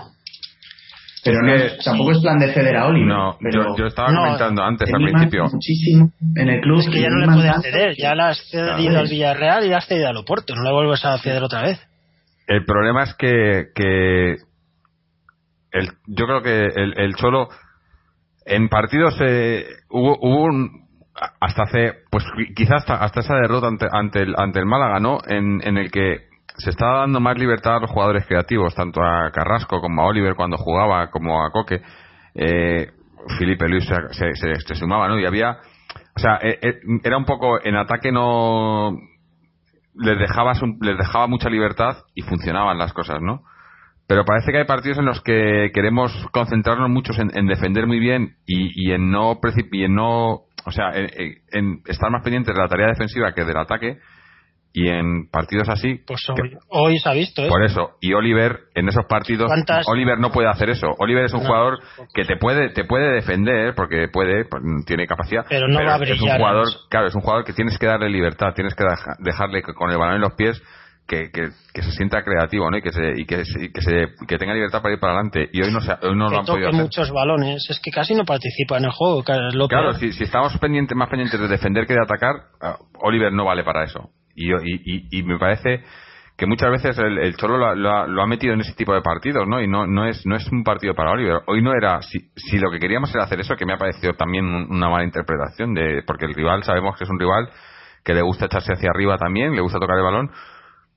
Pero 1.22 1.42
no, 1.42 1.52
tampoco 1.84 2.12
es 2.12 2.20
plan 2.20 2.38
de 2.38 2.52
ceder 2.52 2.76
a 2.76 2.86
Oliver. 2.86 3.08
No, 3.08 3.36
pero 3.40 3.76
yo, 3.76 3.86
estaba 3.86 4.14
comentando 4.14 4.62
antes 4.62 4.88
al 4.92 5.02
principio. 5.02 5.44
Muchísimo 5.52 6.12
en 6.36 6.48
el 6.48 6.60
club. 6.62 6.80
Es 6.80 6.88
que 6.88 7.00
ya 7.00 7.08
no 7.10 7.18
le 7.18 7.26
puedes 7.26 7.62
ceder, 7.62 7.96
ya 7.96 8.14
la 8.14 8.28
has 8.28 8.38
cedido 8.48 8.98
al 8.98 9.08
Villarreal 9.08 9.66
y 9.66 9.68
la 9.68 9.78
has 9.78 9.86
cedido 9.86 10.08
al 10.08 10.16
Oporto, 10.16 10.54
no 10.54 10.62
le 10.62 10.72
vuelves 10.72 11.04
a 11.04 11.18
ceder 11.18 11.42
otra 11.42 11.62
vez. 11.62 11.80
El 12.46 12.64
problema 12.64 13.02
es 13.04 13.14
que, 13.14 13.66
que 13.74 14.36
el, 15.72 15.88
yo 16.06 16.26
creo 16.26 16.42
que 16.42 16.80
el, 16.80 16.94
el 16.96 17.14
Cholo 17.16 17.48
en 18.46 18.68
partidos 18.68 19.14
eh, 19.20 19.66
hubo, 19.90 20.18
hubo 20.20 20.44
un, 20.44 20.79
hasta 21.40 21.62
hace, 21.64 21.94
pues 22.10 22.24
quizás 22.54 22.82
hasta, 22.82 22.94
hasta 22.96 23.20
esa 23.20 23.34
derrota 23.34 23.68
ante, 23.68 23.86
ante, 23.90 24.22
el, 24.22 24.34
ante 24.36 24.58
el 24.58 24.66
Málaga, 24.66 25.00
¿no? 25.00 25.18
En, 25.26 25.60
en 25.62 25.76
el 25.76 25.90
que 25.90 26.30
se 26.56 26.70
estaba 26.70 27.00
dando 27.00 27.20
más 27.20 27.38
libertad 27.38 27.76
a 27.76 27.80
los 27.80 27.90
jugadores 27.90 28.26
creativos, 28.26 28.74
tanto 28.74 29.02
a 29.02 29.30
Carrasco 29.30 29.80
como 29.80 30.02
a 30.02 30.06
Oliver 30.06 30.34
cuando 30.34 30.56
jugaba, 30.56 31.10
como 31.10 31.44
a 31.44 31.50
Coque. 31.50 31.80
Eh, 32.34 32.90
Felipe 33.38 33.68
Luis 33.68 33.86
se, 34.12 34.34
se, 34.34 34.74
sumaba, 34.74 35.08
¿no? 35.08 35.18
Y 35.18 35.26
había, 35.26 35.58
o 36.16 36.18
sea, 36.18 36.38
eh, 36.42 36.58
eh, 36.62 36.80
era 37.04 37.18
un 37.18 37.24
poco 37.24 37.62
en 37.62 37.76
ataque 37.76 38.12
no 38.12 38.98
les 39.94 40.18
dejaba 40.18 40.52
les 40.80 40.96
dejaba 40.96 41.26
mucha 41.26 41.50
libertad 41.50 41.98
y 42.14 42.22
funcionaban 42.22 42.78
las 42.78 42.92
cosas, 42.92 43.20
¿no? 43.20 43.42
Pero 44.06 44.24
parece 44.24 44.50
que 44.50 44.58
hay 44.58 44.64
partidos 44.64 44.98
en 44.98 45.04
los 45.04 45.20
que 45.22 45.70
queremos 45.72 46.12
concentrarnos 46.32 46.90
mucho 46.90 47.12
en, 47.20 47.30
en 47.36 47.46
defender 47.46 47.86
muy 47.86 48.00
bien 48.00 48.36
y, 48.46 48.88
y 48.88 48.92
en 48.92 49.10
no 49.10 49.38
y 49.72 49.84
en 49.84 49.94
no 49.94 50.46
o 50.64 50.70
sea, 50.70 50.90
en, 50.94 51.82
estar 51.86 52.10
más 52.10 52.22
pendientes 52.22 52.54
de 52.54 52.60
la 52.60 52.68
tarea 52.68 52.88
defensiva 52.88 53.32
que 53.32 53.44
del 53.44 53.56
ataque. 53.56 53.98
Y 54.72 54.88
en 54.88 55.28
partidos 55.28 55.68
así. 55.68 56.00
Pues 56.06 56.20
hoy, 56.68 56.96
se 57.00 57.08
ha 57.08 57.12
visto, 57.12 57.42
¿eh? 57.44 57.48
Por 57.48 57.64
eso. 57.64 57.96
Y 58.00 58.12
Oliver, 58.12 58.56
en 58.76 58.88
esos 58.88 59.04
partidos. 59.06 59.50
Oliver 59.86 60.20
no 60.20 60.30
puede 60.30 60.48
hacer 60.48 60.70
eso. 60.70 60.86
Oliver 60.98 61.24
es 61.24 61.34
un 61.34 61.40
jugador 61.40 61.80
que 62.14 62.24
te 62.24 62.36
puede 62.36 62.70
te 62.70 62.84
puede 62.84 63.14
defender, 63.14 63.74
porque 63.74 64.06
puede, 64.12 64.44
pues, 64.44 64.62
tiene 64.86 65.08
capacidad. 65.08 65.44
Pero 65.48 65.66
no 65.66 65.84
va 65.84 65.94
a 65.94 65.98
brillar. 65.98 66.16
Es 66.16 66.22
un 66.22 66.36
jugador, 66.36 66.66
claro, 66.88 67.08
es 67.08 67.14
un 67.16 67.20
jugador 67.20 67.44
que 67.44 67.52
tienes 67.52 67.76
que 67.78 67.86
darle 67.86 68.10
libertad, 68.10 68.54
tienes 68.54 68.76
que 68.76 68.84
dejarle 69.18 69.62
con 69.62 69.90
el 69.90 69.98
balón 69.98 70.14
en 70.14 70.20
los 70.20 70.34
pies 70.34 70.62
que, 71.06 71.30
que, 71.32 71.82
se 71.82 71.90
sienta 71.92 72.22
creativo 72.22 72.70
¿no? 72.70 72.76
y, 72.76 72.82
que 72.82 72.92
se, 72.92 73.12
y, 73.16 73.26
que, 73.26 73.42
que, 73.72 73.82
se, 73.82 74.26
que 74.26 74.38
tenga 74.38 74.54
libertad 74.54 74.80
para 74.80 74.94
ir 74.94 75.00
para 75.00 75.14
adelante. 75.14 75.48
Y 75.52 75.62
hoy 75.62 75.72
no, 75.72 75.80
se, 75.80 75.92
hoy 76.02 76.16
no 76.16 76.28
lo 76.28 76.38
han 76.38 76.46
podido 76.46 76.68
hacer. 76.68 76.80
muchos 76.80 77.10
balones, 77.10 77.68
es 77.68 77.80
que 77.80 77.90
casi 77.90 78.14
no 78.14 78.24
participa 78.24 78.78
en 78.78 78.84
el 78.84 78.92
juego. 78.92 79.24
Claro, 79.24 79.94
si, 79.94 80.12
si, 80.12 80.24
estamos 80.24 80.56
pendientes, 80.58 80.96
más 80.96 81.08
pendientes 81.08 81.40
de 81.40 81.48
defender 81.48 81.86
que 81.86 81.94
de 81.94 82.02
atacar, 82.02 82.36
ah, 82.60 82.78
Oliver 83.00 83.32
no 83.32 83.44
vale 83.44 83.64
para 83.64 83.84
eso. 83.84 84.10
Y, 84.34 84.52
y, 84.52 85.08
y, 85.10 85.22
me 85.24 85.38
parece 85.38 85.82
que 86.36 86.46
muchas 86.46 86.70
veces 86.70 86.96
el, 86.98 87.36
Cholo 87.36 87.74
lo, 87.74 88.22
ha, 88.22 88.26
metido 88.26 88.54
en 88.54 88.60
ese 88.60 88.72
tipo 88.74 88.94
de 88.94 89.02
partidos, 89.02 89.46
¿no? 89.46 89.60
Y 89.60 89.68
no, 89.68 89.86
no, 89.86 90.06
es, 90.06 90.24
no 90.24 90.36
es 90.36 90.50
un 90.50 90.62
partido 90.62 90.94
para 90.94 91.10
Oliver. 91.10 91.40
Hoy 91.46 91.60
no 91.60 91.72
era, 91.74 92.00
si, 92.02 92.30
si 92.36 92.58
lo 92.58 92.70
que 92.70 92.78
queríamos 92.78 93.14
era 93.14 93.24
hacer 93.24 93.40
eso, 93.40 93.56
que 93.56 93.66
me 93.66 93.74
ha 93.74 93.78
parecido 93.78 94.14
también 94.14 94.46
una 94.46 94.88
mala 94.88 95.04
interpretación, 95.04 95.74
de 95.74 96.02
porque 96.06 96.24
el 96.24 96.34
rival 96.34 96.62
sabemos 96.62 96.96
que 96.96 97.04
es 97.04 97.10
un 97.10 97.18
rival 97.18 97.50
que 98.04 98.14
le 98.14 98.22
gusta 98.22 98.46
echarse 98.46 98.72
hacia 98.72 98.90
arriba 98.90 99.18
también, 99.18 99.54
le 99.54 99.60
gusta 99.60 99.78
tocar 99.78 99.98
el 99.98 100.04
balón, 100.04 100.30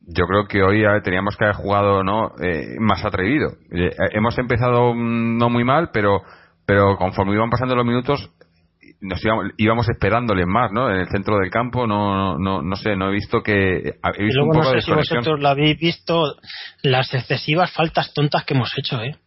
yo 0.06 0.26
creo 0.26 0.48
que 0.48 0.62
hoy 0.62 0.84
teníamos 1.04 1.38
que 1.38 1.46
haber 1.46 1.56
jugado 1.56 2.04
no 2.04 2.32
eh, 2.42 2.76
más 2.80 3.04
atrevido. 3.06 3.52
Eh, 3.72 3.92
hemos 4.12 4.38
empezado 4.38 4.94
mm, 4.94 5.38
no 5.38 5.50
muy 5.50 5.64
mal 5.64 5.90
pero 5.94 6.22
pero 6.66 6.98
conforme 6.98 7.36
iban 7.36 7.50
pasando 7.50 7.76
los 7.76 7.86
minutos 7.86 8.30
nos 9.02 9.22
íbamos, 9.58 9.90
esperándole 9.90 10.46
más 10.46 10.72
no 10.72 10.90
en 10.90 11.02
el 11.02 11.10
centro 11.10 11.38
del 11.38 11.50
campo 11.50 11.86
no 11.86 12.38
no 12.38 12.62
no, 12.62 12.76
sé 12.78 12.96
no 12.96 13.10
he 13.10 13.12
visto 13.12 13.42
que 13.44 13.54
he 13.54 14.24
visto 14.24 14.44
un 14.44 14.52
poco 14.52 14.64
no 14.64 14.80
sé 14.80 14.82
si 14.82 14.94
vosotros 14.94 15.42
lo 15.42 15.50
habéis 15.50 15.78
visto 15.78 16.36
las 16.84 17.14
excesivas 17.14 17.70
faltas 17.72 18.14
tontas 18.14 18.46
que 18.46 18.54
hemos 18.54 18.72
hecho 18.78 19.02
eh 19.02 19.18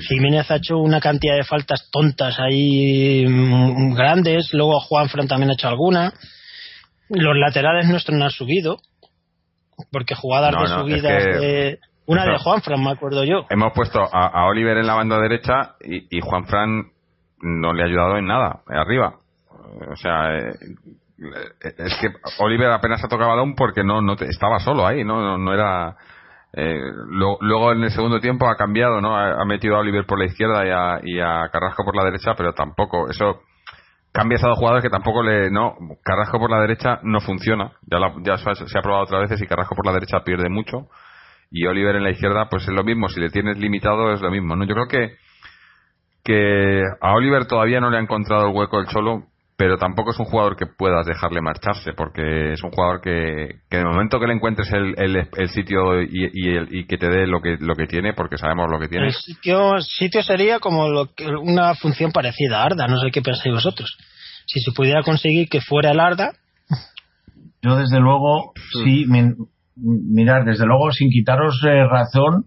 Jiménez 0.00 0.50
ha 0.50 0.56
hecho 0.56 0.78
una 0.78 1.00
cantidad 1.00 1.36
de 1.36 1.44
faltas 1.44 1.88
tontas 1.90 2.38
ahí 2.38 3.24
mm, 3.26 3.94
grandes 3.94 4.52
luego 4.52 4.80
Juan 4.80 5.08
Fran 5.08 5.28
también 5.28 5.50
ha 5.50 5.54
hecho 5.54 5.68
alguna. 5.68 6.12
Los 7.08 7.36
laterales 7.36 7.86
nuestros 7.86 8.18
no 8.18 8.24
han 8.26 8.30
subido 8.30 8.78
porque 9.90 10.14
jugadas 10.14 10.52
de 10.52 10.68
subida 10.68 11.08
de 11.08 11.78
una 12.06 12.24
de 12.24 12.38
Juan 12.38 12.62
Fran 12.62 12.82
me 12.82 12.90
acuerdo 12.90 13.22
yo. 13.24 13.44
Hemos 13.50 13.72
puesto 13.74 14.00
a, 14.00 14.46
Oliver 14.46 14.78
en 14.78 14.86
la 14.86 14.94
banda 14.94 15.20
derecha 15.20 15.74
y, 15.80 16.20
Juan 16.20 16.46
Fran 16.46 16.84
no 17.40 17.72
le 17.72 17.82
ha 17.82 17.86
ayudado 17.86 18.16
en 18.16 18.26
nada 18.26 18.60
arriba. 18.66 19.16
O 19.90 19.96
sea 19.96 20.34
eh, 20.36 20.54
es 21.62 21.98
que 22.00 22.08
Oliver 22.38 22.70
apenas 22.70 23.04
ha 23.04 23.08
tocado 23.08 23.30
balón 23.30 23.54
porque 23.54 23.82
no 23.84 24.00
no 24.00 24.14
estaba 24.14 24.60
solo 24.60 24.86
ahí 24.86 25.04
no 25.04 25.36
no, 25.36 25.52
era 25.52 25.96
eh, 26.52 26.80
luego 27.08 27.72
en 27.72 27.82
el 27.82 27.90
segundo 27.90 28.20
tiempo 28.20 28.48
ha 28.48 28.56
cambiado 28.56 29.00
no 29.00 29.16
ha, 29.16 29.44
metido 29.44 29.76
a 29.76 29.80
Oliver 29.80 30.06
por 30.06 30.18
la 30.18 30.26
izquierda 30.26 30.64
y 30.64 30.70
a, 30.70 31.00
y 31.02 31.20
a 31.20 31.48
Carrasco 31.50 31.84
por 31.84 31.96
la 31.96 32.04
derecha 32.04 32.34
pero 32.36 32.52
tampoco 32.52 33.10
eso 33.10 33.42
cambias 34.12 34.42
a 34.44 34.48
dos 34.48 34.58
jugadores 34.58 34.82
que 34.82 34.90
tampoco 34.90 35.22
le. 35.22 35.50
No, 35.50 35.76
Carrasco 36.02 36.38
por 36.38 36.50
la 36.50 36.60
derecha 36.60 37.00
no 37.02 37.20
funciona. 37.20 37.72
Ya, 37.82 37.98
ya 38.22 38.38
se 38.38 38.78
ha 38.78 38.82
probado 38.82 39.04
otras 39.04 39.22
veces 39.22 39.42
y 39.42 39.46
Carrasco 39.46 39.74
por 39.74 39.86
la 39.86 39.92
derecha 39.92 40.24
pierde 40.24 40.48
mucho. 40.48 40.88
Y 41.50 41.66
Oliver 41.66 41.96
en 41.96 42.04
la 42.04 42.10
izquierda, 42.10 42.48
pues 42.48 42.64
es 42.64 42.74
lo 42.74 42.84
mismo. 42.84 43.08
Si 43.08 43.20
le 43.20 43.30
tienes 43.30 43.58
limitado, 43.58 44.12
es 44.12 44.20
lo 44.20 44.30
mismo. 44.30 44.54
¿no? 44.54 44.64
Yo 44.64 44.74
creo 44.74 44.88
que, 44.88 45.16
que 46.22 46.82
a 47.00 47.14
Oliver 47.14 47.46
todavía 47.46 47.80
no 47.80 47.90
le 47.90 47.96
ha 47.96 48.00
encontrado 48.00 48.48
el 48.48 48.54
hueco 48.54 48.80
el 48.80 48.86
Cholo, 48.88 49.27
pero 49.58 49.76
tampoco 49.76 50.12
es 50.12 50.18
un 50.18 50.24
jugador 50.24 50.56
que 50.56 50.66
puedas 50.66 51.04
dejarle 51.04 51.42
marcharse, 51.42 51.92
porque 51.92 52.52
es 52.52 52.62
un 52.62 52.70
jugador 52.70 53.00
que, 53.02 53.56
que 53.68 53.76
en 53.76 53.82
el 53.82 53.92
momento 53.92 54.20
que 54.20 54.28
le 54.28 54.34
encuentres 54.34 54.72
el, 54.72 54.94
el, 54.96 55.48
sitio 55.48 56.00
y, 56.00 56.30
y, 56.32 56.56
el, 56.56 56.68
y, 56.70 56.86
que 56.86 56.96
te 56.96 57.08
dé 57.08 57.26
lo 57.26 57.42
que, 57.42 57.56
lo 57.58 57.74
que 57.74 57.86
tiene, 57.86 58.14
porque 58.14 58.38
sabemos 58.38 58.70
lo 58.70 58.78
que 58.78 58.88
tiene. 58.88 59.08
El 59.08 59.12
sitio, 59.12 59.80
sitio 59.80 60.22
sería 60.22 60.60
como 60.60 60.88
lo 60.88 61.12
que, 61.12 61.26
una 61.26 61.74
función 61.74 62.12
parecida 62.12 62.62
a 62.62 62.66
Arda, 62.66 62.86
no 62.86 62.98
sé 63.00 63.10
qué 63.10 63.20
pensáis 63.20 63.52
vosotros 63.52 63.98
si 64.48 64.60
se 64.60 64.72
pudiera 64.72 65.02
conseguir 65.02 65.48
que 65.48 65.60
fuera 65.60 65.90
el 65.90 66.00
Arda. 66.00 66.32
Yo, 67.62 67.76
desde 67.76 68.00
luego, 68.00 68.52
sí, 68.82 69.04
mirar, 69.76 70.44
desde 70.44 70.64
luego, 70.64 70.90
sin 70.90 71.10
quitaros 71.10 71.60
eh, 71.66 71.84
razón, 71.84 72.46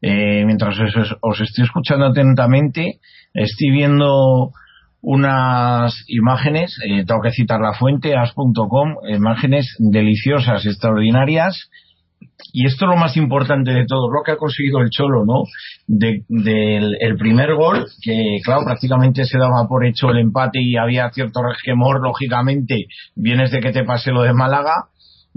eh, 0.00 0.44
mientras 0.46 0.78
os, 1.20 1.40
estoy 1.40 1.64
escuchando 1.64 2.06
atentamente, 2.06 3.00
estoy 3.34 3.70
viendo 3.70 4.52
unas 5.00 6.04
imágenes, 6.08 6.78
eh, 6.84 7.04
tengo 7.06 7.20
que 7.22 7.30
citar 7.30 7.60
la 7.60 7.74
fuente, 7.74 8.16
as.com, 8.16 8.96
imágenes 9.08 9.76
deliciosas, 9.78 10.66
extraordinarias, 10.66 11.70
y 12.52 12.66
esto 12.66 12.84
es 12.86 12.90
lo 12.90 12.96
más 12.96 13.16
importante 13.16 13.72
de 13.72 13.86
todo, 13.86 14.10
lo 14.10 14.22
que 14.22 14.32
ha 14.32 14.36
conseguido 14.36 14.80
el 14.80 14.90
Cholo, 14.90 15.24
¿no? 15.24 15.44
Del 15.86 16.96
el 17.00 17.16
primer 17.16 17.54
gol, 17.54 17.86
que 18.02 18.38
claro, 18.44 18.62
prácticamente 18.64 19.24
se 19.24 19.38
daba 19.38 19.66
por 19.68 19.86
hecho 19.86 20.10
el 20.10 20.18
empate 20.18 20.60
y 20.60 20.76
había 20.76 21.10
cierto 21.10 21.40
resquemor, 21.42 22.02
lógicamente, 22.02 22.86
vienes 23.14 23.50
de 23.50 23.60
que 23.60 23.72
te 23.72 23.84
pase 23.84 24.10
lo 24.10 24.22
de 24.22 24.32
Málaga, 24.32 24.72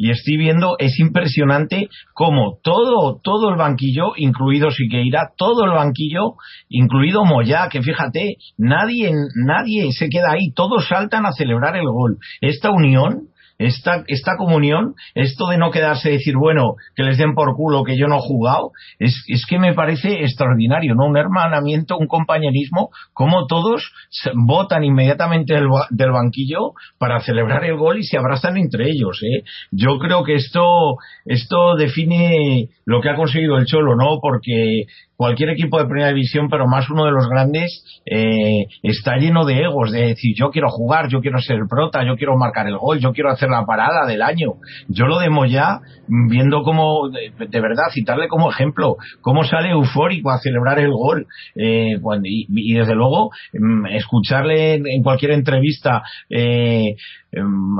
y 0.02 0.12
estoy 0.12 0.38
viendo, 0.38 0.78
es 0.80 0.98
impresionante 0.98 1.90
cómo 2.14 2.58
todo, 2.64 3.20
todo 3.22 3.50
el 3.50 3.58
banquillo, 3.58 4.14
incluido 4.16 4.72
Siqueira, 4.72 5.32
todo 5.38 5.66
el 5.66 5.72
banquillo, 5.72 6.36
incluido 6.70 7.26
Moyá, 7.26 7.68
que 7.70 7.82
fíjate, 7.82 8.38
nadie, 8.58 9.12
nadie 9.36 9.92
se 9.92 10.08
queda 10.08 10.32
ahí, 10.32 10.54
todos 10.56 10.88
saltan 10.88 11.26
a 11.26 11.34
celebrar 11.34 11.76
el 11.76 11.86
gol. 11.86 12.18
Esta 12.40 12.72
unión, 12.72 13.28
esta, 13.60 14.04
esta 14.08 14.38
comunión, 14.38 14.96
esto 15.14 15.48
de 15.48 15.58
no 15.58 15.70
quedarse 15.70 16.10
y 16.10 16.14
decir, 16.14 16.36
bueno, 16.38 16.76
que 16.96 17.04
les 17.04 17.18
den 17.18 17.36
por 17.36 17.56
culo 17.56 17.84
que 17.84 17.98
yo 17.98 18.08
no 18.08 18.18
he 18.18 18.22
jugado, 18.22 18.72
es, 18.98 19.24
es 19.28 19.46
que 19.46 19.60
me 19.60 19.74
parece 19.74 20.24
extraordinario, 20.24 20.96
¿no? 20.96 21.06
Un 21.06 21.18
hermanamiento, 21.18 21.98
un 21.98 22.08
compañerismo, 22.08 22.90
como 23.14 23.48
todos 23.48 23.92
votan 24.34 24.86
inmediatamente 24.86 25.54
del, 25.54 25.68
del 25.90 26.12
banquillo 26.12 26.72
para 26.98 27.20
celebrar 27.20 27.66
el 27.66 27.76
gol 27.76 28.00
y 28.00 28.04
se 28.04 28.18
abrazan 28.18 28.58
entre 28.58 28.90
ellos, 28.90 29.22
¿eh? 29.24 29.44
Yo 29.72 30.00
creo 30.00 30.24
que 30.24 30.36
esto, 30.36 30.96
esto 31.26 31.76
define 31.76 32.70
lo 32.86 33.02
que 33.02 33.10
ha 33.10 33.16
conseguido 33.16 33.58
el 33.58 33.66
Cholo, 33.66 33.96
¿no? 33.96 34.20
Porque 34.22 34.86
cualquier 35.20 35.50
equipo 35.50 35.78
de 35.78 35.86
primera 35.86 36.08
división, 36.08 36.48
pero 36.50 36.66
más 36.66 36.90
uno 36.90 37.04
de 37.04 37.12
los 37.12 37.28
grandes, 37.28 37.84
eh, 38.06 38.68
está 38.82 39.18
lleno 39.18 39.44
de 39.44 39.64
egos, 39.64 39.92
de 39.92 40.08
decir, 40.08 40.34
yo 40.34 40.50
quiero 40.50 40.70
jugar, 40.70 41.10
yo 41.10 41.20
quiero 41.20 41.40
ser 41.40 41.60
prota, 41.70 42.06
yo 42.06 42.16
quiero 42.16 42.38
marcar 42.38 42.68
el 42.68 42.78
gol, 42.78 43.00
yo 43.00 43.12
quiero 43.12 43.30
hacer 43.30 43.50
la 43.50 43.66
parada 43.66 44.08
del 44.08 44.22
año. 44.22 44.54
Yo 44.88 45.08
lo 45.08 45.20
de 45.20 45.30
Moya, 45.30 45.82
viendo 46.08 46.64
cómo, 46.64 47.10
de, 47.10 47.60
verdad, 47.60 47.92
citarle 47.92 48.30
como 48.30 48.50
ejemplo, 48.50 48.96
cómo 49.20 49.44
sale 49.44 49.72
eufórico 49.72 50.32
a 50.32 50.40
celebrar 50.40 50.80
el 50.80 50.92
gol, 50.92 51.28
eh, 51.54 52.00
cuando, 52.02 52.30
y, 52.30 52.46
y, 52.48 52.76
desde 52.76 52.96
luego, 52.96 53.32
mm, 53.52 53.88
escucharle 53.88 54.76
en, 54.76 55.04
cualquier 55.04 55.32
entrevista, 55.32 56.02
eh, 56.30 56.96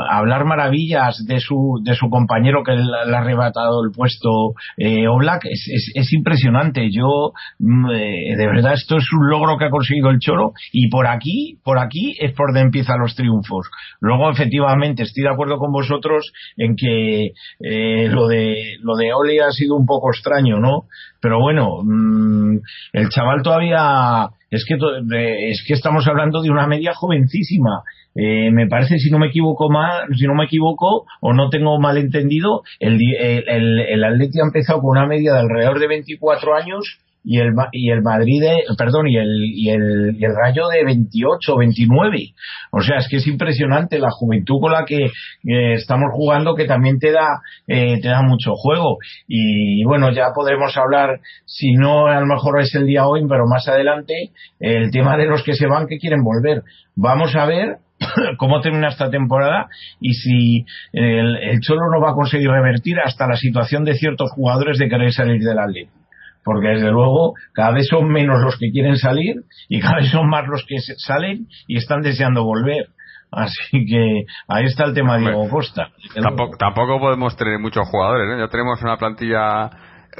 hablar 0.10 0.46
maravillas 0.46 1.26
de 1.26 1.40
su, 1.40 1.82
de 1.84 1.96
su 1.96 2.10
compañero 2.10 2.64
que 2.64 2.74
le 2.74 3.16
ha 3.16 3.20
arrebatado 3.20 3.84
el 3.84 3.92
puesto 3.92 4.54
eh, 4.78 5.08
Oblak 5.08 5.46
es, 5.46 5.68
es, 5.74 5.92
es, 5.96 6.14
impresionante. 6.14 6.90
Yo, 6.92 7.29
eh, 7.60 8.36
de 8.36 8.48
verdad, 8.48 8.74
esto 8.74 8.98
es 8.98 9.06
un 9.14 9.30
logro 9.30 9.58
que 9.58 9.66
ha 9.66 9.70
conseguido 9.70 10.10
el 10.10 10.20
Cholo 10.20 10.54
y 10.72 10.90
por 10.90 11.08
aquí, 11.08 11.60
por 11.64 11.80
aquí 11.80 12.16
es 12.20 12.34
por 12.34 12.48
donde 12.48 12.62
empiezan 12.62 13.00
los 13.00 13.16
triunfos. 13.16 13.70
Luego, 14.00 14.30
efectivamente, 14.30 15.04
estoy 15.04 15.24
de 15.24 15.30
acuerdo 15.30 15.58
con 15.58 15.72
vosotros 15.72 16.32
en 16.58 16.76
que 16.76 17.32
eh, 17.60 18.08
lo 18.10 18.28
de 18.28 18.78
lo 18.82 18.96
de 18.96 19.14
Oli 19.14 19.40
ha 19.40 19.52
sido 19.52 19.76
un 19.76 19.86
poco 19.86 20.10
extraño, 20.12 20.60
¿no? 20.60 20.84
Pero 21.22 21.40
bueno, 21.40 21.82
mmm, 21.84 22.58
el 22.94 23.10
chaval 23.10 23.42
todavía 23.44 24.30
es 24.52 24.66
que 24.68 24.76
es 24.76 25.64
que 25.68 25.74
estamos 25.74 26.08
hablando 26.08 26.42
de 26.42 26.50
una 26.50 26.68
media 26.68 26.94
jovencísima. 26.94 27.84
Eh, 28.16 28.50
me 28.52 28.68
parece 28.68 28.98
si 28.98 29.12
no 29.12 29.20
me 29.20 29.28
equivoco 29.28 29.70
mal 29.70 30.08
si 30.18 30.26
no 30.26 30.34
me 30.34 30.46
equivoco 30.46 31.06
o 31.22 31.34
no 31.34 31.50
tengo 31.50 31.80
mal 31.80 31.96
entendido 31.98 32.64
el, 32.80 32.98
el, 33.20 33.44
el, 33.48 33.80
el 33.82 34.04
Atleti 34.04 34.40
ha 34.40 34.48
empezado 34.48 34.82
con 34.82 34.98
una 34.98 35.06
media 35.06 35.34
de 35.34 35.40
alrededor 35.40 35.80
de 35.80 35.88
24 35.88 36.56
años 36.56 37.00
y 37.24 37.38
el 37.40 37.54
y 37.72 37.92
el 37.92 38.02
Madrid 38.02 38.42
de, 38.42 38.64
perdón 38.78 39.08
y 39.08 39.18
el, 39.18 39.44
y 39.46 39.70
el 39.70 40.16
y 40.18 40.24
el 40.24 40.36
Rayo 40.36 40.68
de 40.68 40.86
28 40.86 41.58
29 41.58 42.34
o 42.72 42.82
sea 42.82 42.98
es 42.98 43.08
que 43.10 43.18
es 43.18 43.28
impresionante 43.28 44.00
la 44.00 44.10
juventud 44.10 44.60
con 44.62 44.72
la 44.72 44.86
que 44.86 45.12
estamos 45.44 46.10
jugando 46.14 46.56
que 46.56 46.66
también 46.66 46.98
te 46.98 47.12
da 47.12 47.28
eh, 47.68 48.00
te 48.02 48.08
da 48.08 48.22
mucho 48.22 48.54
juego. 48.56 48.98
Y 49.28 49.84
bueno 49.84 50.12
ya 50.12 50.28
podremos 50.34 50.76
hablar 50.78 51.20
si 51.46 51.74
no 51.74 52.08
a 52.08 52.20
lo 52.20 52.26
mejor 52.26 52.62
es 52.62 52.74
el 52.76 52.86
día 52.86 53.06
hoy 53.06 53.22
pero 53.28 53.46
más 53.48 53.68
adelante 53.68 54.32
el 54.60 54.92
tema 54.92 55.18
de 55.18 55.26
los 55.26 55.44
que 55.44 55.54
se 55.54 55.68
van 55.68 55.88
que 55.88 55.98
quieren 55.98 56.24
volver 56.24 56.64
vamos 56.96 57.36
a 57.36 57.46
ver 57.46 57.78
cómo 58.38 58.62
termina 58.62 58.90
esta 58.90 59.10
temporada 59.10 59.68
y 60.00 60.14
si 60.14 60.66
el, 60.94 61.38
el 61.38 61.60
Cholo 61.62 61.92
no 61.94 62.02
va 62.02 62.12
a 62.12 62.16
conseguir 62.16 62.50
revertir 62.50 63.00
hasta 63.00 63.28
la 63.28 63.36
situación 63.36 63.84
de 63.86 63.96
ciertos 63.96 64.32
jugadores 64.32 64.78
de 64.78 64.90
querer 64.90 65.12
salir 65.12 65.42
del 65.42 65.60
Atlético 65.60 66.00
porque 66.44 66.68
desde 66.70 66.92
luego 66.92 67.34
cada 67.54 67.72
vez 67.72 67.88
son 67.88 68.08
menos 68.08 68.42
los 68.42 68.58
que 68.58 68.72
quieren 68.72 68.98
salir 68.98 69.36
y 69.68 69.80
cada 69.80 69.98
vez 69.98 70.10
son 70.10 70.28
más 70.30 70.48
los 70.48 70.66
que 70.66 70.78
salen 70.98 71.48
y 71.68 71.78
están 71.78 72.02
deseando 72.02 72.44
volver. 72.44 72.88
Así 73.32 73.86
que 73.86 74.24
ahí 74.48 74.66
está 74.66 74.86
el 74.86 74.96
tema 74.96 75.18
de 75.18 75.26
Diego 75.26 75.48
Costa. 75.50 75.90
Tampoco, 76.20 76.58
tampoco, 76.58 77.00
podemos 77.00 77.36
tener 77.38 77.60
muchos 77.60 77.88
jugadores, 77.88 78.28
¿eh? 78.36 78.40
ya 78.40 78.48
tenemos 78.48 78.82
una 78.82 78.98
plantilla. 78.98 79.70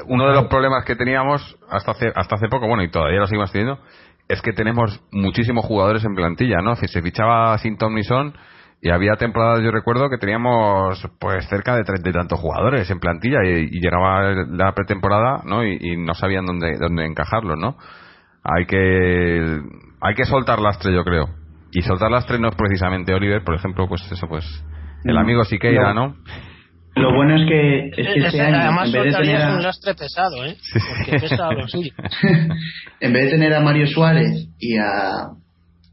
Uno 0.06 0.28
de 0.28 0.34
los 0.34 0.46
problemas 0.46 0.84
que 0.84 0.94
teníamos 0.94 1.58
hasta 1.68 1.90
hace, 1.90 2.12
hasta 2.14 2.36
hace 2.36 2.48
poco, 2.48 2.68
bueno, 2.68 2.84
y 2.84 2.90
todavía 2.90 3.18
lo 3.18 3.26
seguimos 3.26 3.50
teniendo, 3.50 3.80
es 4.30 4.40
que 4.42 4.52
tenemos 4.52 5.02
muchísimos 5.10 5.64
jugadores 5.64 6.04
en 6.04 6.14
plantilla, 6.14 6.58
¿no? 6.62 6.76
Si 6.76 6.86
se 6.86 7.02
fichaba 7.02 7.58
sin 7.58 7.76
Tom 7.76 7.94
Nison 7.94 8.32
y 8.80 8.90
había 8.90 9.16
temporadas, 9.16 9.60
yo 9.62 9.70
recuerdo, 9.72 10.08
que 10.08 10.18
teníamos 10.18 11.04
pues 11.18 11.46
cerca 11.48 11.76
de 11.76 11.82
treinta 11.82 12.08
y 12.08 12.12
tantos 12.12 12.38
jugadores 12.38 12.88
en 12.90 13.00
plantilla 13.00 13.38
y, 13.44 13.68
y, 13.70 13.80
llegaba 13.80 14.32
la 14.48 14.72
pretemporada, 14.72 15.42
¿no? 15.44 15.64
Y, 15.64 15.78
y, 15.80 15.96
no 15.96 16.14
sabían 16.14 16.46
dónde, 16.46 16.78
dónde 16.78 17.06
encajarlos, 17.06 17.58
¿no? 17.58 17.76
Hay 18.44 18.66
que, 18.66 19.60
hay 20.00 20.14
que 20.14 20.24
soltar 20.24 20.60
lastre, 20.60 20.94
yo 20.94 21.04
creo. 21.04 21.28
Y 21.72 21.82
soltar 21.82 22.10
lastre 22.10 22.38
no 22.38 22.48
es 22.48 22.54
precisamente 22.54 23.12
Oliver, 23.12 23.42
por 23.44 23.54
ejemplo, 23.56 23.86
pues 23.88 24.10
eso, 24.10 24.28
pues 24.28 24.44
el 25.04 25.18
amigo 25.18 25.44
Siqueira, 25.44 25.92
¿no? 25.92 26.14
Lo 26.96 27.14
bueno 27.14 27.36
es 27.36 27.48
que, 27.48 28.00
es 28.00 28.08
que 28.14 28.26
este 28.26 28.40
año, 28.40 28.56
además 28.56 28.86
en 28.86 29.02
vez 29.02 29.14
de 29.14 29.20
tener 29.20 29.42
a... 29.42 29.54
un 29.54 29.62
lastre 29.62 29.94
pesado, 29.94 30.44
¿eh? 30.44 30.56
Porque 30.72 31.20
pesa 31.20 31.52
lo 31.52 31.68
suyo. 31.68 31.92
en 33.00 33.12
vez 33.12 33.24
de 33.24 33.30
tener 33.30 33.54
a 33.54 33.60
Mario 33.60 33.86
Suárez 33.86 34.48
y 34.58 34.76
a 34.76 35.30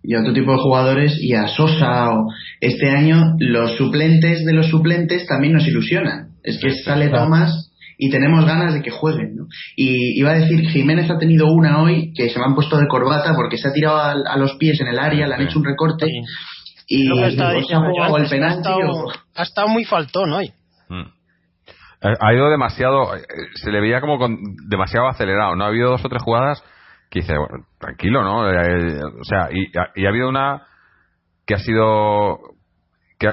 y 0.07 0.15
a 0.15 0.21
otro 0.21 0.33
tipo 0.33 0.53
de 0.53 0.57
jugadores 0.59 1.17
y 1.19 1.33
a 1.33 1.49
Sosa 1.49 2.11
o 2.11 2.27
este 2.61 2.89
año 2.89 3.35
los 3.39 3.75
suplentes 3.75 4.45
de 4.45 4.53
los 4.53 4.67
suplentes 4.67 5.27
también 5.27 5.53
nos 5.53 5.67
ilusionan 5.67 6.29
es 6.43 6.59
que 6.59 6.71
sale 6.71 7.09
Tomás 7.09 7.73
y 7.97 8.09
tenemos 8.09 8.45
ganas 8.45 8.73
de 8.73 8.81
que 8.81 8.89
jueguen 8.89 9.35
¿no? 9.35 9.47
y 9.75 10.17
iba 10.17 10.31
a 10.31 10.39
decir 10.39 10.65
Jiménez 10.69 11.11
ha 11.11 11.17
tenido 11.17 11.47
una 11.51 11.81
hoy 11.81 12.13
que 12.13 12.29
se 12.29 12.39
me 12.39 12.45
han 12.45 12.55
puesto 12.55 12.77
de 12.77 12.87
corbata 12.87 13.33
porque 13.35 13.57
se 13.57 13.67
ha 13.67 13.73
tirado 13.73 13.97
a, 13.97 14.11
a 14.11 14.37
los 14.37 14.55
pies 14.55 14.79
en 14.79 14.87
el 14.87 14.97
área 14.97 15.27
le 15.27 15.35
han 15.35 15.41
hecho 15.41 15.59
un 15.59 15.65
recorte 15.65 16.05
sí. 16.05 16.21
y 16.87 17.23
estaba 17.23 17.57
o 17.57 17.63
se 17.63 17.75
ha 17.75 17.79
jugado 17.79 18.17
el 18.17 18.29
penalti 18.29 18.69
ha 18.69 18.75
estado, 18.75 18.93
o... 18.93 19.11
ha 19.35 19.43
estado 19.43 19.67
muy 19.67 19.83
faltón 19.83 20.31
hoy 20.31 20.53
mm. 20.89 21.05
ha 22.01 22.33
ido 22.33 22.49
demasiado 22.49 23.11
se 23.55 23.71
le 23.71 23.81
veía 23.81 24.01
como 24.01 24.17
con, 24.17 24.38
demasiado 24.67 25.07
acelerado 25.07 25.55
no 25.55 25.63
ha 25.63 25.67
habido 25.67 25.91
dos 25.91 26.05
o 26.05 26.09
tres 26.09 26.23
jugadas 26.23 26.63
que 27.09 27.19
dice, 27.19 27.38
bueno, 27.38 27.65
tranquilo, 27.79 28.23
¿no? 28.23 28.49
Eh, 28.49 29.01
o 29.03 29.23
sea, 29.23 29.49
y, 29.51 29.71
y, 29.95 30.05
ha 30.05 30.09
habido 30.09 30.29
una 30.29 30.63
que 31.45 31.55
ha 31.55 31.59
sido 31.59 32.39
que 33.19 33.31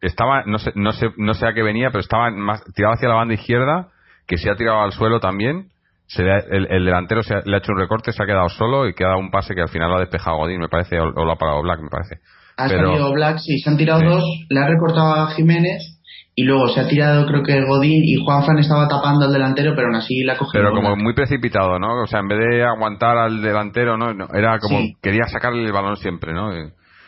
estaba 0.00 0.44
no 0.46 0.58
sé 0.58 0.72
no 0.76 0.92
sé 0.92 1.08
no 1.16 1.34
sé 1.34 1.46
a 1.46 1.52
qué 1.52 1.62
venía, 1.62 1.90
pero 1.90 2.00
estaba 2.00 2.30
más 2.30 2.62
tirado 2.74 2.94
hacia 2.94 3.08
la 3.08 3.16
banda 3.16 3.34
izquierda, 3.34 3.88
que 4.26 4.38
se 4.38 4.50
ha 4.50 4.56
tirado 4.56 4.80
al 4.80 4.92
suelo 4.92 5.20
también. 5.20 5.70
Se 6.08 6.22
le, 6.22 6.36
el, 6.52 6.68
el, 6.70 6.84
delantero 6.84 7.24
se 7.24 7.34
ha, 7.34 7.42
le 7.44 7.56
ha 7.56 7.58
hecho 7.58 7.72
un 7.72 7.80
recorte, 7.80 8.12
se 8.12 8.22
ha 8.22 8.26
quedado 8.26 8.48
solo 8.48 8.88
y 8.88 8.94
queda 8.94 9.16
un 9.16 9.32
pase 9.32 9.56
que 9.56 9.62
al 9.62 9.68
final 9.68 9.90
lo 9.90 9.96
ha 9.96 10.00
despejado 10.00 10.36
Godín, 10.36 10.60
me 10.60 10.68
parece, 10.68 11.00
o, 11.00 11.02
o 11.02 11.24
lo 11.24 11.32
ha 11.32 11.36
parado 11.36 11.60
Black, 11.62 11.80
me 11.80 11.88
parece. 11.88 12.20
Ha 12.56 12.68
pero, 12.68 12.90
salido 12.90 13.12
Black, 13.12 13.38
sí, 13.38 13.58
se 13.58 13.68
han 13.68 13.76
tirado 13.76 14.02
dos, 14.08 14.24
le 14.48 14.60
ha 14.60 14.68
recortado 14.68 15.14
a 15.14 15.30
Jiménez 15.32 15.95
y 16.38 16.44
luego 16.44 16.68
se 16.68 16.80
ha 16.80 16.86
tirado 16.86 17.26
creo 17.26 17.42
que 17.42 17.64
Godín 17.64 18.04
y 18.04 18.22
Juan 18.22 18.44
Fran 18.44 18.58
estaba 18.58 18.86
tapando 18.86 19.24
al 19.24 19.32
delantero 19.32 19.72
pero 19.74 19.88
aún 19.88 19.96
así 19.96 20.22
la 20.22 20.36
cogió 20.36 20.60
pero 20.60 20.70
como 20.70 20.94
muy 20.94 21.14
precipitado 21.14 21.78
no 21.78 22.02
o 22.02 22.06
sea 22.06 22.20
en 22.20 22.28
vez 22.28 22.38
de 22.38 22.62
aguantar 22.62 23.16
al 23.16 23.40
delantero 23.40 23.96
no, 23.96 24.12
no 24.12 24.28
era 24.34 24.58
como 24.58 24.78
sí. 24.80 24.96
quería 25.02 25.24
sacarle 25.28 25.64
el 25.64 25.72
balón 25.72 25.96
siempre 25.96 26.34
no 26.34 26.50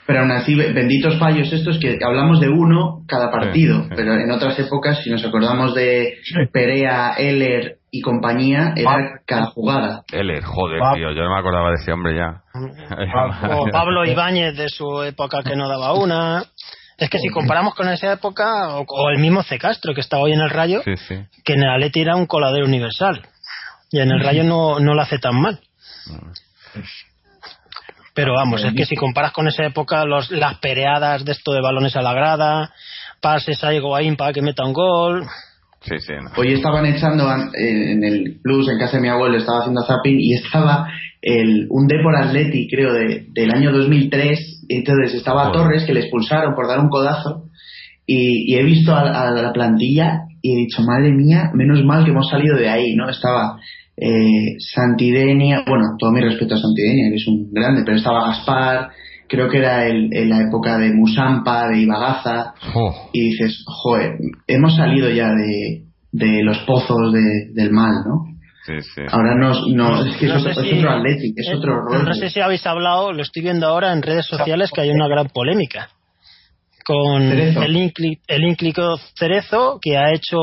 pero 0.07 0.20
aún 0.20 0.31
así 0.31 0.55
benditos 0.55 1.18
fallos 1.18 1.53
estos 1.53 1.79
que 1.79 1.99
hablamos 2.03 2.41
de 2.41 2.49
uno 2.49 3.03
cada 3.07 3.31
partido 3.31 3.83
sí, 3.83 3.89
sí. 3.91 3.95
pero 3.95 4.14
en 4.14 4.31
otras 4.31 4.59
épocas 4.59 5.03
si 5.05 5.11
nos 5.11 5.22
acordamos 5.22 5.74
de 5.74 6.14
Perea 6.51 7.12
Eller 7.18 7.76
y 7.91 8.01
compañía 8.01 8.72
era 8.76 9.20
cada 9.26 9.47
jugada 9.47 10.05
Eller 10.11 10.43
joder 10.43 10.81
Pa- 10.81 10.95
tío 10.95 11.12
yo 11.12 11.22
no 11.22 11.35
me 11.35 11.41
acordaba 11.41 11.68
de 11.68 11.74
ese 11.76 11.93
hombre 11.93 12.16
ya. 12.16 12.43
O 13.55 13.66
Pablo 13.72 14.05
Ibáñez 14.05 14.57
de 14.57 14.68
su 14.68 15.03
época 15.03 15.43
que 15.43 15.57
no 15.57 15.68
daba 15.68 15.93
una 15.95 16.45
es 16.99 17.09
que 17.09 17.18
si 17.18 17.28
comparamos 17.28 17.74
con 17.74 17.88
esa 17.88 18.12
época, 18.12 18.76
o, 18.76 18.84
o, 18.86 19.11
el 19.11 19.18
mismo 19.18 19.42
C. 19.44 19.57
Castro 19.59 19.94
que 19.94 20.01
está 20.01 20.18
hoy 20.18 20.32
en 20.32 20.40
el 20.40 20.51
Rayo, 20.51 20.82
sí, 20.84 20.96
sí. 20.96 21.14
que 21.44 21.53
en 21.53 21.62
el 21.62 21.70
Atleti 21.70 22.01
era 22.01 22.16
un 22.16 22.26
coladero 22.26 22.66
universal. 22.66 23.22
Y 23.90 24.01
en 24.01 24.11
el 24.11 24.20
Rayo 24.20 24.42
no, 24.42 24.80
no 24.80 24.94
lo 24.94 25.01
hace 25.01 25.18
tan 25.18 25.40
mal. 25.40 25.61
Pero 28.14 28.34
vamos, 28.34 28.64
es 28.64 28.74
que 28.74 28.84
si 28.84 28.96
comparas 28.96 29.30
con 29.30 29.46
esa 29.46 29.64
época, 29.64 30.05
los, 30.05 30.30
las 30.32 30.59
pereadas 30.59 31.24
de 31.24 31.32
esto 31.32 31.53
de 31.53 31.61
balones 31.61 31.94
a 31.94 32.03
la 32.03 32.12
grada, 32.12 32.74
pases 33.20 33.62
a 33.62 33.72
Higuaín 33.72 34.16
para 34.16 34.32
que 34.32 34.42
meta 34.42 34.64
un 34.64 34.72
gol. 34.72 35.24
Sí, 35.82 36.01
sí, 36.01 36.12
no. 36.20 36.32
Hoy 36.36 36.53
estaban 36.53 36.84
echando 36.84 37.30
en 37.55 38.03
el 38.03 38.40
plus, 38.42 38.68
en 38.68 38.78
casa 38.78 38.96
de 38.96 39.03
mi 39.03 39.09
abuelo, 39.09 39.38
estaba 39.38 39.61
haciendo 39.61 39.84
zapping 39.86 40.18
y 40.18 40.34
estaba 40.34 40.88
el, 41.22 41.68
un 41.70 41.86
Depor 41.86 42.16
Atleti, 42.16 42.68
creo, 42.68 42.92
de, 42.92 43.26
del 43.28 43.53
año 43.53 43.70
2003. 43.70 44.57
Entonces 44.68 45.14
estaba. 45.14 45.50
Torres, 45.52 45.84
que 45.84 45.94
le 45.94 46.00
expulsaron 46.00 46.54
por 46.54 46.68
dar 46.68 46.80
un 46.80 46.88
codazo. 46.88 47.44
Y, 48.06 48.52
y 48.52 48.56
he 48.56 48.62
visto 48.64 48.94
a, 48.94 49.00
a, 49.28 49.30
la 49.30 49.52
plantilla 49.52 50.22
y 50.40 50.52
he 50.54 50.56
dicho, 50.56 50.82
madre 50.82 51.12
mía, 51.12 51.50
menos 51.52 51.84
mal 51.84 52.04
que 52.04 52.10
hemos 52.10 52.28
salido 52.30 52.56
de 52.56 52.68
ahí, 52.68 52.94
¿no? 52.94 53.08
Estaba 53.10 53.58
eh, 53.96 54.54
Santidenia, 54.58 55.64
bueno, 55.66 55.84
todo 55.98 56.12
mi 56.12 56.20
respeto 56.20 56.54
a 56.54 56.58
Santidenia, 56.58 57.10
que 57.10 57.16
es 57.16 57.26
un 57.28 57.50
grande, 57.52 57.82
pero 57.84 57.96
estaba 57.98 58.28
Gaspar, 58.28 58.90
creo 59.28 59.50
que 59.50 59.58
era 59.58 59.86
el, 59.86 60.08
en 60.12 60.30
la 60.30 60.40
época 60.42 60.78
de 60.78 60.94
Musampa, 60.94 61.68
de 61.68 61.80
Ibagaza, 61.80 62.54
Oh, 62.74 63.10
y 63.12 63.30
dices, 63.30 63.62
joder, 63.66 64.12
hemos 64.46 64.76
salido 64.76 65.10
ya 65.10 65.30
de, 65.32 65.82
de 66.12 66.42
los 66.44 66.58
pozos 66.60 67.12
de- 67.12 67.50
del 67.52 67.70
mal, 67.72 68.04
¿no? 68.06 68.24
Sí, 68.68 68.80
sí. 68.94 69.02
Ahora 69.10 69.34
no, 69.34 69.52
es 69.52 70.16
que 70.18 70.26
No 70.26 70.36
es, 70.36 70.42
sé 70.44 70.50
otro, 70.50 70.62
es 70.62 70.68
si- 70.70 70.78
otro 70.78 70.90
Athletic, 70.90 71.34
es 71.36 71.54
otro 71.54 71.80
rollo. 71.82 72.02
No 72.04 72.14
sé 72.14 72.30
si 72.30 72.40
habéis 72.40 72.66
hablado, 72.66 73.12
lo 73.12 73.22
estoy 73.22 73.42
viendo 73.42 73.66
ahora 73.66 73.92
en 73.92 74.02
redes 74.02 74.26
sociales 74.26 74.70
que 74.74 74.82
hay 74.82 74.90
una 74.90 75.08
gran 75.08 75.28
polémica 75.28 75.88
con 76.84 77.20
Cerezo. 77.28 77.62
el, 77.62 77.74
íncli- 77.76 78.20
el 78.28 78.44
ínclico 78.44 78.96
Cerezo 79.18 79.78
que 79.82 79.98
ha 79.98 80.10
hecho 80.14 80.38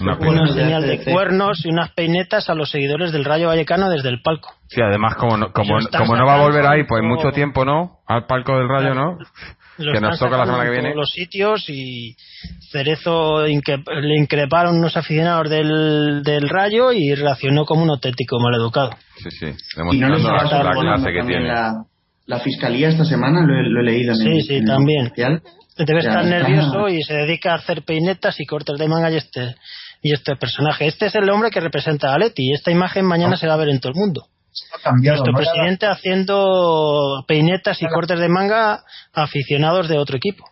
Una 0.00 0.46
señal 0.52 0.82
de 0.82 1.04
cuernos 1.04 1.64
y 1.64 1.68
unas 1.68 1.92
peinetas 1.92 2.50
a 2.50 2.54
los 2.54 2.70
seguidores 2.70 3.12
del 3.12 3.24
Rayo 3.24 3.46
Vallecano 3.48 3.88
desde 3.88 4.08
el 4.08 4.20
palco. 4.20 4.52
Sí, 4.68 4.80
además, 4.80 5.14
como 5.14 5.36
no, 5.36 5.52
como, 5.52 5.78
como 5.96 6.16
no 6.16 6.26
va 6.26 6.34
a 6.34 6.42
volver 6.42 6.66
ahí, 6.66 6.82
pues 6.88 7.04
mucho 7.04 7.30
tiempo, 7.30 7.64
¿no? 7.64 7.98
Al 8.06 8.26
palco 8.26 8.56
del 8.58 8.68
Rayo, 8.68 8.94
¿no? 8.94 9.16
Lo 9.80 9.92
Que 9.92 10.00
nos 10.00 10.18
toca 10.18 10.36
la 10.36 10.44
semana 10.44 10.62
que 10.64 10.68
en 10.68 10.72
viene. 10.74 10.88
todos 10.90 11.00
los 11.00 11.10
sitios 11.10 11.64
y 11.68 12.14
Cerezo 12.70 13.46
le 13.46 14.16
increparon 14.20 14.76
unos 14.78 14.96
aficionados 14.96 15.48
del, 15.50 16.22
del 16.22 16.48
Rayo 16.48 16.92
y 16.92 17.14
reaccionó 17.14 17.64
como 17.64 17.82
un 17.82 17.90
auténtico 17.90 18.38
maleducado. 18.40 18.90
Sí, 19.22 19.30
sí. 19.30 19.46
Y 19.92 19.98
no 19.98 20.08
la, 20.18 20.62
la 20.62 20.70
clase 20.72 21.12
que 21.12 21.22
tiene. 21.24 21.48
la, 21.48 21.84
la 22.26 22.38
fiscalía 22.40 22.88
esta 22.90 23.04
semana, 23.04 23.44
lo 23.44 23.54
he, 23.58 23.62
lo 23.68 23.80
he 23.80 23.84
leído 23.84 24.12
en 24.12 24.18
Sí, 24.18 24.28
el, 24.28 24.42
sí, 24.42 24.54
en 24.56 24.64
también. 24.66 25.12
Debe 25.16 26.02
Ya 26.02 26.08
estar 26.10 26.24
está. 26.24 26.38
nervioso 26.38 26.88
y 26.88 27.02
se 27.02 27.14
dedica 27.14 27.52
a 27.52 27.56
hacer 27.56 27.82
peinetas 27.84 28.38
y 28.38 28.44
cortes 28.44 28.78
de 28.78 28.86
manga 28.86 29.10
y 29.10 29.16
este 29.16 29.54
y 30.02 30.12
este 30.12 30.36
personaje. 30.36 30.86
Este 30.86 31.06
es 31.06 31.14
el 31.14 31.28
hombre 31.30 31.50
que 31.50 31.60
representa 31.60 32.12
a 32.14 32.18
Leti 32.18 32.50
y 32.50 32.52
esta 32.52 32.70
imagen 32.70 33.04
mañana 33.06 33.36
se 33.36 33.46
va 33.46 33.54
a 33.54 33.58
ver 33.58 33.68
en 33.70 33.80
todo 33.80 33.92
el 33.92 33.98
mundo. 33.98 34.26
Cambiado, 34.82 35.24
Nuestro 35.24 35.34
presidente 35.34 35.86
haciendo 35.86 37.24
peinetas 37.26 37.80
y 37.82 37.86
cortes 37.86 38.18
de 38.18 38.28
manga 38.28 38.84
a 39.12 39.22
aficionados 39.22 39.88
de 39.88 39.98
otro 39.98 40.16
equipo. 40.16 40.44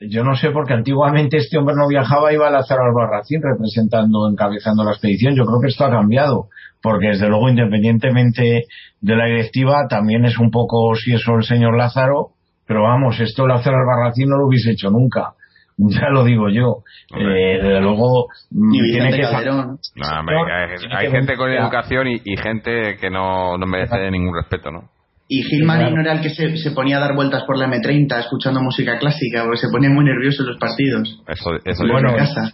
Yo 0.00 0.24
no 0.24 0.34
sé, 0.34 0.50
porque 0.50 0.74
antiguamente 0.74 1.36
este 1.36 1.56
hombre 1.56 1.76
no 1.76 1.86
viajaba, 1.86 2.32
iba 2.32 2.48
a 2.48 2.50
la 2.50 2.64
Zara 2.64 2.82
Albarracín 2.84 3.40
representando, 3.42 4.28
encabezando 4.28 4.82
la 4.82 4.92
expedición. 4.92 5.36
Yo 5.36 5.44
creo 5.44 5.60
que 5.60 5.68
esto 5.68 5.84
ha 5.84 5.90
cambiado, 5.90 6.48
porque 6.82 7.08
desde 7.08 7.28
luego, 7.28 7.48
independientemente 7.48 8.64
de 9.00 9.16
la 9.16 9.26
directiva, 9.26 9.86
también 9.88 10.24
es 10.24 10.38
un 10.38 10.50
poco 10.50 10.94
si 10.96 11.14
eso 11.14 11.36
el 11.36 11.44
señor 11.44 11.76
Lázaro, 11.76 12.30
pero 12.66 12.82
vamos, 12.82 13.20
esto 13.20 13.46
la 13.46 13.62
Zara 13.62 13.78
Albarracín 13.78 14.28
no 14.28 14.38
lo 14.38 14.48
hubiese 14.48 14.72
hecho 14.72 14.90
nunca. 14.90 15.34
Ya 16.00 16.08
lo 16.10 16.24
digo 16.24 16.48
yo. 16.48 16.84
Eh, 17.16 17.58
desde 17.62 17.80
luego, 17.80 18.28
mm, 18.50 18.70
tiene 18.70 19.10
que. 19.10 19.22
Calderón. 19.22 19.78
No, 19.96 20.96
hay, 20.96 21.10
gente 21.10 21.36
con 21.36 21.50
educación 21.50 22.08
y, 22.08 22.20
y 22.24 22.36
gente 22.36 22.96
que 23.00 23.10
no, 23.10 23.56
no 23.58 23.66
merece 23.66 24.10
ningún 24.10 24.34
respeto, 24.34 24.70
¿no? 24.70 24.90
Y 25.28 25.42
Gil 25.44 25.64
Marín 25.64 25.94
no 25.94 26.02
era 26.02 26.12
el 26.12 26.20
que 26.20 26.28
se, 26.28 26.56
se 26.58 26.72
ponía 26.72 26.98
a 26.98 27.00
dar 27.00 27.14
vueltas 27.14 27.44
por 27.44 27.56
la 27.56 27.66
M30 27.66 28.20
escuchando 28.20 28.60
música 28.60 28.98
clásica, 28.98 29.44
porque 29.44 29.60
se 29.60 29.68
ponía 29.70 29.88
muy 29.88 30.04
nervioso 30.04 30.42
en 30.42 30.50
los 30.50 30.58
partidos. 30.58 31.22
Eso, 31.26 31.50
eso 31.64 31.84
Bueno, 31.90 32.12
dice. 32.12 32.18
casa. 32.18 32.52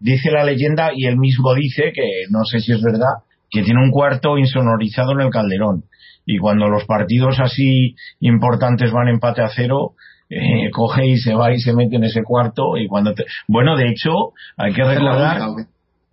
dice 0.00 0.30
la 0.30 0.44
leyenda 0.44 0.90
y 0.94 1.06
él 1.06 1.16
mismo 1.16 1.54
dice 1.54 1.92
que 1.94 2.24
no 2.30 2.44
sé 2.44 2.60
si 2.60 2.72
es 2.72 2.82
verdad 2.82 3.24
que 3.50 3.62
tiene 3.62 3.82
un 3.82 3.90
cuarto 3.90 4.36
insonorizado 4.36 5.12
en 5.12 5.20
el 5.20 5.30
Calderón 5.30 5.84
y 6.26 6.38
cuando 6.38 6.68
los 6.68 6.84
partidos 6.84 7.38
así 7.40 7.94
importantes 8.20 8.92
van 8.92 9.08
empate 9.08 9.42
a 9.42 9.48
cero 9.48 9.92
eh, 10.30 10.70
coge 10.72 11.06
y 11.06 11.16
se 11.18 11.34
va 11.34 11.52
y 11.52 11.58
se 11.60 11.74
mete 11.74 11.96
en 11.96 12.04
ese 12.04 12.22
cuarto 12.22 12.76
y 12.76 12.86
cuando 12.86 13.14
te... 13.14 13.24
bueno 13.48 13.76
de 13.76 13.88
hecho 13.88 14.32
hay 14.56 14.72
que 14.72 14.82
recordar 14.84 15.38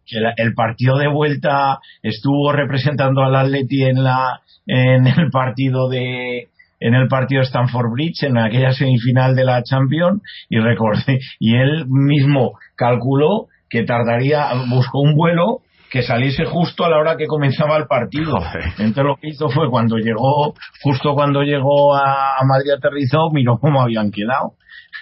que 0.05 0.19
la- 0.19 0.33
el 0.37 0.53
partido 0.53 0.97
de 0.97 1.07
vuelta 1.07 1.79
estuvo 2.03 2.51
representando 2.51 3.21
al 3.21 3.35
Atleti 3.35 3.83
en 3.83 4.03
la 4.03 4.41
en 4.67 5.07
el 5.07 5.29
partido 5.31 5.89
de 5.89 6.47
en 6.79 6.95
el 6.95 7.07
partido 7.07 7.41
de 7.41 7.47
Stamford 7.47 7.91
Bridge 7.91 8.23
en 8.23 8.37
aquella 8.37 8.71
semifinal 8.73 9.35
de 9.35 9.45
la 9.45 9.63
Champions 9.63 10.21
y 10.49 10.57
recordé 10.59 11.19
y 11.39 11.55
él 11.55 11.85
mismo 11.87 12.53
calculó 12.75 13.47
que 13.69 13.83
tardaría 13.83 14.47
buscó 14.69 14.99
un 14.99 15.15
vuelo 15.15 15.59
que 15.91 16.01
saliese 16.03 16.45
justo 16.45 16.85
a 16.85 16.89
la 16.89 16.97
hora 16.97 17.17
que 17.17 17.27
comenzaba 17.27 17.75
el 17.75 17.85
partido. 17.85 18.37
Entonces 18.77 19.03
lo 19.03 19.17
que 19.17 19.27
hizo 19.27 19.49
fue 19.49 19.69
cuando 19.69 19.97
llegó, 19.97 20.53
justo 20.81 21.13
cuando 21.13 21.41
llegó 21.43 21.93
a, 21.93 22.37
Madrid 22.47 22.71
aterrizó, 22.77 23.29
miró 23.33 23.57
cómo 23.59 23.81
habían 23.81 24.09
quedado. 24.09 24.53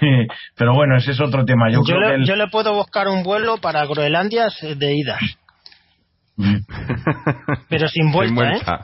Pero 0.57 0.73
bueno, 0.73 0.97
ese 0.97 1.11
es 1.11 1.21
otro 1.21 1.45
tema. 1.45 1.69
Yo, 1.69 1.81
Yo, 1.85 1.95
creo 1.95 1.99
que 1.99 2.07
le, 2.07 2.15
el- 2.15 2.25
yo 2.25 2.35
le 2.35 2.47
puedo 2.47 2.73
buscar 2.73 3.07
un 3.07 3.21
vuelo 3.23 3.57
para 3.57 3.85
Groenlandia 3.85 4.47
de 4.77 4.95
ida, 4.95 5.19
pero 7.69 7.87
sin 7.89 8.11
vuelta, 8.11 8.33
Sin 8.55 8.73
¿eh? 8.73 8.79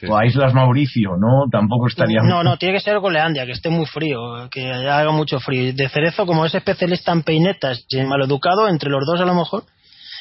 Sí. 0.00 0.06
o 0.08 0.16
a 0.16 0.24
Islas 0.24 0.54
Mauricio, 0.54 1.16
¿no? 1.18 1.50
Tampoco 1.50 1.88
estaría 1.88 2.20
No, 2.22 2.42
no, 2.44 2.56
tiene 2.58 2.74
que 2.76 2.80
ser 2.80 2.98
Groenlandia, 2.98 3.44
que 3.44 3.52
esté 3.52 3.70
muy 3.70 3.86
frío, 3.86 4.48
que 4.50 4.70
haga 4.72 5.10
mucho 5.10 5.40
frío. 5.40 5.72
De 5.74 5.88
Cerezo, 5.88 6.26
como 6.26 6.46
es 6.46 6.54
especialista 6.54 7.12
en 7.12 7.22
peinetas 7.22 7.84
y 7.88 7.98
en 7.98 8.08
maleducado, 8.08 8.68
entre 8.68 8.88
los 8.90 9.04
dos 9.04 9.20
a 9.20 9.24
lo 9.24 9.34
mejor, 9.34 9.64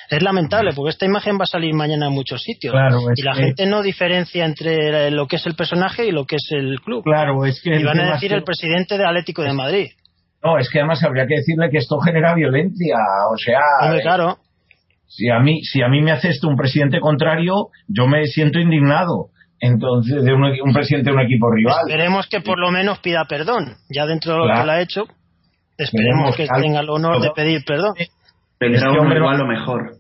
es 0.09 0.21
lamentable, 0.21 0.71
porque 0.75 0.91
esta 0.91 1.05
imagen 1.05 1.37
va 1.39 1.43
a 1.43 1.47
salir 1.47 1.73
mañana 1.73 2.07
en 2.07 2.13
muchos 2.13 2.41
sitios. 2.41 2.71
Claro, 2.73 2.99
y 3.15 3.21
la 3.21 3.33
que- 3.33 3.41
gente 3.43 3.65
no 3.65 3.81
diferencia 3.81 4.45
entre 4.45 5.09
lo 5.11 5.27
que 5.27 5.37
es 5.37 5.45
el 5.45 5.55
personaje 5.55 6.05
y 6.07 6.11
lo 6.11 6.25
que 6.25 6.35
es 6.35 6.47
el 6.51 6.79
club. 6.81 7.03
Claro, 7.03 7.45
es 7.45 7.61
que 7.61 7.75
y 7.79 7.83
van 7.83 7.99
a 7.99 8.13
decir 8.13 8.29
que- 8.29 8.35
el 8.35 8.43
presidente 8.43 8.97
del 8.97 9.07
Atlético 9.07 9.41
de 9.43 9.53
Madrid. 9.53 9.87
No, 10.43 10.57
es 10.59 10.69
que 10.69 10.79
además 10.79 11.03
habría 11.03 11.25
que 11.25 11.35
decirle 11.37 11.69
que 11.71 11.79
esto 11.79 11.97
genera 11.99 12.35
violencia, 12.35 12.95
o 13.33 13.37
sea, 13.37 13.59
Hombre, 13.81 13.99
eh, 13.99 14.01
claro. 14.03 14.37
si 15.07 15.27
a 15.29 15.39
mí 15.39 15.61
si 15.63 15.81
a 15.81 15.87
mí 15.87 16.01
me 16.01 16.11
hace 16.11 16.29
esto 16.29 16.47
un 16.47 16.55
presidente 16.55 16.99
contrario, 16.99 17.69
yo 17.87 18.05
me 18.07 18.25
siento 18.25 18.59
indignado. 18.59 19.29
Entonces, 19.59 20.23
de 20.23 20.33
un, 20.33 20.43
un 20.43 20.73
presidente 20.73 21.09
de 21.09 21.15
un 21.15 21.21
equipo 21.23 21.49
rival. 21.49 21.77
Esperemos 21.87 22.27
que 22.27 22.41
por 22.41 22.59
lo 22.59 22.69
menos 22.71 22.99
pida 22.99 23.25
perdón. 23.25 23.77
Ya 23.89 24.05
dentro 24.05 24.33
de 24.33 24.37
lo 24.39 24.43
Claro. 24.45 24.59
que 24.61 24.65
lo 24.67 24.71
ha 24.73 24.81
hecho, 24.81 25.03
esperemos 25.77 26.35
que 26.35 26.45
tenga 26.61 26.81
el 26.81 26.89
honor 26.89 27.21
de 27.21 27.31
pedir 27.31 27.63
perdón. 27.65 27.93
Tendrá 28.59 28.87
Este 28.87 28.99
hombre 28.99 29.17
igual 29.17 29.41
o 29.41 29.47
mejor. 29.47 29.91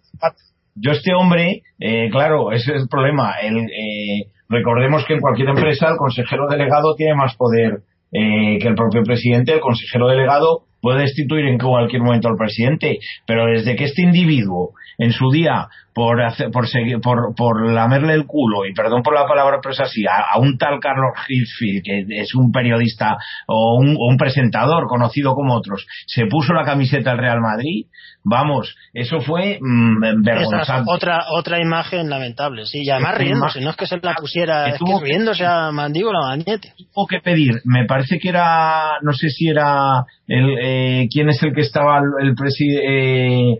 Yo 0.75 0.91
este 0.91 1.13
hombre, 1.13 1.61
eh, 1.79 2.09
claro, 2.11 2.51
ese 2.51 2.75
es 2.75 2.81
el 2.83 2.87
problema. 2.89 3.33
El, 3.41 3.57
eh, 3.57 4.27
recordemos 4.49 5.05
que 5.05 5.13
en 5.13 5.21
cualquier 5.21 5.49
empresa 5.49 5.89
el 5.89 5.97
consejero 5.97 6.47
delegado 6.47 6.95
tiene 6.95 7.15
más 7.15 7.35
poder 7.35 7.79
eh, 8.11 8.57
que 8.59 8.67
el 8.67 8.75
propio 8.75 9.03
presidente. 9.03 9.53
El 9.53 9.61
consejero 9.61 10.07
delegado 10.07 10.63
puede 10.81 11.01
destituir 11.01 11.45
en 11.45 11.57
cualquier 11.57 12.01
momento 12.01 12.27
al 12.27 12.35
presidente, 12.35 12.99
pero 13.25 13.45
desde 13.45 13.75
que 13.75 13.85
este 13.85 14.01
individuo 14.01 14.73
en 14.97 15.11
su 15.11 15.31
día 15.31 15.67
por 15.95 16.21
hacer, 16.21 16.51
por 16.51 16.67
seguir, 16.67 16.99
por, 16.99 17.33
por 17.35 17.71
lamerle 17.71 18.13
el 18.13 18.25
culo 18.27 18.65
y 18.65 18.73
perdón 18.73 19.01
por 19.01 19.15
la 19.15 19.25
palabra 19.25 19.59
pero 19.63 19.73
es 19.73 19.79
así 19.79 20.05
a, 20.05 20.33
a 20.33 20.39
un 20.39 20.57
tal 20.57 20.79
Carlos 20.81 21.13
Hitfield 21.27 21.83
que 21.83 22.21
es 22.21 22.35
un 22.35 22.51
periodista 22.51 23.15
o 23.47 23.77
un, 23.79 23.95
o 23.97 24.09
un 24.09 24.17
presentador 24.17 24.87
conocido 24.87 25.33
como 25.33 25.55
otros 25.55 25.87
se 26.05 26.25
puso 26.25 26.53
la 26.53 26.65
camiseta 26.65 27.11
del 27.11 27.19
Real 27.19 27.39
Madrid 27.39 27.85
vamos 28.23 28.75
eso 28.93 29.21
fue 29.21 29.57
mm, 29.61 30.03
es 30.03 30.15
vergonzante 30.21 30.91
otra 30.93 31.25
otra 31.31 31.61
imagen 31.61 32.09
lamentable, 32.09 32.65
sí, 32.65 32.83
y 32.83 32.89
además 32.89 33.17
riéndose, 33.17 33.61
no 33.61 33.69
es 33.69 33.75
que 33.75 33.85
se 33.87 33.97
la 34.01 34.15
pusiera, 34.15 34.67
es 34.67 34.79
que- 34.79 35.03
riéndose 35.03 35.45
a 35.45 35.71
mandíbula 35.71 36.19
magnete. 36.27 36.73
tuvo 36.93 37.07
que 37.07 37.19
pedir, 37.19 37.61
me 37.63 37.85
parece 37.85 38.19
que 38.19 38.29
era, 38.29 38.99
no 39.01 39.13
sé 39.13 39.29
si 39.29 39.47
era 39.47 40.03
el, 40.27 40.57
eh, 40.61 41.07
quién 41.11 41.29
es 41.29 41.41
el 41.43 41.53
que 41.53 41.61
estaba 41.61 41.99
el, 42.21 42.35
presidente, 42.35 43.51
eh, 43.53 43.59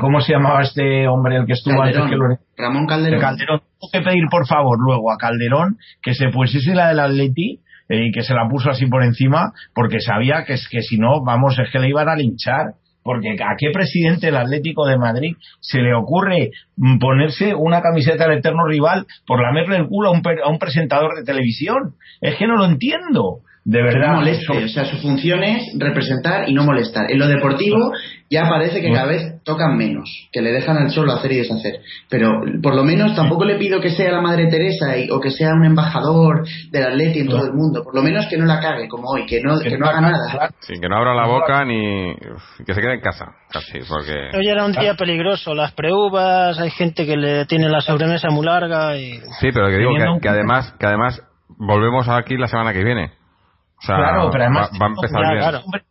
¿cómo 0.00 0.20
se 0.20 0.32
llamaba 0.32 0.62
este 0.62 1.06
hombre 1.06 1.36
el 1.36 1.46
que 1.46 1.52
estuvo 1.52 1.82
antes 1.82 1.96
que 1.96 2.02
Calderón. 2.02 2.30
lo 2.30 2.38
Ramón 2.56 2.86
Calderón. 2.86 3.20
Calderón. 3.20 3.60
Tuvo 3.78 3.90
que 3.92 4.00
pedir 4.00 4.24
por 4.30 4.46
favor 4.46 4.78
luego 4.80 5.12
a 5.12 5.18
Calderón 5.18 5.76
que 6.02 6.14
se 6.14 6.28
pusiese 6.28 6.74
la 6.74 6.88
del 6.88 7.00
Atleti 7.00 7.60
eh, 7.90 8.06
y 8.06 8.12
que 8.12 8.22
se 8.22 8.34
la 8.34 8.48
puso 8.48 8.70
así 8.70 8.86
por 8.86 9.02
encima 9.02 9.52
porque 9.74 10.00
sabía 10.00 10.44
que 10.44 10.54
es 10.54 10.68
que 10.68 10.80
si 10.80 10.96
no, 10.96 11.22
vamos, 11.24 11.58
es 11.58 11.70
que 11.70 11.78
le 11.78 11.88
iban 11.88 12.08
a 12.08 12.16
linchar. 12.16 12.74
Porque 13.02 13.30
a 13.30 13.56
qué 13.56 13.70
presidente 13.72 14.26
del 14.26 14.36
Atlético 14.36 14.86
de 14.86 14.98
Madrid 14.98 15.34
se 15.60 15.80
le 15.80 15.94
ocurre 15.94 16.50
mm, 16.76 16.98
ponerse 16.98 17.54
una 17.54 17.80
camiseta 17.80 18.28
del 18.28 18.38
eterno 18.38 18.66
rival 18.66 19.06
por 19.26 19.40
lamerle 19.40 19.76
el 19.76 19.88
culo 19.88 20.10
a 20.10 20.12
un, 20.12 20.22
a 20.44 20.48
un 20.50 20.58
presentador 20.58 21.16
de 21.16 21.24
televisión. 21.24 21.94
Es 22.20 22.36
que 22.36 22.46
no 22.46 22.56
lo 22.56 22.66
entiendo. 22.66 23.40
De 23.70 23.82
verdad. 23.82 24.08
no 24.08 24.14
moleste, 24.16 24.64
o 24.64 24.68
sea, 24.68 24.84
su 24.84 24.96
función 24.98 25.44
es 25.44 25.62
representar 25.78 26.48
y 26.48 26.54
no 26.54 26.64
molestar. 26.64 27.10
En 27.10 27.18
lo 27.20 27.28
deportivo 27.28 27.92
ya 28.28 28.48
parece 28.48 28.80
que 28.80 28.92
cada 28.92 29.06
vez 29.06 29.42
tocan 29.44 29.76
menos, 29.76 30.08
que 30.32 30.40
le 30.42 30.50
dejan 30.50 30.76
al 30.76 30.90
solo 30.90 31.12
hacer 31.12 31.30
y 31.32 31.36
deshacer. 31.38 31.74
Pero 32.08 32.42
por 32.62 32.74
lo 32.74 32.82
menos 32.82 33.14
tampoco 33.14 33.44
le 33.44 33.56
pido 33.56 33.80
que 33.80 33.90
sea 33.90 34.10
la 34.10 34.20
Madre 34.20 34.46
Teresa 34.48 34.96
y- 34.98 35.08
o 35.10 35.20
que 35.20 35.30
sea 35.30 35.54
un 35.54 35.64
embajador 35.64 36.44
del 36.72 36.82
Atleti 36.84 37.20
en 37.20 37.28
todo 37.28 37.44
el 37.46 37.52
mundo. 37.52 37.82
Por 37.84 37.94
lo 37.94 38.02
menos 38.02 38.26
que 38.28 38.36
no 38.38 38.44
la 38.46 38.60
cague 38.60 38.88
como 38.88 39.08
hoy, 39.08 39.24
que 39.26 39.40
no, 39.40 39.58
que 39.60 39.78
no 39.78 39.86
haga 39.86 40.00
nada. 40.00 40.50
Sí, 40.60 40.74
que 40.80 40.88
no 40.88 40.96
abra 40.96 41.14
la 41.14 41.26
boca 41.28 41.64
ni 41.64 42.14
que 42.66 42.74
se 42.74 42.80
quede 42.80 42.94
en 42.94 43.00
casa, 43.00 43.26
casi, 43.50 43.78
porque 43.88 44.36
Hoy 44.36 44.48
era 44.48 44.64
un 44.64 44.72
día 44.72 44.94
peligroso, 44.94 45.54
las 45.54 45.72
preuvas, 45.72 46.58
hay 46.58 46.70
gente 46.70 47.06
que 47.06 47.16
le 47.16 47.46
tiene 47.46 47.68
la 47.68 47.80
sobremesa 47.80 48.30
muy 48.30 48.44
larga 48.46 48.96
y 48.96 49.12
sí, 49.40 49.48
pero 49.54 49.68
que 49.68 49.76
digo 49.78 49.92
que, 49.96 50.20
que 50.22 50.28
además 50.28 50.74
que 50.78 50.86
además 50.86 51.22
volvemos 51.56 52.08
aquí 52.08 52.36
la 52.36 52.48
semana 52.48 52.72
que 52.72 52.82
viene. 52.84 53.12
O 53.82 53.86
sea, 53.86 53.96
Claro, 53.96 54.28
pero 54.30 54.44
además 54.44 54.70
va, 54.74 54.78
va 54.78 54.86
a 54.86 54.88
empezar 54.90 55.22
Ya, 55.22 55.28
bien. 55.30 55.42
claro. 55.42 55.60
Hombre, 55.64 55.82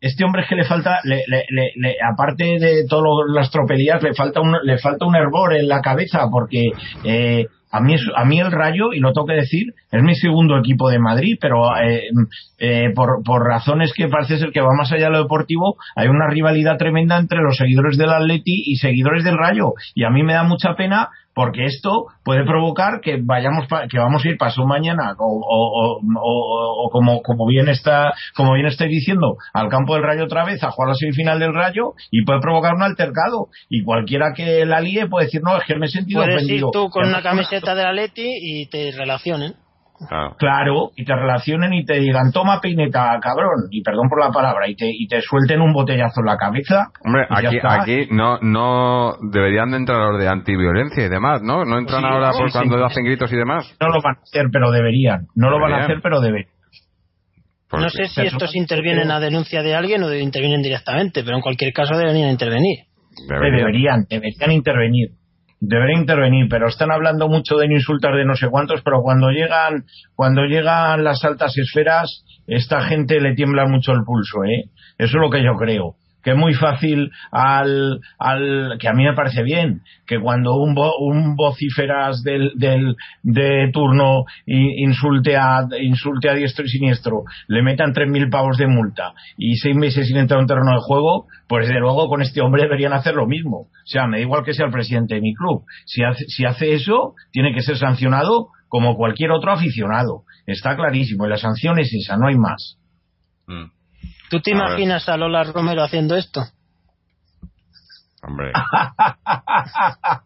Este 0.00 0.24
hombre 0.24 0.42
es 0.42 0.48
que 0.48 0.54
le 0.54 0.64
falta, 0.64 1.00
le, 1.04 1.24
le- 1.26 1.44
le- 1.50 1.72
le- 1.74 1.96
aparte 2.12 2.44
de 2.44 2.84
todas 2.88 3.26
las 3.34 3.50
tropelías, 3.50 4.00
le 4.02 4.14
falta 4.14 4.40
un, 4.40 4.54
le 4.62 4.78
falta 4.78 5.04
un 5.06 5.16
hervor 5.16 5.54
en 5.56 5.66
la 5.66 5.80
cabeza, 5.80 6.28
porque 6.30 6.70
eh, 7.04 7.46
A 7.70 7.80
mí, 7.80 7.92
es, 7.94 8.00
a 8.16 8.24
mí 8.24 8.40
el 8.40 8.50
Rayo, 8.50 8.94
y 8.94 8.98
lo 9.00 9.12
tengo 9.12 9.26
que 9.26 9.34
decir, 9.34 9.74
es 9.92 10.02
mi 10.02 10.14
segundo 10.14 10.56
equipo 10.56 10.88
de 10.88 10.98
Madrid, 10.98 11.36
pero 11.38 11.76
eh, 11.76 12.00
eh, 12.58 12.92
por, 12.94 13.22
por 13.22 13.42
razones 13.46 13.92
que 13.94 14.08
parece 14.08 14.38
ser 14.38 14.52
que 14.52 14.62
va 14.62 14.72
más 14.72 14.90
allá 14.90 15.06
de 15.06 15.10
lo 15.10 15.22
deportivo, 15.24 15.76
hay 15.94 16.08
una 16.08 16.28
rivalidad 16.30 16.78
tremenda 16.78 17.18
entre 17.18 17.40
los 17.42 17.58
seguidores 17.58 17.98
del 17.98 18.08
Atleti 18.08 18.62
y 18.64 18.76
seguidores 18.76 19.22
del 19.22 19.36
Rayo. 19.36 19.72
Y 19.94 20.04
a 20.04 20.10
mí 20.10 20.22
me 20.22 20.32
da 20.32 20.44
mucha 20.44 20.76
pena 20.76 21.10
porque 21.38 21.66
esto 21.66 22.06
puede 22.24 22.44
provocar 22.44 23.00
que 23.00 23.20
vayamos 23.22 23.68
pa- 23.68 23.86
que 23.86 23.96
vamos 23.96 24.24
a 24.24 24.28
ir 24.28 24.36
paso 24.36 24.66
mañana 24.66 25.14
o, 25.16 25.24
o- 25.24 26.00
o- 26.00 26.84
o- 26.86 26.90
como 26.90 27.22
como 27.22 27.46
bien 27.46 27.68
está 27.68 28.12
como 28.34 28.54
bien 28.54 28.66
estoy 28.66 28.88
diciendo 28.88 29.36
al 29.54 29.68
campo 29.68 29.94
del 29.94 30.02
Rayo 30.02 30.24
otra 30.24 30.44
vez 30.44 30.64
a 30.64 30.72
jugar 30.72 30.88
la 30.88 30.94
semifinal 30.96 31.38
del 31.38 31.54
Rayo 31.54 31.92
y 32.10 32.24
puede 32.24 32.40
provocar 32.40 32.74
un 32.74 32.82
altercado. 32.82 33.46
Y 33.68 33.84
cualquiera 33.84 34.32
que 34.34 34.66
la 34.66 34.80
líe 34.80 35.06
puede 35.06 35.26
decir 35.26 35.42
no 35.44 35.56
es 35.56 35.64
que 35.64 35.76
me 35.76 35.86
he 35.86 35.90
sentido 35.90 36.22
Puedes 36.22 36.42
ir 36.42 36.46
ofendido 36.64 36.70
tú 36.72 36.90
con 36.90 37.06
una 37.06 37.22
camiseta 37.22 37.74
de 37.76 37.84
Atleti 37.84 38.26
y 38.42 38.66
te 38.68 38.90
relacionen. 38.96 39.54
Claro. 40.08 40.36
Claro, 40.38 40.90
y 40.94 41.04
te 41.04 41.14
relacionen 41.14 41.72
y 41.74 41.84
te 41.84 41.94
digan, 41.98 42.30
toma 42.32 42.60
peineta, 42.60 43.18
cabrón, 43.20 43.66
y 43.70 43.82
perdón 43.82 44.08
por 44.08 44.20
la 44.20 44.30
palabra, 44.30 44.68
y 44.68 44.76
te, 44.76 44.86
y 44.88 45.08
te 45.08 45.20
suelten 45.22 45.60
un 45.60 45.72
botellazo 45.72 46.20
en 46.20 46.26
la 46.26 46.36
cabeza. 46.36 46.90
Hombre, 47.04 47.26
aquí, 47.28 47.58
aquí 47.62 48.06
no, 48.10 48.38
no 48.40 49.14
deberían 49.32 49.70
de 49.72 49.78
entrar 49.78 49.98
los 50.12 50.20
de 50.20 50.28
antiviolencia 50.28 51.04
y 51.06 51.08
demás, 51.08 51.42
¿no? 51.42 51.64
No 51.64 51.78
entran 51.78 52.00
Sí, 52.02 52.06
ahora 52.08 52.30
por 52.30 52.50
sí. 52.50 52.58
cuando 52.58 52.84
hacen 52.84 53.04
gritos 53.04 53.32
y 53.32 53.36
demás. 53.36 53.76
No 53.80 53.88
lo 53.88 54.00
van 54.02 54.16
a 54.18 54.22
hacer, 54.22 54.46
pero 54.52 54.70
deberían. 54.70 55.26
No 55.34 55.50
lo 55.50 55.58
van 55.60 55.72
a 55.72 55.84
hacer, 55.84 56.00
pero 56.02 56.20
deberían. 56.20 56.50
Porque- 57.68 57.84
No 57.84 57.90
sé 57.90 58.06
si 58.06 58.22
estos 58.22 58.54
intervienen 58.56 59.10
a 59.10 59.20
denuncia 59.20 59.62
de 59.62 59.74
alguien 59.74 60.02
o 60.02 60.08
de- 60.08 60.20
intervienen 60.22 60.62
directamente, 60.62 61.22
pero 61.24 61.36
en 61.36 61.42
cualquier 61.42 61.72
caso 61.72 61.96
deberían 61.98 62.30
intervenir. 62.30 62.84
Deberían. 63.28 63.56
Deberían, 63.58 64.04
deberían 64.08 64.52
intervenir. 64.52 65.08
Deberían 65.60 66.02
intervenir, 66.02 66.46
pero 66.48 66.68
están 66.68 66.92
hablando 66.92 67.28
mucho 67.28 67.56
de 67.56 67.66
insultar 67.66 68.14
de 68.14 68.24
no 68.24 68.36
sé 68.36 68.48
cuántos, 68.48 68.82
pero 68.82 69.02
cuando 69.02 69.30
llegan, 69.30 69.84
cuando 70.14 70.42
llegan 70.42 71.02
las 71.02 71.24
altas 71.24 71.56
esferas, 71.58 72.24
esta 72.46 72.82
gente 72.82 73.20
le 73.20 73.34
tiembla 73.34 73.66
mucho 73.66 73.92
el 73.92 74.04
pulso, 74.04 74.44
¿eh? 74.44 74.70
Eso 74.98 75.18
es 75.18 75.20
lo 75.20 75.30
que 75.30 75.42
yo 75.42 75.54
creo. 75.58 75.97
Que 76.22 76.32
es 76.32 76.36
muy 76.36 76.52
fácil 76.54 77.10
al, 77.30 78.00
al, 78.18 78.76
que 78.80 78.88
a 78.88 78.92
mí 78.92 79.04
me 79.04 79.14
parece 79.14 79.42
bien, 79.42 79.82
que 80.06 80.18
cuando 80.20 80.56
un, 80.56 80.74
vo- 80.74 80.94
un 81.00 81.36
vociferas 81.36 82.22
del, 82.22 82.52
del, 82.56 82.96
de 83.22 83.70
turno 83.72 84.24
insulte 84.46 85.36
a, 85.36 85.60
insulte 85.80 86.28
a 86.28 86.34
diestro 86.34 86.64
y 86.64 86.68
siniestro, 86.68 87.22
le 87.46 87.62
metan 87.62 87.92
3.000 87.94 88.30
pavos 88.30 88.56
de 88.58 88.66
multa 88.66 89.12
y 89.36 89.56
seis 89.56 89.76
meses 89.76 90.08
sin 90.08 90.16
entrar 90.16 90.38
a 90.38 90.42
un 90.42 90.48
terreno 90.48 90.72
de 90.72 90.80
juego, 90.80 91.26
pues 91.46 91.66
desde 91.68 91.80
luego 91.80 92.08
con 92.08 92.20
este 92.22 92.40
hombre 92.40 92.62
deberían 92.64 92.92
hacer 92.92 93.14
lo 93.14 93.26
mismo. 93.26 93.58
O 93.58 93.86
sea, 93.90 94.06
me 94.06 94.18
da 94.18 94.22
igual 94.22 94.44
que 94.44 94.54
sea 94.54 94.66
el 94.66 94.72
presidente 94.72 95.14
de 95.14 95.20
mi 95.20 95.34
club. 95.34 95.64
Si 95.86 96.02
hace, 96.02 96.24
si 96.26 96.44
hace 96.44 96.74
eso, 96.74 97.14
tiene 97.30 97.54
que 97.54 97.62
ser 97.62 97.76
sancionado 97.78 98.48
como 98.68 98.96
cualquier 98.96 99.30
otro 99.30 99.52
aficionado. 99.52 100.24
Está 100.46 100.76
clarísimo. 100.76 101.26
Y 101.26 101.30
la 101.30 101.38
sanción 101.38 101.78
es 101.78 101.90
esa, 101.94 102.16
no 102.18 102.26
hay 102.26 102.36
más. 102.36 102.76
Mm. 103.46 103.70
¿Tú 104.30 104.40
te 104.40 104.52
A 104.52 104.54
ver. 104.54 104.66
imaginas 104.68 105.08
a 105.08 105.16
Lola 105.16 105.44
Romero 105.44 105.82
haciendo 105.82 106.16
esto? 106.16 106.42
Hombre, 108.22 108.50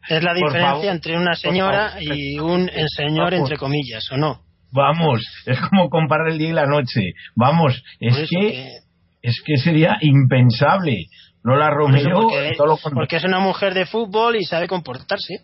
Es 0.09 0.23
la 0.23 0.33
diferencia 0.35 0.91
entre 0.91 1.17
una 1.17 1.35
señora 1.35 1.95
y 2.01 2.39
un 2.39 2.71
señor 2.97 3.35
entre 3.35 3.57
comillas, 3.59 4.11
¿o 4.11 4.17
no? 4.17 4.41
Vamos, 4.73 5.21
es 5.45 5.61
como 5.69 5.91
comparar 5.91 6.29
el 6.29 6.39
día 6.39 6.49
y 6.49 6.53
la 6.53 6.67
noche. 6.67 7.13
Vamos, 7.37 7.83
es 8.01 8.29
que, 8.31 8.79
es 9.21 9.43
que 9.45 9.57
sería 9.59 9.99
impensable. 10.01 11.07
Lola 11.45 11.71
Romero, 11.71 12.23
porque, 12.23 12.53
todo 12.57 12.67
lo 12.69 12.73
contrario. 12.75 12.95
porque 12.95 13.17
es 13.17 13.25
una 13.25 13.41
mujer 13.41 13.75
de 13.75 13.85
fútbol 13.85 14.37
y 14.37 14.45
sabe 14.45 14.69
comportarse. 14.69 15.41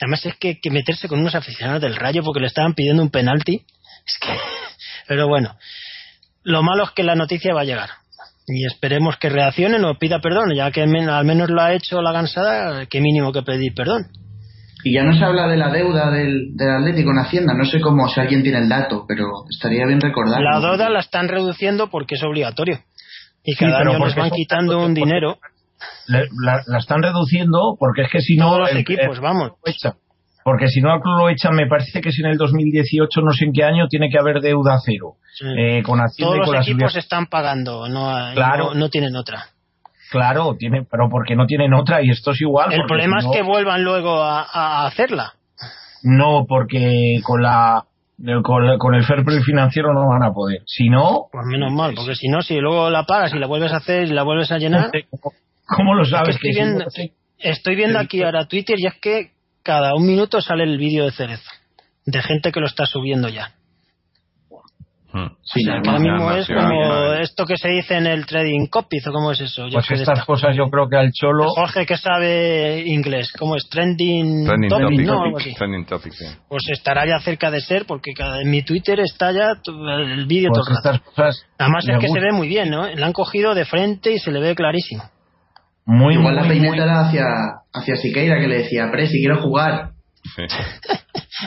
Además 0.00 0.26
es 0.26 0.34
que, 0.36 0.60
que 0.60 0.70
meterse 0.70 1.08
con 1.08 1.20
unos 1.20 1.34
aficionados 1.34 1.80
del 1.80 1.96
Rayo 1.96 2.22
porque 2.22 2.40
le 2.40 2.48
estaban 2.48 2.74
pidiendo 2.74 3.02
un 3.02 3.10
penalti. 3.10 3.64
Es 4.06 4.18
que... 4.20 4.36
Pero 5.08 5.28
bueno, 5.28 5.56
lo 6.46 6.62
malo 6.62 6.84
es 6.84 6.90
que 6.92 7.02
la 7.02 7.14
noticia 7.14 7.52
va 7.54 7.62
a 7.62 7.64
llegar. 7.64 7.90
Y 8.48 8.64
esperemos 8.64 9.16
que 9.18 9.28
reaccionen 9.28 9.84
o 9.84 9.98
pida 9.98 10.20
perdón, 10.20 10.54
ya 10.54 10.70
que 10.70 10.82
al 10.82 11.24
menos 11.24 11.50
lo 11.50 11.60
ha 11.60 11.72
hecho 11.74 12.00
la 12.00 12.12
gansada, 12.12 12.86
que 12.86 13.00
mínimo 13.00 13.32
que 13.32 13.42
pedir 13.42 13.74
perdón. 13.74 14.06
Y 14.84 14.92
ya 14.94 15.02
no 15.02 15.18
se 15.18 15.24
habla 15.24 15.48
de 15.48 15.56
la 15.56 15.70
deuda 15.72 16.10
del, 16.12 16.54
del 16.54 16.70
Atlético 16.70 17.10
en 17.10 17.18
Hacienda. 17.18 17.54
No 17.54 17.64
sé 17.64 17.80
cómo, 17.80 18.08
si 18.08 18.20
alguien 18.20 18.44
tiene 18.44 18.58
el 18.58 18.68
dato, 18.68 19.04
pero 19.08 19.26
estaría 19.50 19.84
bien 19.86 20.00
recordarlo. 20.00 20.48
La 20.48 20.60
deuda 20.60 20.88
la 20.90 21.00
están 21.00 21.26
reduciendo 21.28 21.90
porque 21.90 22.14
es 22.14 22.22
obligatorio. 22.22 22.78
Y 23.42 23.54
Sí, 23.54 23.64
cada 23.64 23.78
año 23.80 23.90
les 23.94 23.98
porque 23.98 24.20
van 24.20 24.30
quitando 24.30 24.78
un 24.84 24.94
dinero. 24.94 25.38
Le- 26.06 26.28
la, 26.40 26.62
la 26.66 26.78
están 26.78 27.02
reduciendo 27.02 27.76
porque 27.80 28.02
es 28.02 28.10
que 28.12 28.20
si 28.20 28.36
no 28.36 28.46
Todos 28.46 28.60
los 28.60 28.70
el- 28.70 28.78
equipos, 28.78 29.16
el- 29.16 29.20
vamos. 29.20 29.52
Porque 30.46 30.68
si 30.68 30.80
no 30.80 30.92
al 30.92 31.00
club 31.00 31.18
lo 31.18 31.28
echan 31.28 31.56
me 31.56 31.66
parece 31.66 32.00
que 32.00 32.12
si 32.12 32.20
en 32.22 32.28
el 32.28 32.36
2018 32.38 33.20
no 33.20 33.32
sé 33.32 33.46
en 33.46 33.52
qué 33.52 33.64
año 33.64 33.88
tiene 33.88 34.08
que 34.08 34.16
haber 34.18 34.40
deuda 34.40 34.78
cero 34.84 35.14
Sí. 35.34 35.44
eh, 35.58 35.82
con 35.82 35.98
Todos 35.98 36.14
y 36.18 36.22
los 36.22 36.46
con 36.46 36.56
equipos 36.56 36.64
seguridad- 36.66 36.96
están 36.98 37.26
pagando, 37.26 37.88
no, 37.88 38.14
Claro. 38.34 38.68
no, 38.68 38.74
no 38.74 38.88
tienen 38.88 39.16
otra. 39.16 39.46
claro 40.10 40.54
tiene 40.56 40.86
pero 40.88 41.08
porque 41.10 41.34
no 41.34 41.46
tienen 41.46 41.74
otra 41.74 42.00
y 42.02 42.10
esto 42.10 42.30
es 42.30 42.40
igual 42.40 42.72
El 42.72 42.84
problema 42.86 43.20
si 43.20 43.26
es 43.28 43.32
que 43.36 43.42
vuelvan 43.42 43.82
luego 43.82 44.22
a, 44.22 44.42
a 44.50 44.86
hacerla. 44.86 45.34
no 46.04 46.46
porque 46.48 47.20
con 47.24 47.42
la 47.42 47.84
con, 48.42 48.66
la- 48.66 48.78
con 48.78 48.94
el 48.94 49.04
fair 49.04 49.24
play 49.24 49.40
financiero 49.42 49.92
no 49.92 50.08
van 50.08 50.22
a 50.22 50.32
poder 50.32 50.62
si 50.64 50.88
no 50.88 51.26
Pues 51.32 51.44
menos 51.46 51.72
mal, 51.72 51.92
porque 51.94 52.14
si 52.14 52.28
no, 52.28 52.40
si 52.40 52.54
luego 52.60 52.88
la 52.88 53.02
pagas 53.04 53.34
y 53.34 53.38
la 53.38 53.46
vuelves 53.46 53.72
a 53.72 53.78
hacer 53.78 54.04
y 54.04 54.12
la 54.12 54.22
vuelves 54.22 54.50
a 54.52 54.58
llenar. 54.58 54.90
¿cómo, 55.10 55.34
cómo 55.76 55.94
lo 55.94 56.02
Es 56.04 56.08
que 56.08 56.14
sabes 56.16 56.34
estoy, 56.36 56.48
que 56.50 56.54
si 56.54 56.60
viendo, 56.62 56.84
no 56.84 56.90
estoy 57.38 57.74
viendo 57.76 57.98
aquí 57.98 58.22
ahora 58.22 58.46
Twitter 58.46 58.76
y 58.78 58.86
es 58.86 58.94
que 59.02 59.32
cada 59.66 59.94
un 59.96 60.06
minuto 60.06 60.40
sale 60.40 60.62
el 60.62 60.78
vídeo 60.78 61.04
de 61.04 61.10
Cerezo. 61.10 61.50
De 62.04 62.22
gente 62.22 62.52
que 62.52 62.60
lo 62.60 62.66
está 62.66 62.86
subiendo 62.86 63.28
ya. 63.28 63.50
mm. 65.12 65.26
Sí, 65.42 65.60
O 65.60 65.64
sea, 65.64 65.80
que 65.82 65.90
normal. 65.90 65.90
ahora 65.90 65.98
mismo 65.98 66.30
es 66.32 66.46
como 66.46 67.12
esto 67.14 67.46
que 67.46 67.56
se 67.56 67.68
dice 67.68 67.96
en 67.96 68.06
el 68.06 68.26
trading 68.26 68.66
copies 68.68 69.06
o 69.08 69.12
cómo 69.12 69.32
es 69.32 69.40
eso. 69.40 69.66
Yo 69.66 69.74
pues 69.78 69.90
estas 69.90 70.18
esta- 70.18 70.24
cosas 70.24 70.54
yo 70.56 70.66
creo 70.70 70.88
que 70.88 70.96
al 70.96 71.10
cholo 71.12 71.48
Jorge 71.48 71.84
que 71.86 71.96
sabe 71.96 72.82
inglés, 72.86 73.32
¿cómo 73.38 73.56
es? 73.56 73.68
Trending, 73.68 74.44
Trending 74.46 74.68
topic, 74.70 74.88
topic. 74.90 75.06
¿no? 75.06 75.22
Algo 75.24 75.38
así. 75.38 75.54
Trending 75.54 75.86
topic, 75.86 76.12
sí. 76.12 76.26
Pues 76.48 76.62
estará 76.70 77.06
ya 77.06 77.18
cerca 77.20 77.50
de 77.50 77.60
ser 77.60 77.86
porque 77.86 78.12
cada, 78.12 78.40
en 78.42 78.50
mi 78.50 78.62
Twitter 78.62 79.00
está 79.00 79.32
ya 79.32 79.52
el 79.66 80.26
vídeo 80.26 80.50
pues 80.52 80.64
todo 80.64 80.70
el 80.70 80.76
rato. 80.76 80.90
estas 80.90 81.00
cosas 81.14 81.46
Además 81.58 81.88
es 81.88 81.98
que 81.98 82.08
se 82.08 82.20
ve 82.20 82.32
muy 82.32 82.46
bien, 82.48 82.70
¿no? 82.70 82.86
La 82.86 83.06
han 83.06 83.12
cogido 83.12 83.54
de 83.54 83.64
frente 83.64 84.12
y 84.12 84.18
se 84.18 84.30
le 84.30 84.38
ve 84.40 84.54
clarísimo. 84.54 85.02
Muy 85.86 86.14
Igual 86.14 86.34
la 86.36 86.42
peineta 86.48 86.68
muy- 86.74 86.78
era 86.80 87.00
hacia, 87.00 87.24
hacia 87.72 87.96
Siqueira 87.96 88.40
que 88.40 88.48
le 88.48 88.58
decía, 88.58 88.90
Pre, 88.90 89.06
si 89.06 89.18
quiero 89.20 89.40
jugar. 89.42 89.90
Sí. 90.34 90.42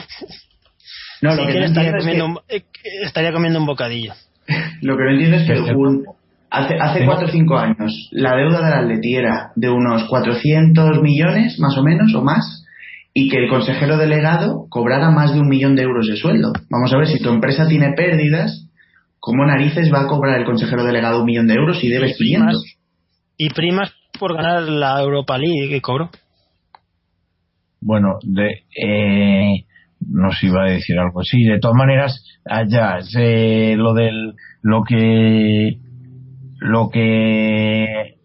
No, 1.22 1.34
lo 1.34 1.36
que, 1.36 1.42
no 1.42 1.50
quiere 1.52 1.66
estaría, 1.66 1.90
entiendo 1.90 1.98
es 1.98 2.04
comiendo 2.04 2.24
que, 2.48 2.56
un, 2.56 2.60
eh, 2.60 2.64
estaría 3.04 3.32
comiendo 3.32 3.58
un 3.60 3.66
bocadillo. 3.66 4.12
lo 4.80 4.96
que 4.96 5.02
no 5.04 5.10
entiendo 5.10 5.36
es 5.36 5.46
que 5.46 5.74
un- 5.74 6.04
hace, 6.50 6.74
hace 6.80 7.00
Tengo- 7.00 7.12
4 7.12 7.28
o 7.28 7.30
5 7.30 7.58
años 7.58 8.08
la 8.12 8.36
deuda 8.36 8.64
del 8.64 8.72
Atleti 8.84 9.16
era 9.16 9.52
de 9.54 9.68
unos 9.68 10.04
400 10.08 11.02
millones, 11.02 11.58
más 11.60 11.76
o 11.76 11.82
menos, 11.82 12.14
o 12.14 12.22
más, 12.22 12.64
y 13.12 13.28
que 13.28 13.36
el 13.36 13.50
consejero 13.50 13.98
delegado 13.98 14.66
cobrara 14.70 15.10
más 15.10 15.34
de 15.34 15.40
un 15.40 15.48
millón 15.48 15.76
de 15.76 15.82
euros 15.82 16.06
de 16.06 16.16
sueldo. 16.16 16.52
Vamos 16.70 16.90
a 16.94 16.96
ver, 16.96 17.08
si 17.08 17.18
tu 17.22 17.28
empresa 17.28 17.68
tiene 17.68 17.92
pérdidas, 17.94 18.66
¿cómo 19.18 19.44
narices 19.44 19.92
va 19.92 20.02
a 20.02 20.06
cobrar 20.06 20.38
el 20.38 20.46
consejero 20.46 20.84
delegado 20.84 21.20
un 21.20 21.26
millón 21.26 21.48
de 21.48 21.54
euros 21.54 21.78
si 21.80 21.88
debes 21.88 22.12
Y 22.12 22.18
primas. 22.18 22.54
500? 22.56 22.76
Y 23.36 23.50
primas 23.50 23.92
por 24.20 24.36
ganar 24.36 24.62
la 24.62 25.00
Europa 25.00 25.38
League 25.38 25.80
cobro. 25.80 26.10
Bueno, 27.80 28.18
de, 28.22 28.64
eh, 28.76 29.64
no 30.06 30.30
se 30.32 30.46
iba 30.46 30.64
a 30.64 30.70
decir 30.70 30.98
algo. 30.98 31.24
Sí, 31.24 31.42
de 31.44 31.58
todas 31.58 31.76
maneras, 31.76 32.22
allá, 32.44 32.98
eh, 33.18 33.74
lo 33.76 33.94
del, 33.94 34.34
lo 34.62 34.84
que, 34.84 35.78
lo 36.58 36.90
que, 36.90 38.16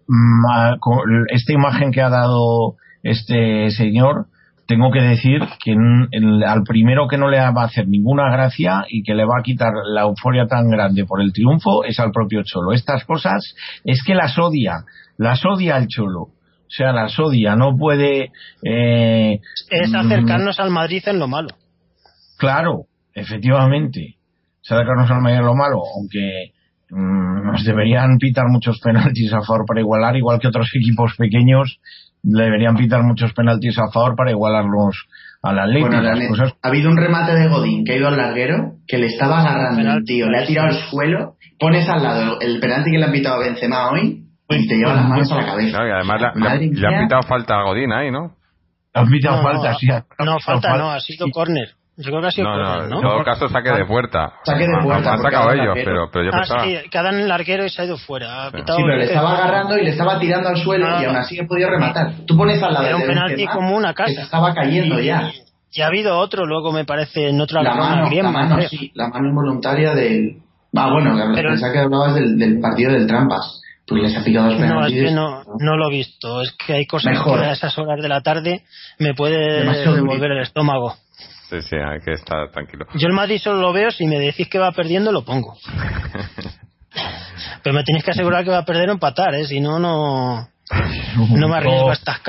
esta 1.30 1.54
imagen 1.54 1.92
que 1.92 2.02
ha 2.02 2.10
dado 2.10 2.76
este 3.02 3.70
señor, 3.72 4.28
tengo 4.68 4.92
que 4.92 5.02
decir 5.02 5.42
que 5.64 5.76
al 6.46 6.64
primero 6.64 7.08
que 7.08 7.18
no 7.18 7.30
le 7.30 7.40
va 7.40 7.62
a 7.62 7.66
hacer 7.66 7.88
ninguna 7.88 8.32
gracia 8.32 8.86
y 8.90 9.04
que 9.04 9.14
le 9.14 9.24
va 9.24 9.40
a 9.40 9.44
quitar 9.44 9.72
la 9.86 10.02
euforia 10.02 10.48
tan 10.48 10.70
grande 10.70 11.06
por 11.06 11.22
el 11.22 11.32
triunfo 11.34 11.84
es 11.84 12.00
al 12.00 12.12
propio 12.12 12.42
Cholo. 12.44 12.74
Estas 12.74 13.06
cosas 13.06 13.56
es 13.84 14.04
que 14.04 14.16
las 14.16 14.38
odia, 14.40 14.84
las 15.18 15.46
odia 15.46 15.78
el 15.78 15.88
Cholo. 15.88 16.22
O 16.22 16.68
sea, 16.70 16.92
las 16.92 17.18
odia, 17.20 17.56
no 17.56 17.78
puede, 17.78 18.32
eh, 18.64 19.40
Es 19.70 19.92
mm, 19.92 19.96
acercarnos 19.96 20.60
al 20.60 20.72
Madrid 20.72 21.04
en 21.06 21.20
lo 21.20 21.28
malo. 21.28 21.50
Claro, 22.38 22.86
efectivamente. 23.14 24.16
Sacarnos 24.62 25.10
al 25.12 25.22
mayor 25.22 25.44
lo 25.44 25.54
malo, 25.56 25.82
aunque 25.96 26.54
mm, 26.90 27.46
nos 27.52 27.64
deberían 27.64 28.18
pitar 28.18 28.46
muchos 28.48 28.80
penaltis 28.80 29.32
a 29.34 29.42
favor 29.42 29.66
para 29.68 29.80
igualar, 29.82 30.16
igual 30.18 30.40
que 30.40 30.48
otros 30.48 30.68
equipos 30.76 31.14
pequeños 31.18 31.80
deberían 32.24 32.76
pitar 32.76 33.04
muchos 33.04 33.32
penaltis 33.34 33.78
a 33.78 33.92
favor 33.92 34.16
para 34.16 34.32
igualarlos. 34.32 35.06
Bueno, 35.44 36.02
la 36.02 36.10
Las 36.10 36.20
net- 36.20 36.30
cosas- 36.30 36.54
ha 36.64 36.68
habido 36.70 36.90
un 36.90 36.98
remate 36.98 37.36
de 37.36 37.48
Godín 37.48 37.84
que 37.86 37.94
ha 37.94 37.98
ido 37.98 38.08
al 38.08 38.18
larguero, 38.18 38.78
que 38.88 38.98
le 38.98 39.06
estaba 39.06 39.42
agarrando 39.42 39.92
el 39.94 40.04
tío, 40.04 40.28
le 40.28 40.40
ha 40.40 40.48
tirado 40.48 40.70
al 40.70 40.90
suelo, 40.90 41.36
pones 41.60 41.88
al 41.88 42.02
lado 42.02 42.40
el 42.42 42.60
penalti 42.60 42.90
que 42.90 42.98
le 42.98 43.06
han 43.06 43.12
pitado 43.12 43.36
a 43.36 43.46
Benzema 43.46 43.92
hoy 43.92 44.25
y 44.50 44.68
te 44.68 44.76
lleva 44.76 44.94
las 44.94 45.06
manos 45.10 45.32
a 45.32 45.36
la 45.36 45.46
cabeza. 45.46 45.70
Claro, 45.78 45.88
y 45.88 45.92
además 45.92 46.22
le, 46.22 46.58
le- 46.68 46.74
le 46.80 46.88
han 46.88 47.04
pitado 47.04 47.24
falta 47.24 47.56
a 47.60 47.64
Godín 47.64 47.92
ahí, 47.94 48.12
¿no? 48.12 48.36
Han 48.94 49.08
pitado 49.10 49.38
No, 49.38 49.44
falta, 49.44 49.72
no, 49.72 49.78
sí. 49.78 49.88
No, 49.88 50.40
falta 50.40 50.62
pitado 50.70 50.78
no, 50.78 50.92
ha 50.92 51.00
sido 51.00 51.28
córner. 51.32 51.70
Yo 51.98 52.10
creo 52.10 52.22
que 52.22 52.28
ha 52.28 52.32
sido 52.32 52.48
No, 52.50 52.58
no, 52.58 52.64
córner, 52.66 52.84
en 52.84 52.90
¿no? 52.90 53.02
todo 53.02 53.24
caso 53.24 53.48
saque 53.50 53.72
de 53.72 53.86
puerta. 53.86 54.34
Saque 54.44 54.68
de 54.68 54.78
puerta, 54.84 55.14
Han 55.14 55.22
sacado 55.22 55.52
ellos, 55.54 55.76
pero, 55.76 56.10
pero 56.12 56.26
yo 56.26 56.32
Ah, 56.34 56.38
pensaba... 56.40 56.64
sí, 56.66 56.78
que 56.92 56.98
ha 56.98 57.02
dado 57.04 57.16
en 57.16 57.22
el 57.24 57.28
larguero 57.30 57.66
y 57.66 57.70
se 57.70 57.82
ha 57.82 57.86
ido 57.86 57.98
fuera. 57.98 58.46
Ha 58.48 58.52
pitado 58.52 58.78
Sí, 58.78 58.84
pero 58.86 58.98
le 58.98 59.04
estaba 59.06 59.34
agarrando 59.38 59.78
y 59.78 59.84
le 59.84 59.90
estaba 59.92 60.20
tirando 60.20 60.50
al 60.50 60.58
suelo 60.58 60.88
Ah. 60.90 61.00
y 61.02 61.06
aún 61.06 61.16
así 61.16 61.40
he 61.40 61.46
podido 61.46 61.70
rematar. 61.70 62.12
Tú 62.28 62.36
pones 62.38 62.62
al 62.62 62.74
lado 62.74 62.86
Era 62.86 62.96
un 62.98 63.02
de 63.02 63.08
penalti 63.08 63.48
como 63.48 63.76
una 63.78 63.94
casa. 63.94 64.22
estaba 64.22 64.54
cayendo 64.54 65.00
Y- 65.00 65.06
ya. 65.06 65.32
Y 65.72 65.82
ha 65.82 65.88
habido 65.88 66.18
otro, 66.20 66.46
luego 66.46 66.72
me 66.72 66.86
parece, 66.86 67.30
en 67.30 67.42
otra 67.42 67.62
La 67.62 67.76
mano, 67.76 68.10
la 68.10 68.30
mano, 68.32 68.62
sí, 68.70 68.92
la 68.94 69.10
mano 69.10 69.28
involuntaria 69.28 69.94
del... 69.94 70.38
Ah, 70.78 70.90
bueno, 70.92 71.18
pensaba 71.34 71.72
que 71.74 71.80
hablabas 71.80 72.16
del, 72.16 72.38
del 72.38 72.60
partido 72.62 72.92
del 72.94 73.08
Trampas. 73.08 73.62
Pues 73.88 74.02
les 74.02 74.18
ha 74.18 74.24
picado 74.24 74.50
dos 74.50 74.60
No, 74.60 74.86
es 74.86 74.94
que 74.94 75.12
no, 75.12 75.44
no 75.60 75.78
lo 75.78 75.88
he 75.90 75.92
visto. 75.92 76.42
Es 76.42 76.52
que 76.54 76.74
hay 76.74 76.86
cosas 76.88 77.14
Mejor. 77.14 77.40
que 77.40 77.46
a 77.46 77.52
esas 77.54 77.78
horas 77.78 78.02
de 78.02 78.10
la 78.10 78.22
tarde 78.22 78.64
me 79.00 79.14
puede 79.14 79.60
Demasiado 79.60 79.96
revolver 79.96 80.32
el 80.32 80.42
estómago. 80.42 80.96
Sí, 81.50 81.62
sí, 81.62 81.76
hay 81.76 82.00
que 82.00 82.14
estar 82.14 82.50
tranquilo. 82.52 82.88
Yo 82.96 83.08
el 83.08 83.14
Madrid 83.14 83.38
solo 83.40 83.62
lo 83.62 83.72
veo, 83.74 83.92
si 83.92 84.08
me 84.08 84.20
decís 84.20 84.50
que 84.50 84.58
va 84.58 84.72
perdiendo, 84.72 85.12
lo 85.12 85.24
pongo. 85.24 85.56
Pero 87.64 87.74
me 87.76 87.84
tenéis 87.84 88.04
que 88.04 88.12
asegurar 88.12 88.44
que 88.44 88.52
va 88.52 88.60
a 88.60 88.66
perder 88.66 88.90
o 88.90 88.94
empatar, 88.94 89.34
¿eh? 89.36 89.46
Si 89.46 89.60
no, 89.60 89.80
no, 89.80 90.48
no 91.36 91.48
me 91.48 91.56
arriesgo 91.56 91.90
a 91.90 91.94
estas 91.94 92.22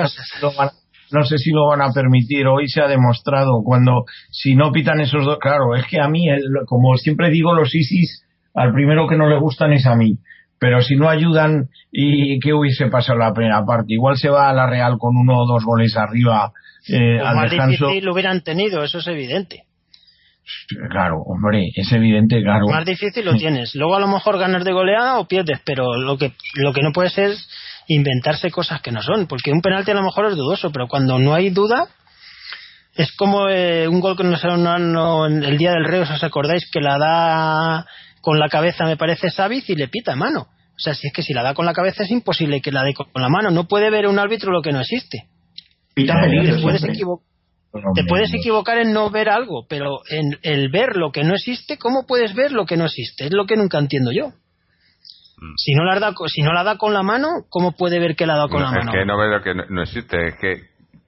van- 0.57 0.71
no 1.09 1.23
sé 1.23 1.37
si 1.37 1.51
lo 1.51 1.67
van 1.67 1.81
a 1.81 1.91
permitir. 1.93 2.45
Hoy 2.47 2.67
se 2.67 2.81
ha 2.81 2.87
demostrado 2.87 3.61
cuando 3.63 4.03
si 4.29 4.55
no 4.55 4.71
pitan 4.71 4.99
esos 4.99 5.23
dos, 5.25 5.37
claro, 5.39 5.75
es 5.75 5.85
que 5.87 6.01
a 6.01 6.07
mí, 6.09 6.29
el- 6.29 6.41
como 6.65 6.95
siempre 6.97 7.29
digo, 7.29 7.53
los 7.53 7.73
ISIS 7.73 8.23
al 8.53 8.73
primero 8.73 9.07
que 9.07 9.15
no 9.17 9.29
le 9.29 9.39
gustan 9.39 9.71
es 9.73 9.85
a 9.85 9.95
mí. 9.95 10.17
Pero 10.59 10.81
si 10.81 10.95
no 10.95 11.07
ayudan 11.09 11.69
y 11.91 12.39
que 12.39 12.53
hubiese 12.53 12.87
pasado 12.87 13.19
la 13.19 13.33
primera 13.33 13.63
parte, 13.65 13.93
igual 13.93 14.17
se 14.17 14.29
va 14.29 14.49
a 14.49 14.53
la 14.53 14.65
Real 14.67 14.97
con 14.97 15.15
uno 15.15 15.37
o 15.37 15.45
dos 15.47 15.63
goles 15.63 15.95
arriba 15.95 16.51
eh, 16.87 17.17
Lo 17.19 17.27
al 17.27 17.35
más 17.35 17.49
descanso. 17.51 17.85
difícil 17.87 18.05
lo 18.05 18.13
hubieran 18.13 18.41
tenido, 18.41 18.83
eso 18.83 18.97
es 18.99 19.07
evidente. 19.07 19.63
Claro, 20.89 21.17
hombre, 21.25 21.71
es 21.75 21.91
evidente, 21.91 22.41
claro. 22.41 22.67
Más 22.67 22.85
difícil 22.85 23.25
lo 23.25 23.35
tienes. 23.35 23.75
Luego 23.75 23.95
a 23.95 23.99
lo 23.99 24.07
mejor 24.07 24.39
ganas 24.39 24.63
de 24.63 24.71
goleada 24.71 25.19
o 25.19 25.27
pierdes, 25.27 25.59
pero 25.65 25.97
lo 25.97 26.17
que, 26.17 26.31
lo 26.55 26.71
que 26.73 26.81
no 26.81 26.91
puede 26.93 27.09
ser 27.09 27.31
es 27.31 27.49
inventarse 27.87 28.49
cosas 28.49 28.81
que 28.81 28.91
no 28.93 29.01
son. 29.01 29.27
Porque 29.27 29.51
un 29.51 29.59
penalti 29.61 29.91
a 29.91 29.95
lo 29.95 30.03
mejor 30.03 30.27
es 30.27 30.35
dudoso, 30.37 30.71
pero 30.71 30.87
cuando 30.87 31.19
no 31.19 31.33
hay 31.33 31.49
duda, 31.49 31.87
es 32.95 33.11
como 33.17 33.49
eh, 33.49 33.87
un 33.89 33.99
gol 33.99 34.15
que 34.15 34.23
no 34.23 34.37
sé, 34.37 34.47
no, 34.47 34.79
no- 34.79 35.25
el 35.25 35.57
día 35.57 35.71
del 35.71 35.85
rey, 35.85 35.99
¿os 35.99 36.23
acordáis? 36.23 36.69
Que 36.71 36.79
la 36.79 36.97
da 36.97 37.85
con 38.27 38.39
la 38.39 38.49
cabeza, 38.49 38.83
me 38.83 38.97
parece, 38.97 39.29
Savic 39.29 39.69
y 39.69 39.75
le 39.75 39.87
pita 39.87 40.13
mano. 40.17 40.41
O 40.41 40.79
sea, 40.79 40.93
si 40.93 41.07
es 41.07 41.13
que 41.13 41.23
si 41.23 41.33
la 41.33 41.43
da 41.43 41.53
con 41.53 41.65
la 41.65 41.71
cabeza 41.71 42.03
es 42.03 42.11
imposible 42.11 42.59
que 42.59 42.73
la 42.73 42.83
dé 42.83 42.93
con 42.93 43.07
la 43.13 43.29
mano. 43.29 43.51
No 43.51 43.69
puede 43.69 43.89
ver 43.89 44.05
un 44.05 44.19
árbitro 44.19 44.51
lo 44.51 44.61
que 44.61 44.73
no 44.73 44.81
existe. 44.81 45.29
Pita 45.95 46.19
peligro 46.19 46.57
Te 46.57 46.61
puedes, 46.61 46.81
Pues, 46.81 47.83
te 47.95 48.03
puedes 48.03 48.33
equivocar 48.33 48.79
en 48.79 48.91
no 48.91 49.09
ver 49.11 49.29
algo, 49.29 49.65
pero 49.69 49.99
en 50.09 50.37
el 50.41 50.69
ver 50.69 50.97
lo 50.97 51.13
que 51.13 51.23
no 51.23 51.35
existe, 51.35 51.77
¿cómo 51.77 52.05
puedes 52.05 52.33
ver 52.35 52.51
lo 52.51 52.65
que 52.65 52.75
no 52.75 52.83
existe? 52.83 53.27
Es 53.27 53.31
lo 53.31 53.45
que 53.45 53.55
nunca 53.55 53.79
entiendo 53.79 54.11
yo. 54.11 54.27
Mm. 54.27 55.53
Si 55.55 55.73
no 55.73 55.85
la 55.85 55.97
da, 55.97 56.13
si 56.27 56.41
no 56.41 56.51
la 56.51 56.65
da 56.65 56.77
con 56.77 56.93
la 56.93 57.03
mano, 57.03 57.29
¿cómo 57.47 57.77
puede 57.77 57.97
ver 58.01 58.17
que 58.17 58.25
la 58.25 58.33
ha 58.33 58.37
dado 58.39 58.49
con 58.49 58.59
No, 58.59 58.65
la 58.65 58.77
es 58.77 58.85
mano? 58.85 58.91
que 58.91 59.05
no 59.05 59.17
ve 59.17 59.29
lo 59.29 59.41
que 59.41 59.55
no, 59.55 59.63
no 59.69 59.83
existe, 59.83 60.17
es 60.27 60.35
que 60.41 60.63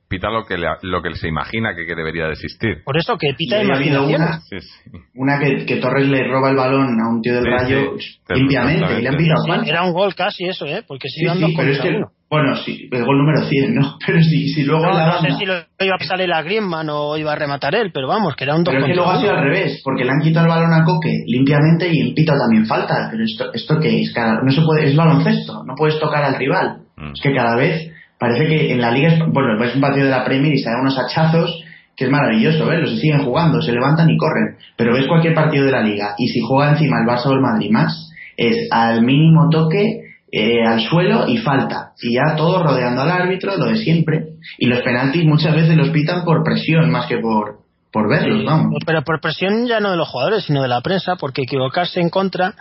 pita 0.10 0.30
lo 0.30 0.46
que, 0.46 0.58
le- 0.58 0.68
lo 0.82 1.02
que 1.02 1.14
se 1.16 1.28
imagina 1.28 1.76
que, 1.76 1.86
que 1.86 1.96
debería 1.96 2.26
de 2.26 2.34
existir. 2.34 2.82
Por 2.84 2.98
eso 2.98 3.16
que 3.18 3.34
pita 3.38 3.58
hoy 3.60 3.70
ha 3.70 3.76
habido 3.76 4.04
imaginaciones. 4.10 4.20
una, 4.20 4.42
Sí, 4.42 4.60
sí. 4.60 4.98
una 5.16 5.40
que, 5.40 5.66
que 5.66 5.76
Torres 5.78 6.08
le 6.08 6.28
roba 6.28 6.50
el 6.50 6.56
balón 6.58 7.00
a 7.00 7.10
un 7.10 7.22
tío 7.22 7.36
del 7.36 7.44
Sí, 7.44 7.50
Rayo 7.50 7.94
sí. 8.00 8.34
limpiamente 8.34 9.00
y 9.00 9.02
le 9.04 9.10
han 9.10 9.18
pitado 9.18 9.64
era 9.66 9.84
un 9.84 9.94
gol 9.94 10.16
casi 10.16 10.46
eso, 10.46 10.66
¿eh? 10.66 10.84
Porque 10.88 11.08
si 11.10 11.26
dando 11.26 11.48
sí, 11.48 11.54
pero 11.56 11.72
es 11.72 11.80
que, 11.80 12.02
bueno, 12.30 12.56
sí, 12.58 12.90
el 12.92 13.06
gol 13.06 13.18
número 13.18 13.44
100, 13.48 13.74
¿no? 13.76 13.98
Pero 14.06 14.22
si, 14.22 14.50
si 14.50 14.64
luego 14.64 14.86
No, 14.86 14.94
la 14.94 15.08
no 15.08 15.22
sé 15.22 15.32
si 15.38 15.46
lo 15.46 15.54
iba 15.80 15.96
a 15.96 15.98
pasarle 15.98 16.28
la 16.28 16.42
Griezmann 16.44 16.88
o 16.90 17.18
iba 17.18 17.32
a 17.32 17.36
rematar 17.36 17.74
él, 17.76 17.92
pero 17.94 18.08
vamos, 18.08 18.36
que 18.36 18.44
era 18.44 18.56
un 18.56 18.64
dos 18.64 18.72
Pero 18.74 18.86
es 18.86 18.90
que 18.92 18.96
luego 18.96 19.12
ha 19.12 19.20
sido 19.22 19.32
al 19.34 19.44
revés, 19.44 19.82
porque 19.84 20.04
le 20.06 20.12
han 20.12 20.20
quitado 20.22 20.46
el 20.46 20.52
balón 20.52 20.74
a 20.74 20.84
Coque 20.86 21.12
limpiamente 21.28 21.88
y 21.92 22.00
el 22.02 22.14
pito 22.14 22.34
también 22.38 22.66
falta. 22.68 23.10
Pero 23.12 23.24
esto, 23.24 23.52
esto 23.54 23.80
que 23.80 24.02
es, 24.02 24.14
cada, 24.14 24.42
no 24.44 24.52
se 24.52 24.62
puede, 24.62 24.86
es 24.90 24.96
baloncesto, 24.96 25.64
no 25.66 25.74
puedes 25.76 26.00
tocar 26.00 26.24
al 26.24 26.36
rival. 26.36 26.82
Mm. 26.98 27.12
Es 27.14 27.22
que 27.22 27.34
cada 27.34 27.56
vez 27.56 27.92
parece 28.20 28.46
que 28.48 28.74
en 28.74 28.82
la 28.82 28.92
liga, 28.92 29.10
es- 29.14 29.20
bueno, 29.28 29.64
es 29.64 29.76
un 29.76 29.82
partido 29.82 30.06
de 30.06 30.12
la 30.12 30.26
Premier 30.26 30.54
y 30.54 30.60
se 30.60 30.70
dan 30.70 30.82
unos 30.82 30.98
hachazos 30.98 31.64
que 31.96 32.06
es 32.06 32.12
maravilloso 32.12 32.66
verlos, 32.66 32.92
se 32.92 32.98
siguen 32.98 33.24
jugando, 33.26 33.62
se 33.62 33.74
levantan 33.74 34.10
y 34.10 34.18
corren. 34.18 34.58
Pero 34.78 34.94
ves 34.94 35.06
cualquier 35.08 35.34
partido 35.34 35.66
de 35.66 35.72
la 35.72 35.82
liga 35.82 36.16
y 36.18 36.28
si 36.30 36.40
juega 36.40 36.72
encima 36.72 36.98
el 37.02 37.08
Barça 37.08 37.26
o 37.26 37.34
el 37.34 37.42
Madrid 37.42 37.72
más, 37.72 38.10
es 38.38 38.70
al 38.72 39.02
mínimo 39.02 39.50
toque, 39.50 40.04
eh, 40.32 40.66
al 40.66 40.80
suelo 40.80 41.28
y 41.28 41.38
falta. 41.40 41.92
Y 42.02 42.14
ya 42.14 42.36
todo 42.38 42.64
rodeando 42.64 43.02
al 43.02 43.12
árbitro, 43.12 43.58
lo 43.58 43.66
de 43.66 43.76
siempre. 43.78 44.28
Y 44.58 44.68
los 44.68 44.80
penaltis 44.82 45.26
muchas 45.26 45.54
veces 45.54 45.76
los 45.76 45.90
pitan 45.90 46.24
por 46.24 46.44
presión 46.44 46.90
más 46.90 47.06
que 47.08 47.18
por, 47.18 47.58
por 47.92 48.08
verlos, 48.10 48.46
vamos. 48.46 48.76
Pero 48.86 49.02
por 49.04 49.20
presión 49.20 49.68
ya 49.68 49.82
no 49.82 49.92
de 49.92 49.98
los 49.98 50.08
jugadores, 50.08 50.46
sino 50.46 50.62
de 50.62 50.70
la 50.70 50.80
prensa, 50.82 51.18
porque 51.18 51.42
equivocarse 51.42 52.00
en 52.00 52.10
contra 52.10 52.54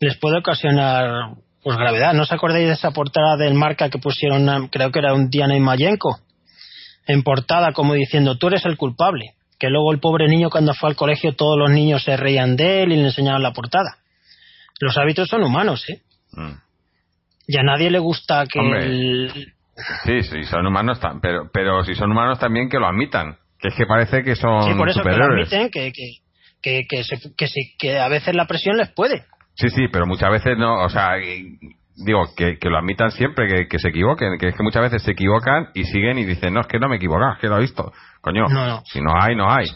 les 0.00 0.18
puede 0.18 0.38
ocasionar 0.40 1.30
pues 1.64 1.76
gravedad. 1.78 2.12
¿No 2.12 2.22
os 2.22 2.30
acordáis 2.32 2.66
de 2.66 2.74
esa 2.74 2.90
portada 2.92 3.36
del 3.36 3.54
marca 3.54 3.88
que 3.90 3.98
pusieron, 3.98 4.48
a- 4.48 4.68
creo 4.70 4.92
que 4.92 4.98
era 5.00 5.14
un 5.14 5.30
Diana 5.30 5.58
Mayenko, 5.58 6.18
en 7.06 7.22
portada 7.22 7.72
como 7.72 7.94
diciendo 7.94 8.36
tú 8.38 8.46
eres 8.48 8.64
el 8.66 8.76
culpable? 8.76 9.32
Que 9.58 9.68
luego 9.70 9.92
el 9.92 9.98
pobre 10.00 10.28
niño 10.28 10.50
cuando 10.50 10.74
fue 10.74 10.90
al 10.90 10.96
colegio 10.96 11.34
todos 11.34 11.58
los 11.58 11.70
niños 11.70 12.04
se 12.04 12.16
reían 12.16 12.54
de 12.56 12.82
él 12.82 12.92
y 12.92 12.96
le 12.96 13.04
enseñaban 13.04 13.42
la 13.42 13.52
portada. 13.52 13.96
Los 14.80 14.96
hábitos 14.98 15.28
son 15.28 15.42
humanos, 15.42 15.88
¿eh? 15.88 16.02
Mm. 16.32 16.52
Y 17.46 17.58
a 17.58 17.62
nadie 17.62 17.90
le 17.90 17.98
gusta 17.98 18.44
que 18.50 18.58
Hombre. 18.58 18.84
el- 18.84 19.52
Sí, 20.04 20.22
sí, 20.22 20.44
son 20.44 20.66
humanos, 20.66 21.00
pero, 21.20 21.50
pero 21.52 21.82
si 21.84 21.94
son 21.94 22.10
humanos 22.12 22.38
también 22.38 22.68
que 22.68 22.78
lo 22.78 22.86
admitan. 22.86 23.36
Que 23.58 23.68
es 23.68 23.74
que 23.74 23.86
parece 23.86 24.22
que 24.22 24.36
son 24.36 24.62
Sí, 24.64 24.74
por 24.76 24.88
eso 24.88 25.02
que 25.02 25.10
lo 25.16 25.24
admiten, 25.24 25.70
que, 25.70 25.90
que, 25.92 26.18
que, 26.62 26.82
que, 26.88 27.02
se- 27.04 27.34
que, 27.36 27.48
se- 27.48 27.74
que 27.78 27.98
a 27.98 28.08
veces 28.08 28.34
la 28.34 28.46
presión 28.46 28.76
les 28.76 28.90
puede. 28.90 29.24
Sí, 29.54 29.68
sí, 29.70 29.88
pero 29.92 30.06
muchas 30.06 30.30
veces 30.30 30.56
no, 30.58 30.82
o 30.84 30.88
sea, 30.88 31.18
y- 31.18 31.58
digo, 31.96 32.22
que, 32.36 32.58
que 32.58 32.68
lo 32.68 32.78
admitan 32.78 33.10
siempre, 33.12 33.46
que, 33.48 33.68
que 33.68 33.78
se 33.78 33.88
equivoquen, 33.88 34.36
que 34.38 34.48
es 34.48 34.56
que 34.56 34.62
muchas 34.64 34.82
veces 34.82 35.02
se 35.02 35.12
equivocan 35.12 35.68
y 35.74 35.84
siguen 35.84 36.18
y 36.18 36.24
dicen, 36.24 36.52
no, 36.54 36.60
es 36.60 36.66
que 36.66 36.78
no 36.80 36.88
me 36.88 36.96
he 36.96 36.98
equivocado, 36.98 37.34
es 37.34 37.38
que 37.38 37.46
lo 37.48 37.56
he 37.58 37.60
visto. 37.60 37.92
Coño, 38.20 38.48
No, 38.48 38.66
no. 38.66 38.82
si 38.86 39.00
no 39.00 39.12
hay, 39.20 39.36
no 39.36 39.50
hay. 39.52 39.66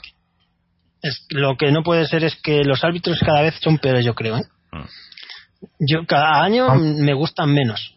Es, 1.00 1.26
lo 1.30 1.56
que 1.56 1.70
no 1.70 1.82
puede 1.84 2.06
ser 2.06 2.24
es 2.24 2.34
que 2.42 2.64
los 2.64 2.82
árbitros 2.82 3.20
cada 3.24 3.42
vez 3.42 3.54
son 3.60 3.78
peores, 3.78 4.04
yo 4.04 4.14
creo. 4.14 4.36
¿eh? 4.38 4.42
Mm. 4.72 4.84
Yo 5.80 6.06
cada 6.06 6.42
año 6.42 6.66
Ah. 6.68 6.76
me 6.76 7.14
gustan 7.14 7.52
menos 7.54 7.94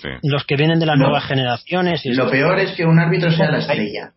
Sí. 0.00 0.08
los 0.22 0.44
que 0.46 0.56
vienen 0.56 0.78
de 0.78 0.86
las 0.86 0.96
No. 0.96 1.04
nuevas 1.08 1.24
generaciones. 1.26 2.06
Y 2.06 2.14
Lo 2.14 2.30
peor 2.30 2.58
es 2.60 2.72
que 2.76 2.84
un 2.86 2.98
árbitro 3.00 3.30
sea 3.32 3.50
la 3.50 3.58
estrella. 3.58 4.12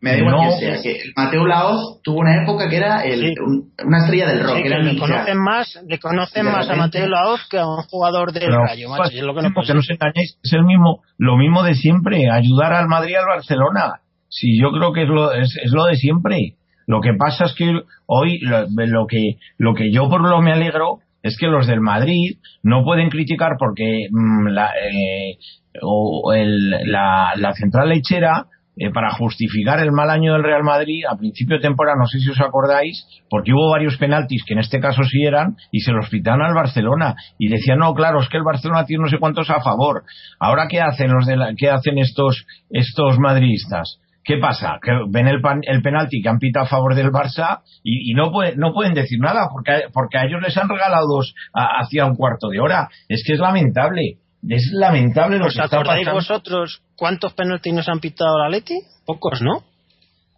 Me 0.00 0.12
da 0.12 0.18
igual 0.18 0.34
No. 0.36 0.42
que 0.42 0.58
sea. 0.58 0.82
Que 0.82 0.98
Mateo 1.16 1.46
Laoz 1.46 2.02
tuvo 2.02 2.18
una 2.20 2.42
época 2.42 2.68
que 2.68 2.76
era 2.76 3.02
el- 3.02 3.20
Sí. 3.20 3.34
un- 3.44 3.72
una 3.84 3.98
estrella 3.98 4.28
del 4.28 4.42
rock. 4.44 4.56
Sí, 4.56 4.62
que 4.62 4.68
era 4.68 4.78
le 4.82 4.98
conocen 4.98 5.38
más, 5.38 5.80
le 5.88 5.98
conocen 5.98 6.44
De 6.46 6.52
más 6.52 6.68
a 6.68 6.74
Mateo 6.76 7.06
Laoz 7.08 7.40
que 7.50 7.58
a 7.58 7.66
un 7.66 7.82
jugador 7.84 8.32
del 8.32 8.44
Pero, 8.44 8.64
Rayo, 8.64 8.88
macho, 8.90 9.04
es 9.04 9.22
lo 9.22 9.34
que 9.34 9.40
no 9.42 9.48
mismo, 9.48 9.54
puede 9.54 9.66
que 9.68 9.74
no 9.74 9.80
os 9.80 9.90
engañéis, 9.90 10.38
es 10.42 10.52
el 10.52 10.64
mismo, 10.64 11.02
lo 11.18 11.36
mismo 11.38 11.62
de 11.62 11.74
siempre, 11.74 12.30
ayudar 12.30 12.74
al 12.74 12.88
Madrid 12.88 13.12
y 13.12 13.16
al 13.16 13.26
Barcelona. 13.26 14.00
Si 14.28 14.60
yo 14.60 14.70
creo 14.70 14.92
que 14.92 15.04
es 15.04 15.08
lo, 15.08 15.32
es, 15.32 15.56
es 15.64 15.72
lo 15.72 15.84
de 15.86 15.96
siempre. 15.96 16.54
Lo 16.86 17.00
que 17.00 17.14
pasa 17.14 17.46
es 17.46 17.54
que 17.54 17.80
hoy 18.06 18.38
lo, 18.42 18.66
lo 18.68 19.06
que 19.06 19.36
lo 19.58 19.74
que 19.74 19.90
yo 19.90 20.08
por 20.08 20.20
lo 20.20 20.40
me 20.42 20.52
alegro 20.52 20.98
es 21.22 21.36
que 21.38 21.46
los 21.48 21.66
del 21.66 21.80
Madrid 21.80 22.36
no 22.62 22.84
pueden 22.84 23.08
criticar 23.08 23.52
porque 23.58 24.06
mm, 24.10 24.48
la, 24.48 24.70
eh, 24.70 25.38
o 25.82 26.32
el- 26.32 26.70
la, 26.70 27.32
la 27.36 27.52
central 27.54 27.88
lechera 27.88 28.44
eh, 28.76 28.90
para 28.90 29.10
justificar 29.12 29.80
el 29.80 29.92
mal 29.92 30.10
año 30.10 30.34
del 30.34 30.42
Real 30.44 30.62
Madrid 30.62 31.04
a 31.10 31.16
principio 31.16 31.56
de 31.56 31.62
temporada, 31.62 31.96
no 31.98 32.06
sé 32.06 32.18
si 32.20 32.30
os 32.30 32.40
acordáis, 32.40 33.06
porque 33.30 33.52
hubo 33.52 33.70
varios 33.70 33.96
penaltis 33.96 34.44
que 34.46 34.52
en 34.54 34.60
este 34.60 34.80
caso 34.80 35.02
sí 35.02 35.22
eran 35.24 35.56
y 35.72 35.80
se 35.80 35.92
los 35.92 36.08
pitaron 36.10 36.42
al 36.46 36.54
Barcelona 36.54 37.14
y 37.38 37.48
decían, 37.48 37.78
no, 37.78 37.94
claro, 37.94 38.20
es 38.20 38.28
que 38.28 38.36
el 38.36 38.42
Barcelona 38.44 38.84
tiene 38.84 39.04
no 39.04 39.08
sé 39.08 39.18
cuántos 39.18 39.48
a 39.50 39.60
favor. 39.60 40.04
Ahora, 40.38 40.66
¿qué 40.68 40.80
hacen 40.80 41.10
los 41.10 41.26
de 41.26 41.36
la- 41.36 41.54
qué 41.56 41.70
hacen 41.70 41.98
estos, 41.98 42.46
estos 42.70 43.18
madridistas? 43.18 43.98
¿Qué 44.24 44.38
pasa? 44.38 44.78
Que 44.82 44.90
ven 45.08 45.28
el, 45.28 45.40
pan- 45.40 45.60
el 45.62 45.82
penalti 45.82 46.20
que 46.20 46.28
han 46.28 46.38
pitado 46.38 46.66
a 46.66 46.68
favor 46.68 46.96
del 46.96 47.12
Barça 47.12 47.60
y, 47.84 48.12
no, 48.14 48.32
puede- 48.32 48.56
no 48.56 48.72
pueden 48.74 48.92
decir 48.92 49.20
nada 49.20 49.46
porque, 49.52 49.84
porque 49.92 50.18
a 50.18 50.24
ellos 50.24 50.42
les 50.42 50.56
han 50.56 50.68
regalado 50.68 51.06
dos 51.06 51.32
a- 51.54 51.78
hacía 51.80 52.06
un 52.06 52.16
cuarto 52.16 52.48
de 52.48 52.58
hora. 52.58 52.88
Es 53.08 53.22
que 53.24 53.34
es 53.34 53.38
lamentable. 53.38 54.18
Es 54.48 54.70
lamentable 54.72 55.38
lo 55.38 55.46
¿Os 55.46 55.54
que 55.54 55.62
está 55.62 55.76
acordáis 55.76 56.04
pasando. 56.06 56.14
vosotros 56.20 56.82
cuántos 56.96 57.32
penaltis 57.34 57.72
nos 57.74 57.88
han 57.88 57.98
pitado 58.00 58.38
la 58.38 58.48
Leti? 58.48 58.78
Pocos, 59.04 59.40
¿no? 59.42 59.64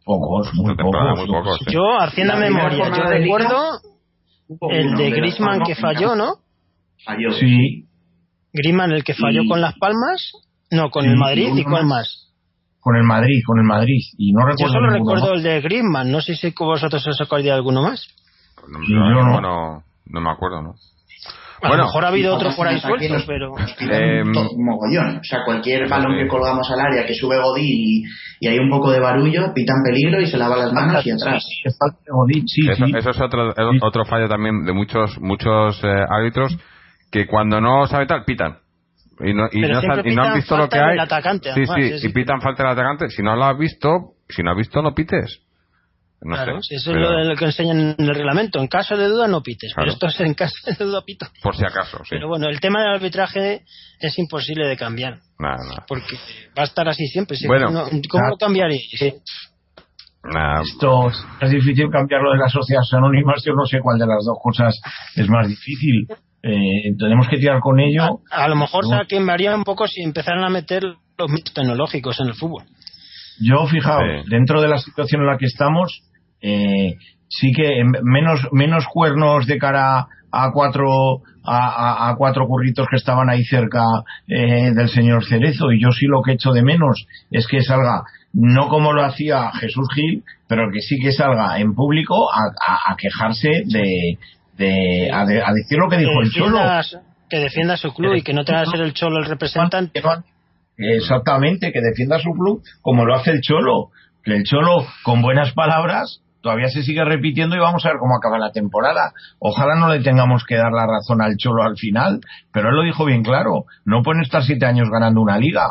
Pocos, 0.05 0.53
muy 0.55 0.75
pocos. 0.77 1.19
muy 1.19 1.27
pocos, 1.27 1.59
sí. 1.67 1.73
Yo, 1.73 2.01
haciendo 2.01 2.37
memoria, 2.37 2.89
yo 2.89 3.03
recuerdo 3.03 3.81
el 4.71 4.95
de 4.97 5.11
la 5.11 5.17
Griezmann 5.17 5.63
que 5.65 5.75
falló, 5.75 6.15
¿no? 6.15 6.37
Falló. 7.05 7.33
Sí, 7.33 7.87
Griezmann 8.53 8.93
el 8.93 9.05
que 9.05 9.15
falló 9.15 9.43
Y- 9.43 9.49
con 9.49 9.61
Las 9.61 9.75
Palmas, 9.79 10.33
no, 10.71 10.89
con 10.91 11.05
Sí, 11.05 11.11
el 11.11 11.17
Madrid 11.17 11.51
y 11.55 11.65
cuál 11.65 11.85
más. 11.85 12.33
con 12.81 12.97
el 12.97 13.03
Madrid, 13.05 13.43
con 13.47 13.59
el 13.59 13.65
Madrid. 13.65 14.01
Y 14.17 14.33
no 14.33 14.41
Yo 14.41 14.47
recuerdo 14.47 14.73
solo 14.73 14.91
ninguno 14.93 15.15
recuerdo 15.17 15.35
más. 15.35 15.45
el 15.45 15.51
de 15.53 15.61
Griezmann, 15.61 16.11
no 16.11 16.21
sé 16.23 16.35
si 16.37 16.55
vosotros 16.59 17.07
os 17.07 17.21
acordáis 17.21 17.45
de 17.47 17.53
alguno 17.53 17.83
más. 17.83 18.07
No, 18.67 18.79
Sí, 18.87 18.93
no, 18.95 19.11
yo 19.11 19.23
no. 19.25 19.41
no, 19.43 19.85
no 20.07 20.21
me 20.23 20.31
acuerdo, 20.31 20.63
¿no? 20.63 20.75
A 21.61 21.69
Bueno, 21.69 21.83
lo 21.83 21.89
mejor 21.89 22.05
ha 22.05 22.09
habido 22.09 22.35
otro 22.35 22.51
Otros 22.51 22.57
por 22.57 22.69
ahí 22.69 22.81
pero... 23.27 23.53
Eh, 23.81 24.23
un 24.23 24.65
mogollón. 24.65 25.19
O 25.19 25.25
sea, 25.25 25.41
cualquier 25.45 25.89
balón 25.89 26.17
que 26.17 26.29
colgamos 26.29 26.71
al 26.71 26.81
área 26.81 27.05
que 27.05 27.15
sube 27.15 27.37
Godín 27.37 27.65
y, 27.67 28.03
y 28.41 28.47
hay 28.49 28.59
un 28.59 28.71
poco 28.71 28.93
de 28.93 29.01
barullo, 29.01 29.53
pitan 29.55 29.83
peligro 29.85 30.21
y 30.21 30.27
se 30.27 30.39
lava 30.39 30.57
las 30.57 30.73
manos 30.73 31.05
y 31.05 31.11
atrás. 31.11 31.43
Sí, 31.45 31.69
sí, 31.69 31.77
falta 31.79 31.99
de 32.05 32.13
Godín, 32.13 32.47
sí, 32.47 32.61
eso, 32.71 32.87
sí. 32.87 32.93
eso 32.97 33.11
es 33.11 33.21
otro, 33.21 33.53
Sí. 33.53 33.79
otro 33.83 34.05
fallo 34.05 34.29
también 34.29 34.65
de 34.65 34.73
muchos 34.73 35.19
muchos 35.21 35.83
eh, 35.83 36.05
árbitros 36.09 36.57
que 37.11 37.27
cuando 37.27 37.61
no 37.61 37.87
sabe 37.87 38.07
tal, 38.07 38.25
pitan. 38.25 38.59
Y 39.21 39.35
no, 39.35 39.49
y 39.51 39.61
no, 39.63 39.81
y 40.05 40.17
han 40.17 40.35
visto 40.35 40.57
lo 40.57 40.69
que 40.69 40.79
hay. 40.79 40.99
atacante, 40.99 41.53
sí, 41.53 41.63
además, 41.63 41.77
sí, 41.77 41.89
sí, 41.91 41.99
sí. 41.99 42.07
y 42.07 42.13
pitan 42.13 42.41
falta 42.41 42.63
del 42.63 42.73
atacante. 42.73 43.09
Si 43.11 43.23
no 43.23 43.35
lo 43.35 43.45
has 43.47 43.59
visto, 43.59 44.13
si 44.29 44.43
no 44.45 44.53
has 44.53 44.57
visto, 44.57 44.81
no 44.81 44.95
pites. 44.95 45.41
No 46.21 46.35
claro, 46.35 46.61
sé. 46.63 46.75
eso 46.75 46.91
pero 46.93 47.21
es 47.21 47.27
lo, 47.27 47.33
lo 47.33 47.37
que 47.37 47.45
enseñan 47.45 47.79
en 47.97 48.05
el 48.09 48.15
reglamento. 48.15 48.59
En 48.59 48.67
caso 48.67 48.97
de 48.97 49.07
duda 49.07 49.29
no 49.29 49.41
pites, 49.43 49.73
Claro. 49.73 49.85
pero 49.87 49.93
esto 49.95 50.07
es 50.09 50.21
en 50.29 50.35
caso 50.35 50.55
de 50.67 50.85
duda 50.85 51.03
pito. 51.05 51.27
Por 51.43 51.57
si 51.57 51.65
acaso, 51.65 51.99
sí. 51.99 52.09
Pero 52.11 52.27
bueno, 52.29 52.49
el 52.49 52.59
tema 52.61 52.81
del 52.83 52.95
arbitraje 52.95 53.63
es 54.01 54.19
imposible 54.19 54.67
de 54.67 54.77
cambiar, 54.77 55.19
Nada, 55.39 55.57
nada. 55.65 55.85
porque 55.87 56.17
va 56.59 56.63
a 56.63 56.67
estar 56.67 56.89
así 56.89 57.07
siempre. 57.07 57.37
Si 57.37 57.47
Bueno. 57.47 57.71
no- 57.71 57.85
¿Cómo 58.09 58.29
lo 58.31 58.37
cambiaría? 58.37 58.79
Nada. 60.25 60.63
Esto 60.63 61.09
es 61.41 61.51
difícil 61.51 61.89
cambiarlo 61.91 62.33
de 62.33 62.39
las 62.39 62.53
sociedades 62.53 62.93
anónimas. 62.93 63.43
Yo 63.45 63.53
no 63.55 63.65
sé 63.65 63.79
cuál 63.81 63.99
de 63.99 64.07
las 64.07 64.25
dos 64.25 64.37
cosas 64.43 64.79
es 65.15 65.29
más 65.29 65.47
difícil. 65.49 66.07
Eh, 66.43 66.95
tenemos 66.99 67.29
que 67.29 67.37
tirar 67.39 67.61
con 67.61 67.79
ello. 67.81 68.21
A, 68.31 68.45
a 68.45 68.49
lo 68.49 68.57
mejor 68.57 68.85
No. 68.89 68.99
se 68.99 69.07
cambiaría 69.07 69.55
un 69.55 69.65
poco 69.65 69.87
si 69.87 70.03
empezaran 70.03 70.45
a 70.45 70.49
meter 70.49 70.83
los 70.85 71.31
mitos 71.31 71.55
tecnológicos 71.55 72.19
en 72.21 72.27
el 72.29 72.35
fútbol. 72.35 72.65
Yo, 73.41 73.67
fijaos, 73.69 74.03
Sí. 74.25 74.31
dentro 74.31 74.61
de 74.61 74.69
la 74.69 74.79
situación 74.79 75.23
en 75.23 75.29
la 75.29 75.39
que 75.39 75.47
estamos, 75.47 76.03
eh, 76.41 76.95
sí 77.29 77.53
que 77.53 77.81
en- 77.81 77.93
menos, 78.03 78.41
menos 78.53 78.87
cuernos 78.93 79.47
de 79.47 79.59
cara 79.59 80.07
a 80.31 80.51
cuatro, 80.53 81.23
a, 81.45 82.15
cuatro 82.19 82.47
curritos 82.47 82.87
que 82.91 82.97
estaban 82.97 83.31
ahí 83.31 83.43
cerca 83.45 83.83
eh, 84.29 84.73
del 84.75 84.89
señor 84.91 85.25
Cerezo. 85.25 85.73
Y 85.73 85.81
yo 85.83 85.91
sí 85.91 86.07
lo 86.07 86.21
que 86.23 86.33
echo 86.33 86.53
de 86.53 86.63
menos 86.63 87.07
es 87.31 87.47
que 87.47 87.63
salga, 87.63 88.03
no 88.35 88.69
como 88.69 88.93
lo 88.93 89.03
hacía 89.05 89.51
Jesús 89.53 89.89
Gil, 89.95 90.23
pero 90.47 90.71
que 90.71 90.81
sí 90.81 90.99
que 91.03 91.13
salga 91.13 91.59
en 91.59 91.75
público 91.75 92.31
a, 92.31 92.41
a- 92.73 92.93
a 92.93 92.97
quejarse 92.97 93.63
de, 93.67 94.19
de, 94.59 95.11
a, 95.11 95.25
de- 95.25 95.43
a 95.43 95.53
decir 95.55 95.79
lo 95.79 95.89
que 95.89 95.97
dijo 95.97 96.11
que, 96.21 96.27
el 96.27 96.33
Cholo. 96.45 96.59
que 97.31 97.39
defienda 97.39 97.77
su 97.79 97.93
club 97.95 98.15
y 98.15 98.23
que 98.23 98.35
no 98.35 98.45
tenga 98.45 98.65
que 98.65 98.71
ser 98.71 98.81
el 98.81 98.93
cholo 98.95 99.19
el 99.19 99.25
representante. 99.27 99.99
Exactamente, 100.77 101.73
que 101.73 101.81
defienda 101.81 102.19
su 102.19 102.31
club 102.33 102.63
como 102.83 103.05
lo 103.05 103.15
hace 103.15 103.31
el 103.33 103.41
Cholo. 103.41 103.89
Que 104.23 104.35
el 104.37 104.45
Cholo, 104.45 104.85
con 105.03 105.23
buenas 105.23 105.53
palabras, 105.53 106.21
todavía 106.49 106.69
se 106.69 106.83
sigue 106.83 107.05
repitiendo 107.05 107.57
y 107.57 107.59
vamos 107.59 107.85
a 107.85 107.89
ver 107.91 107.99
cómo 107.99 108.17
acaba 108.17 108.39
la 108.39 108.51
temporada. 108.53 109.13
Ojalá 109.39 109.75
no 109.75 109.89
le 109.93 110.01
tengamos 110.01 110.45
que 110.45 110.57
dar 110.57 110.73
la 110.73 110.87
razón 110.87 111.21
al 111.21 111.37
Cholo 111.37 111.63
al 111.63 111.77
final, 111.77 112.21
pero 112.53 112.71
él 112.71 112.77
lo 112.77 112.83
dijo 112.83 113.05
bien 113.05 113.23
claro. 113.23 113.65
No 113.85 114.03
pueden 114.03 114.23
estar 114.23 114.43
siete 114.43 114.65
años 114.65 114.89
ganando 114.91 115.21
una 115.21 115.37
liga. 115.37 115.67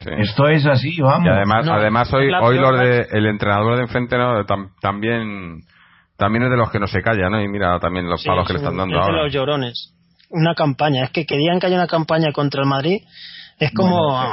Sí. 0.00 0.10
Esto 0.18 0.46
es 0.48 0.64
así, 0.66 1.00
vamos. 1.00 1.26
Y 1.26 1.28
además, 1.28 1.66
No, 1.66 1.72
además 1.74 2.12
hoy, 2.14 2.30
hoy 2.32 2.58
los 2.58 2.78
de, 2.78 3.06
el 3.10 3.26
entrenador 3.26 3.74
de 3.76 3.82
enfrente 3.82 4.16
¿no? 4.16 4.44
Tam- 4.46 4.70
también, 4.80 5.62
también 6.16 6.44
es 6.44 6.50
de 6.50 6.56
los 6.56 6.70
que 6.70 6.78
no 6.78 6.86
se 6.86 7.02
calla, 7.02 7.28
¿no? 7.28 7.42
Y 7.42 7.48
mira 7.48 7.80
también 7.80 8.08
los 8.08 8.22
Sí, 8.22 8.28
palos 8.28 8.46
que 8.46 8.52
le 8.52 8.58
están 8.60 8.76
dando 8.76 8.94
es 8.94 9.00
de 9.04 9.10
ahora. 9.10 9.24
los 9.24 9.32
llorones. 9.32 9.94
Una 10.30 10.54
campaña. 10.54 11.02
Es 11.04 11.10
que 11.10 11.26
que 11.26 11.36
digan 11.36 11.58
que 11.58 11.66
hay 11.66 11.74
una 11.74 11.88
campaña 11.88 12.30
contra 12.32 12.62
el 12.62 12.68
Madrid 12.68 13.02
es 13.58 13.72
como 13.72 14.24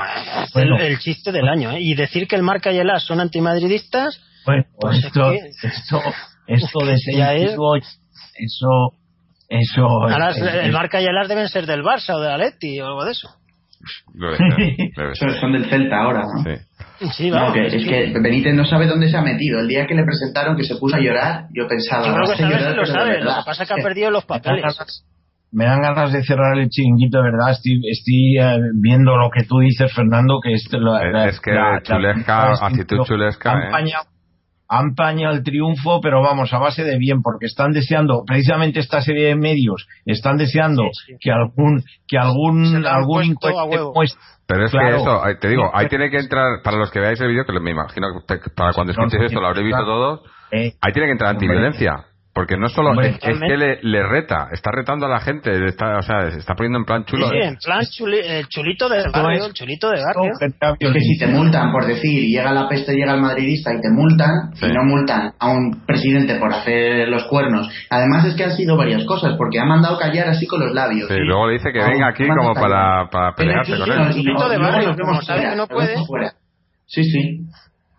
el, 0.54 0.70
bueno. 0.70 0.78
el 0.78 1.00
chiste 1.00 1.32
del 1.32 1.48
año. 1.48 1.72
¿eh? 1.72 1.80
Y 1.82 1.96
decir 1.96 2.28
que 2.28 2.36
el 2.36 2.44
Marca 2.44 2.72
y 2.72 2.78
el 2.78 2.88
AS 2.92 3.04
son 3.04 3.20
antimadridistas, 3.20 4.22
Bueno, 4.46 4.64
Pues 4.80 4.98
es 5.00 5.06
esto, 5.06 5.32
que- 5.32 5.68
esto, 5.68 6.02
esto 6.48 6.86
de 6.86 6.98
ser 6.98 7.16
Ya 7.16 7.34
es- 7.34 7.52
eso, 8.38 8.94
eso. 9.50 9.86
ahora 9.86 10.30
es- 10.32 10.38
el 10.42 10.48
es- 10.68 10.72
Marca 10.74 11.02
y 11.02 11.06
el 11.06 11.18
AS 11.18 11.28
deben 11.28 11.48
ser 11.50 11.66
del 11.66 11.82
Barça 11.84 12.16
o 12.16 12.20
del 12.20 12.32
Atleti 12.32 12.80
o 12.82 12.88
algo 12.88 13.06
de 13.06 13.12
eso. 13.12 13.30
Debe 14.14 14.38
ser, 14.38 14.48
debe 14.98 15.16
Son 15.16 15.30
ser. 15.32 15.40
son 15.40 15.52
del 15.54 15.70
Celta 15.70 15.98
ahora, 16.02 16.22
¿no? 16.22 16.44
Sí. 16.44 17.10
Sí, 17.12 17.30
No, 17.30 17.36
vamos, 17.38 17.54
que, 17.54 17.66
es 17.68 17.86
que 17.86 18.14
Benítez 18.22 18.56
no 18.56 18.66
sabe 18.66 18.88
dónde 18.88 19.10
se 19.10 19.18
ha 19.18 19.22
metido. 19.22 19.60
El 19.60 19.68
día 19.68 19.86
que 19.86 19.94
le 19.96 20.04
presentaron, 20.06 20.56
que 20.56 20.64
se 20.64 20.76
puso 20.78 20.96
a 20.96 21.00
llorar, 21.00 21.48
yo 21.54 21.68
pensaba. 21.68 22.08
Yo 22.08 22.14
creo 22.14 22.24
que 22.26 22.32
"Vas 22.32 22.40
a 22.40 22.44
sabe 22.44 22.54
llorar, 22.56 22.76
lo 22.78 22.86
sabe. 22.86 23.06
Lo 23.06 23.20
verdad". 23.26 23.38
que 23.40 23.46
pasa 23.46 23.64
es 23.64 23.70
que 23.70 23.74
ha 23.76 23.84
perdido 23.84 24.12
los 24.12 24.26
papeles. 24.26 24.64
me 25.52 25.66
dan 25.66 25.82
ganas 25.82 26.12
de 26.14 26.24
cerrar 26.24 26.58
el 26.58 26.70
chiringuito, 26.70 27.18
de 27.18 27.24
verdad. 27.32 27.52
Estoy, 27.52 27.82
estoy 27.92 28.38
eh, 28.40 28.60
viendo 28.82 29.16
lo 29.18 29.30
que 29.30 29.44
tú 29.44 29.60
dices, 29.60 29.94
Fernando, 29.94 30.40
que 30.42 30.54
es, 30.54 30.68
la, 30.72 31.06
Es- 31.06 31.14
la- 31.14 31.26
es 31.28 31.40
que 31.42 31.52
la- 31.52 31.82
chulesca, 31.84 32.50
la- 32.50 32.68
actitud 32.68 32.98
chulesca, 33.06 33.54
¿eh? 33.54 33.70
Han 34.78 34.96
pañado 34.96 35.34
el 35.36 35.44
triunfo, 35.44 36.00
pero 36.02 36.22
vamos, 36.22 36.54
a 36.54 36.60
base 36.60 36.84
de 36.84 36.98
bien, 36.98 37.22
porque 37.22 37.46
están 37.46 37.72
deseando, 37.72 38.24
precisamente 38.26 38.80
esta 38.80 39.02
serie 39.02 39.28
de 39.28 39.36
medios, 39.36 39.88
están 40.06 40.38
deseando 40.38 40.84
Sí, 40.94 41.14
sí. 41.14 41.18
que 41.20 41.32
algún, 41.32 41.84
que 42.08 42.18
algún, 42.18 42.86
algún 42.86 43.36
Pero 44.48 44.66
es 44.66 44.72
Claro. 44.72 44.90
que 44.90 45.02
eso, 45.02 45.22
te 45.40 45.50
digo, 45.50 45.70
ahí 45.74 45.88
tiene 45.88 46.10
que 46.10 46.18
entrar, 46.20 46.62
para 46.64 46.78
los 46.78 46.92
que 46.92 47.00
veáis 47.00 47.20
el 47.22 47.30
vídeo, 47.30 47.46
que 47.46 47.60
me 47.60 47.72
imagino 47.72 48.08
que 48.28 48.38
para 48.56 48.74
cuando 48.74 48.94
no, 48.94 49.06
esto 49.06 49.42
lo 49.42 49.48
habréis 49.48 49.66
visto 49.68 49.84
todos, 49.86 50.22
eh, 50.52 50.74
ahí 50.82 50.94
tiene 50.94 51.08
que 51.08 51.12
entrar 51.14 51.32
antiviolencia. 51.32 52.06
Porque 52.36 52.58
no 52.58 52.68
solo 52.68 52.90
Hombre, 52.90 53.12
es, 53.12 53.16
es 53.24 53.40
que 53.40 53.56
le, 53.56 53.80
le 53.82 54.04
reta, 54.04 54.50
está 54.52 54.70
retando 54.70 55.06
a 55.06 55.10
la 55.10 55.22
gente, 55.22 55.52
está, 55.68 55.98
o 56.00 56.02
sea, 56.02 56.30
se 56.32 56.38
está 56.40 56.54
poniendo 56.54 56.78
en 56.80 56.84
plan 56.84 57.06
chulo. 57.06 57.30
Sí, 57.30 57.32
sí, 57.32 57.38
¿eh? 57.38 57.48
en 57.48 57.56
plan 57.56 57.80
chuli- 57.80 58.26
el 58.26 58.48
chulito 58.50 58.90
de 58.90 59.06
barrio, 59.10 59.46
el 59.46 59.54
chulito 59.54 59.90
de 59.90 60.04
barrio. 60.04 60.34
Es 60.78 60.92
que 60.92 61.00
si 61.00 61.18
te 61.18 61.28
multan 61.28 61.72
por 61.72 61.86
decir, 61.86 62.12
y 62.26 62.32
llega 62.36 62.52
la 62.52 62.68
peste, 62.68 62.94
llega 62.94 63.14
el 63.14 63.22
madridista 63.22 63.74
y 63.74 63.80
te 63.80 63.90
multan, 63.90 64.54
Sí. 64.56 64.66
y 64.66 64.74
no 64.74 64.84
multan 64.84 65.32
a 65.40 65.48
un 65.50 65.86
presidente 65.86 66.36
por 66.36 66.54
hacer 66.54 67.08
los 67.08 67.24
cuernos. 67.30 67.70
Además 67.90 68.26
es 68.26 68.36
que 68.36 68.44
han 68.44 68.52
sido 68.58 68.76
varias 68.76 69.06
cosas, 69.06 69.36
porque 69.38 69.58
ha 69.62 69.66
mandado 69.66 69.98
callar 69.98 70.28
así 70.28 70.46
con 70.46 70.60
los 70.60 70.74
labios. 70.74 71.08
Sí, 71.08 71.16
luego 71.18 71.48
le 71.48 71.54
dice 71.54 71.72
que 71.72 71.80
venga 71.80 72.10
aquí 72.10 72.28
como 72.28 72.54
para, 72.54 73.08
para 73.10 73.34
pelearse 73.34 73.78
con 73.78 73.88
y 73.88 73.92
él. 73.92 74.12
y 74.12 74.14
Chulito 74.24 74.50
de 74.50 74.56
y 74.58 74.60
barrio, 74.60 74.96
como 75.02 75.22
sabe 75.22 75.50
que 75.52 75.56
no 75.56 75.68
puede. 75.68 75.96
fuera. 76.06 76.34
Sí, 76.86 77.02
sí. 77.06 77.46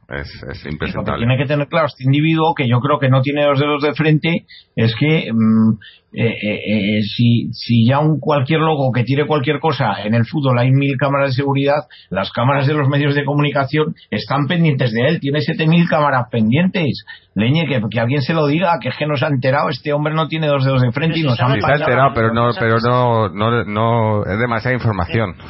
Es, 0.08 0.28
es 0.28 0.42
Lo 0.44 0.62
que 0.62 0.68
impresentable. 0.68 1.26
tiene 1.26 1.36
que 1.36 1.48
tener 1.48 1.66
claro 1.66 1.86
este 1.86 2.04
individuo, 2.04 2.54
que 2.54 2.68
yo 2.68 2.78
creo 2.78 3.00
que 3.00 3.08
no 3.08 3.22
tiene 3.22 3.44
los 3.44 3.58
dedos 3.58 3.82
de 3.82 3.92
frente, 3.92 4.46
es 4.76 4.94
que 4.94 5.32
mm, 5.32 5.72
eh, 6.12 6.28
eh, 6.28 6.98
eh, 6.98 7.02
si, 7.02 7.52
si 7.52 7.86
ya 7.88 7.98
un 7.98 8.20
cualquier 8.20 8.60
loco 8.60 8.92
que 8.92 9.02
tire 9.02 9.26
cualquier 9.26 9.58
cosa 9.58 10.02
en 10.04 10.14
el 10.14 10.24
fútbol 10.24 10.58
hay 10.60 10.70
mil 10.70 10.96
cámaras 10.96 11.30
de 11.30 11.42
seguridad, 11.42 11.88
las 12.08 12.30
cámaras 12.30 12.68
de 12.68 12.74
los 12.74 12.88
medios 12.88 13.16
de 13.16 13.24
comunicación 13.24 13.96
están 14.10 14.46
pendientes 14.46 14.92
de 14.92 15.08
él, 15.08 15.20
tiene 15.20 15.40
siete 15.40 15.66
mil 15.66 15.88
cámaras 15.88 16.28
pendientes. 16.30 17.04
Leñe, 17.34 17.66
que, 17.66 17.82
que 17.90 18.00
alguien 18.00 18.22
se 18.22 18.32
lo 18.32 18.46
diga, 18.46 18.78
que 18.80 18.90
es 18.90 18.96
que 18.96 19.06
no 19.06 19.16
se 19.16 19.24
ha 19.26 19.28
enterado, 19.28 19.70
este 19.70 19.92
hombre 19.92 20.14
no 20.14 20.28
tiene 20.28 20.46
dos 20.46 20.64
dedos 20.64 20.82
de 20.82 20.92
frente 20.92 21.18
y 21.18 21.22
nos 21.24 21.36
se 21.36 21.42
ha 21.42 21.48
pasado, 21.48 21.74
enterado, 21.80 22.10
pero 22.14 22.32
no, 22.32 22.50
pero 22.56 22.78
no, 22.78 23.28
no, 23.28 23.64
no, 23.64 24.24
es 24.24 24.38
demasiada 24.38 24.74
información. 24.74 25.34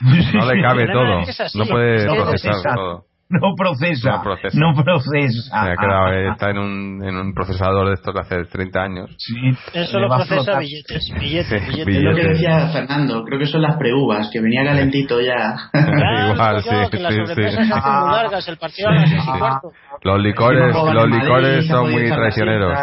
No 0.00 0.52
le 0.52 0.60
cabe 0.60 0.86
todo. 0.88 1.20
No 1.54 1.66
puede 1.66 2.04
procesar 2.04 2.52
procesa. 2.52 2.74
todo. 2.74 3.04
no 3.30 3.54
procesa, 3.56 4.10
No 4.18 4.22
procesa. 4.22 4.58
no 4.58 4.74
procesa. 4.74 5.42
Se 5.64 5.72
ha 5.72 5.76
quedado, 5.76 6.12
eh, 6.12 6.28
está 6.30 6.50
en 6.50 6.58
un, 6.58 7.04
en 7.04 7.16
un 7.16 7.34
procesador 7.34 7.88
de 7.88 7.94
estos 7.94 8.14
de 8.14 8.20
hace 8.20 8.44
30 8.44 8.82
años. 8.82 9.10
Sí, 9.18 9.34
Eso 9.72 9.98
lo 9.98 10.08
procesa 10.08 10.58
billetes, 10.58 11.10
billetes, 11.18 11.62
Sí, 11.62 11.70
billetes. 11.70 11.96
Es 11.96 12.02
lo 12.02 12.10
que 12.14 12.20
Billetes. 12.22 12.28
decía 12.40 12.68
Fernando, 12.68 13.24
creo 13.24 13.38
que 13.38 13.46
son 13.46 13.62
las 13.62 13.76
preuvas, 13.76 14.30
que 14.30 14.40
venía 14.40 14.64
calentito 14.64 15.20
ya. 15.20 15.54
Claro, 15.72 16.32
Igual, 16.34 16.62
digo 16.62 16.72
yo, 16.76 16.84
sí, 16.84 16.90
que 16.90 16.98
las 17.02 17.14
sí, 17.14 17.20
sí. 17.26 17.42
hacen 17.42 17.66
muy 17.68 18.12
largas, 18.14 18.48
el 18.48 18.56
partido 18.58 18.88
a 18.88 18.92
las 18.94 19.10
seis 19.10 19.22
y 19.22 19.38
cuarto. 19.38 19.68
Los 20.02 20.20
licores, 20.20 20.74
los 20.74 20.94
Madrid, 20.94 21.14
licores 21.22 21.66
son 21.66 21.90
muy 21.90 22.06
traicioneros. 22.10 22.78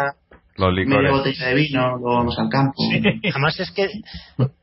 Los 0.56 0.68
Media 0.74 0.84
licores. 0.84 1.10
botella 1.12 1.46
de 1.46 1.54
vino, 1.54 1.88
luego 1.96 2.16
vamos 2.16 2.38
al 2.38 2.48
campo. 2.50 2.74
Además 3.32 3.58
es 3.60 3.70
que, 3.70 3.88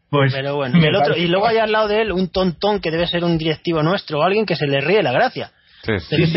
Pues, 0.09 0.33
pero 0.33 0.55
bueno, 0.55 0.77
el 0.83 0.95
otro, 0.95 1.15
y 1.15 1.27
luego 1.27 1.47
hay 1.47 1.57
al 1.57 1.71
lado 1.71 1.87
de 1.87 2.01
él 2.01 2.11
un 2.11 2.29
tontón 2.29 2.79
que 2.79 2.91
debe 2.91 3.07
ser 3.07 3.23
un 3.23 3.37
directivo 3.37 3.81
nuestro 3.81 4.19
o 4.19 4.23
alguien 4.23 4.45
que 4.45 4.55
se 4.55 4.67
le 4.67 4.81
ríe 4.81 5.01
la 5.03 5.11
gracia. 5.11 5.51
Sí, 5.83 5.93
sí. 5.99 6.15
Sí, 6.15 6.21
el 6.23 6.27
sí, 6.27 6.35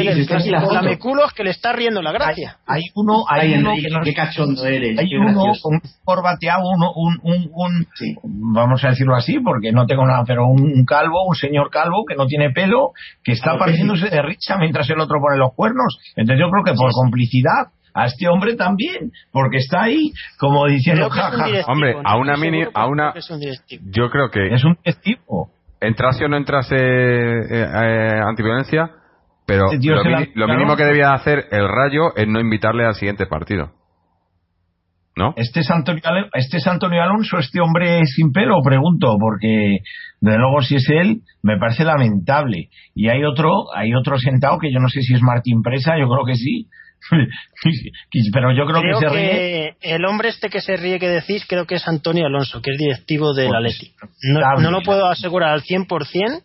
que 1.34 1.42
le 1.44 1.50
está 1.50 1.72
riendo 1.72 2.00
la 2.00 2.12
gracia. 2.12 2.58
hay 2.66 2.82
uno, 2.94 3.24
hay 3.28 3.52
Ay, 3.52 3.58
uno 3.58 3.70
Enrique, 3.72 3.88
qué 4.04 4.14
cachondo 4.14 4.64
eres. 4.66 4.98
hay 4.98 5.08
qué 5.08 5.18
uno 5.18 5.44
un 5.64 5.80
corbateado, 6.04 6.62
uno, 6.74 6.92
un, 6.94 7.18
un, 7.22 7.50
un- 7.52 7.86
Sí. 7.94 8.14
vamos 8.22 8.84
a 8.84 8.88
decirlo 8.90 9.16
así, 9.16 9.38
porque 9.40 9.72
no 9.72 9.86
tengo 9.86 10.06
nada, 10.06 10.22
pero 10.26 10.46
un, 10.46 10.62
un 10.62 10.84
calvo, 10.84 11.26
un 11.26 11.34
señor 11.34 11.70
calvo 11.70 12.04
que 12.08 12.14
no 12.14 12.26
tiene 12.26 12.50
pelo, 12.50 12.90
que 13.24 13.32
está 13.32 13.58
partiéndose 13.58 14.08
de 14.10 14.22
risa 14.22 14.56
mientras 14.58 14.88
el 14.90 15.00
otro 15.00 15.18
pone 15.20 15.38
los 15.38 15.52
cuernos. 15.54 15.98
Entonces 16.16 16.40
yo 16.40 16.50
creo 16.50 16.64
que 16.64 16.74
por 16.74 16.90
complicidad 16.92 17.66
a 17.94 18.06
este 18.06 18.26
hombre 18.28 18.54
también, 18.56 19.10
porque 19.32 19.58
está 19.58 19.82
ahí 19.82 20.12
como 20.38 20.66
diciendo, 20.66 21.10
jaja, 21.10 21.44
directivo, 21.46 21.72
Hombre, 21.72 21.94
no 21.94 22.00
a 22.04 22.16
una 22.16 22.36
mini- 22.36 22.66
a 22.72 22.86
una- 22.86 23.12
directivo. 23.38 23.84
Yo 23.90 24.08
creo 24.08 24.30
que 24.30 24.54
es 24.54 24.64
un 24.64 24.76
testigo. 24.76 25.50
entrase 25.80 26.24
o 26.24 26.28
no 26.28 26.36
entrase 26.36 26.76
eh, 26.76 27.44
eh, 27.50 28.20
antiviolencia, 28.24 28.88
pero 29.46 29.64
lo, 29.72 30.04
mini- 30.04 30.32
mínimo 30.34 30.76
que 30.76 30.84
debía 30.84 31.12
hacer 31.12 31.46
el 31.50 31.68
Rayo 31.68 32.14
es 32.16 32.26
no 32.28 32.40
invitarle 32.40 32.84
al 32.86 32.94
siguiente 32.94 33.26
partido. 33.26 33.72
¿No? 35.14 35.34
Este 35.36 35.60
es 35.60 35.70
Antonio, 35.70 36.00
este 36.32 36.56
es 36.56 36.66
Antonio 36.66 37.02
Alonso, 37.02 37.36
este 37.38 37.60
hombre 37.60 38.00
sin 38.06 38.32
pelo, 38.32 38.54
pregunto, 38.64 39.14
porque 39.20 39.80
de 40.20 40.38
luego 40.38 40.62
si 40.62 40.76
es 40.76 40.88
él, 40.88 41.20
me 41.42 41.58
parece 41.58 41.84
lamentable. 41.84 42.70
Y 42.94 43.10
hay 43.10 43.22
otro, 43.24 43.50
hay 43.76 43.92
otro 43.94 44.16
sentado 44.18 44.58
que 44.58 44.72
yo 44.72 44.78
no 44.80 44.88
sé 44.88 45.02
si 45.02 45.12
es 45.12 45.20
Martín 45.20 45.60
Presa, 45.60 45.98
yo 45.98 46.08
creo 46.08 46.24
que 46.24 46.36
sí, 46.36 46.66
Pero 48.32 48.52
yo 48.52 48.64
creo, 48.64 48.80
Creo 48.80 49.00
que 49.00 49.06
se 49.08 49.12
que 49.12 49.20
ríe. 49.82 49.94
el 49.96 50.04
hombre 50.04 50.28
este 50.28 50.48
que 50.48 50.60
se 50.60 50.76
ríe 50.76 50.98
que 51.00 51.08
decís, 51.08 51.44
creo 51.48 51.66
que 51.66 51.74
es 51.74 51.86
Antonio 51.88 52.26
Alonso, 52.26 52.62
que 52.62 52.70
es 52.70 52.78
directivo 52.78 53.34
del 53.34 53.48
Pues, 53.48 53.58
Atleti. 53.58 53.92
No, 54.32 54.40
no 54.62 54.70
lo 54.70 54.80
puedo 54.82 55.06
asegurar 55.10 55.50
al 55.50 55.62
100%, 55.62 56.42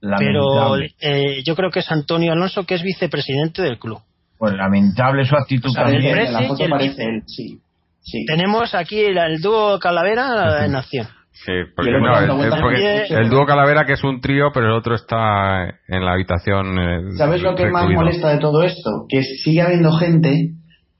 pero 0.00 0.76
eh, 1.00 1.42
yo 1.44 1.54
creo 1.56 1.70
que 1.70 1.80
es 1.80 1.90
Antonio 1.90 2.32
Alonso, 2.32 2.64
que 2.64 2.74
es 2.74 2.82
vicepresidente 2.82 3.62
del 3.62 3.78
club. 3.78 3.98
Pues 4.38 4.52
lamentable 4.54 5.24
su 5.24 5.34
actitud 5.34 5.70
O 5.70 5.72
sea, 5.72 5.84
también. 5.84 6.04
en 6.18 6.32
la 6.32 6.38
Presi 6.38 6.44
y 6.44 6.48
foto 6.48 6.64
el 6.64 6.70
parece 6.70 6.90
vice. 6.90 7.04
él, 7.04 7.22
sí. 7.26 7.60
sí. 8.00 8.24
Tenemos 8.26 8.74
aquí 8.74 9.00
el, 9.00 9.16
el 9.16 9.40
dúo 9.40 9.78
Calavera 9.78 10.64
en 10.66 10.74
acción. 10.76 11.06
Sí, 11.32 11.52
porque 11.74 11.90
no, 11.92 12.18
el, 12.18 12.50
porque 12.60 13.28
dúo 13.28 13.44
Calavera 13.46 13.84
que 13.84 13.92
es 13.92 14.04
un 14.04 14.20
trío, 14.20 14.50
pero 14.54 14.66
el 14.66 14.72
otro 14.72 14.94
está 14.94 15.64
en 15.86 16.04
la 16.04 16.12
habitación. 16.12 16.78
eh, 16.78 17.00
¿Sabes 17.18 17.42
lo 17.42 17.54
que 17.54 17.66
más 17.70 17.88
molesta 17.90 18.30
de 18.30 18.38
todo 18.38 18.62
esto? 18.62 19.04
Que 19.08 19.22
sigue 19.22 19.60
habiendo 19.60 19.92
gente, 19.92 20.52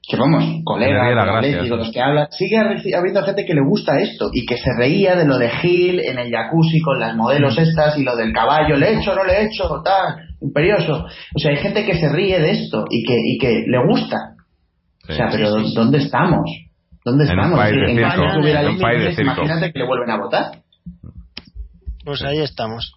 que 0.09 0.15
vamos, 0.15 0.41
Le 0.43 0.63
colegas, 0.63 1.69
los 1.69 1.91
que 1.91 2.01
hablan, 2.01 2.27
sigue 2.31 2.55
habi- 2.57 2.93
habiendo 2.97 3.23
gente 3.23 3.45
que 3.45 3.53
le 3.53 3.61
gusta 3.61 3.99
esto 3.99 4.29
y 4.31 4.45
que 4.45 4.55
se 4.57 4.69
reía 4.77 5.15
de 5.15 5.25
lo 5.25 5.37
de 5.37 5.49
Gil 5.49 5.99
en 5.99 6.17
el 6.17 6.31
jacuzzi 6.31 6.79
con 6.81 6.99
las 6.99 7.13
modelos 7.15 7.57
estas 7.57 7.97
y 7.97 8.03
lo 8.03 8.15
del 8.15 8.31
caballo, 8.31 8.77
le 8.77 8.87
he 8.89 8.97
hecho, 8.99 9.13
no 9.15 9.25
le 9.25 9.33
he 9.33 9.45
hecho, 9.47 9.81
tal, 9.83 10.15
imperioso. 10.41 11.05
O 11.35 11.39
sea, 11.39 11.51
hay 11.51 11.57
gente 11.57 11.85
que 11.85 11.95
se 11.95 12.09
ríe 12.09 12.39
de 12.39 12.51
esto 12.51 12.85
y 12.89 13.03
que, 13.05 13.15
y 13.21 13.37
que 13.37 13.65
le 13.67 13.85
gusta. 13.85 14.15
Sí. 15.05 15.11
O 15.11 15.15
sea, 15.15 15.27
pero 15.29 15.51
¿dónde 15.75 15.97
estamos? 15.97 16.49
¿Dónde 17.03 17.25
En 17.25 17.31
un 17.31 17.39
estamos? 17.45 17.65
de 17.65 17.91
En 17.91 17.99
España 17.99 18.39
hubiera 18.39 18.61
en 18.61 18.67
un 18.69 18.79
país 18.79 19.15
de. 19.15 19.21
Imagínate 19.23 19.71
que 19.73 19.79
le 19.79 19.85
vuelven 19.87 20.09
a 20.11 20.17
votar. 20.17 20.51
Pues 22.05 22.21
ahí 22.23 22.39
estamos. 22.39 22.93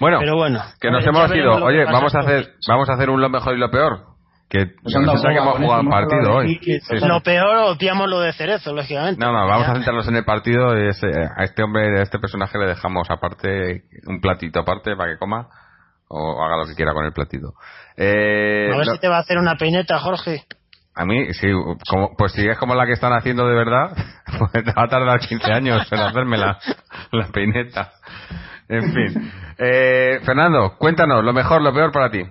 Bueno, 0.00 0.18
Pero 0.20 0.36
bueno, 0.36 0.60
que 0.80 0.90
nos 0.90 1.06
hemos 1.06 1.34
ido. 1.34 1.64
Oye, 1.64 1.84
vamos 1.84 2.14
a 2.14 2.18
hacer, 2.20 2.50
vamos 2.68 2.88
a 2.90 2.94
hacer 2.94 3.08
un 3.08 3.20
lo 3.20 3.30
mejor 3.30 3.54
y 3.56 3.58
lo 3.58 3.70
peor. 3.70 4.11
Que 4.52 4.66
Nos 4.82 4.94
han 4.94 5.06
dado 5.06 5.14
resulta 5.14 5.32
que 5.32 5.38
jugado 5.40 5.56
eso, 5.56 5.72
un 5.72 5.80
hemos 5.80 5.94
partido 5.94 6.34
hoy. 6.36 6.58
Gil, 6.58 6.80
Sí, 6.82 6.98
sí. 7.00 7.06
Lo 7.08 7.20
peor, 7.22 7.56
obviamos 7.74 8.06
lo 8.10 8.20
de 8.20 8.34
Cerezo, 8.34 8.74
lógicamente. 8.74 9.18
No, 9.24 9.32
no, 9.32 9.46
vamos 9.48 9.66
Ya. 9.66 9.70
a 9.72 9.74
centrarnos 9.76 10.08
en 10.08 10.16
el 10.16 10.24
partido. 10.26 10.76
y 10.78 10.88
ese- 10.88 11.06
a 11.36 11.42
este 11.44 11.62
hombre, 11.62 11.98
a 11.98 12.02
este 12.02 12.18
personaje 12.18 12.58
le 12.58 12.66
dejamos 12.66 13.08
aparte 13.10 13.84
un 14.06 14.20
platito 14.20 14.60
aparte 14.60 14.94
para 14.94 15.10
que 15.12 15.18
coma 15.18 15.48
o 16.08 16.44
haga 16.44 16.58
lo 16.58 16.66
que 16.66 16.74
quiera 16.74 16.92
con 16.92 17.06
el 17.06 17.12
platito. 17.14 17.54
Eh, 17.96 18.70
A 18.74 18.76
ver 18.76 18.84
si 18.86 18.98
te 18.98 19.08
va 19.08 19.16
a 19.16 19.20
hacer 19.20 19.38
una 19.38 19.56
peineta, 19.56 19.98
Jorge. 20.00 20.42
A 20.94 21.06
mí, 21.06 21.32
sí, 21.32 21.46
como, 21.88 22.14
pues 22.18 22.32
si 22.32 22.46
es 22.46 22.58
como 22.58 22.74
la 22.74 22.84
que 22.84 22.92
están 22.92 23.14
haciendo 23.14 23.46
de 23.48 23.54
verdad, 23.54 23.96
pues 24.52 24.64
va 24.76 24.82
a 24.84 24.88
tardar 24.88 25.18
15 25.20 25.50
años 25.50 25.90
en 25.90 25.98
hacerme 25.98 26.36
la, 26.36 26.58
la 27.12 27.28
peineta. 27.28 27.92
En 28.68 28.92
fin. 28.92 29.32
Eh, 29.56 30.20
Fernando, 30.26 30.76
cuéntanos, 30.78 31.24
lo 31.24 31.32
mejor, 31.32 31.62
lo 31.62 31.72
peor 31.72 31.90
para 31.90 32.10
ti. 32.10 32.22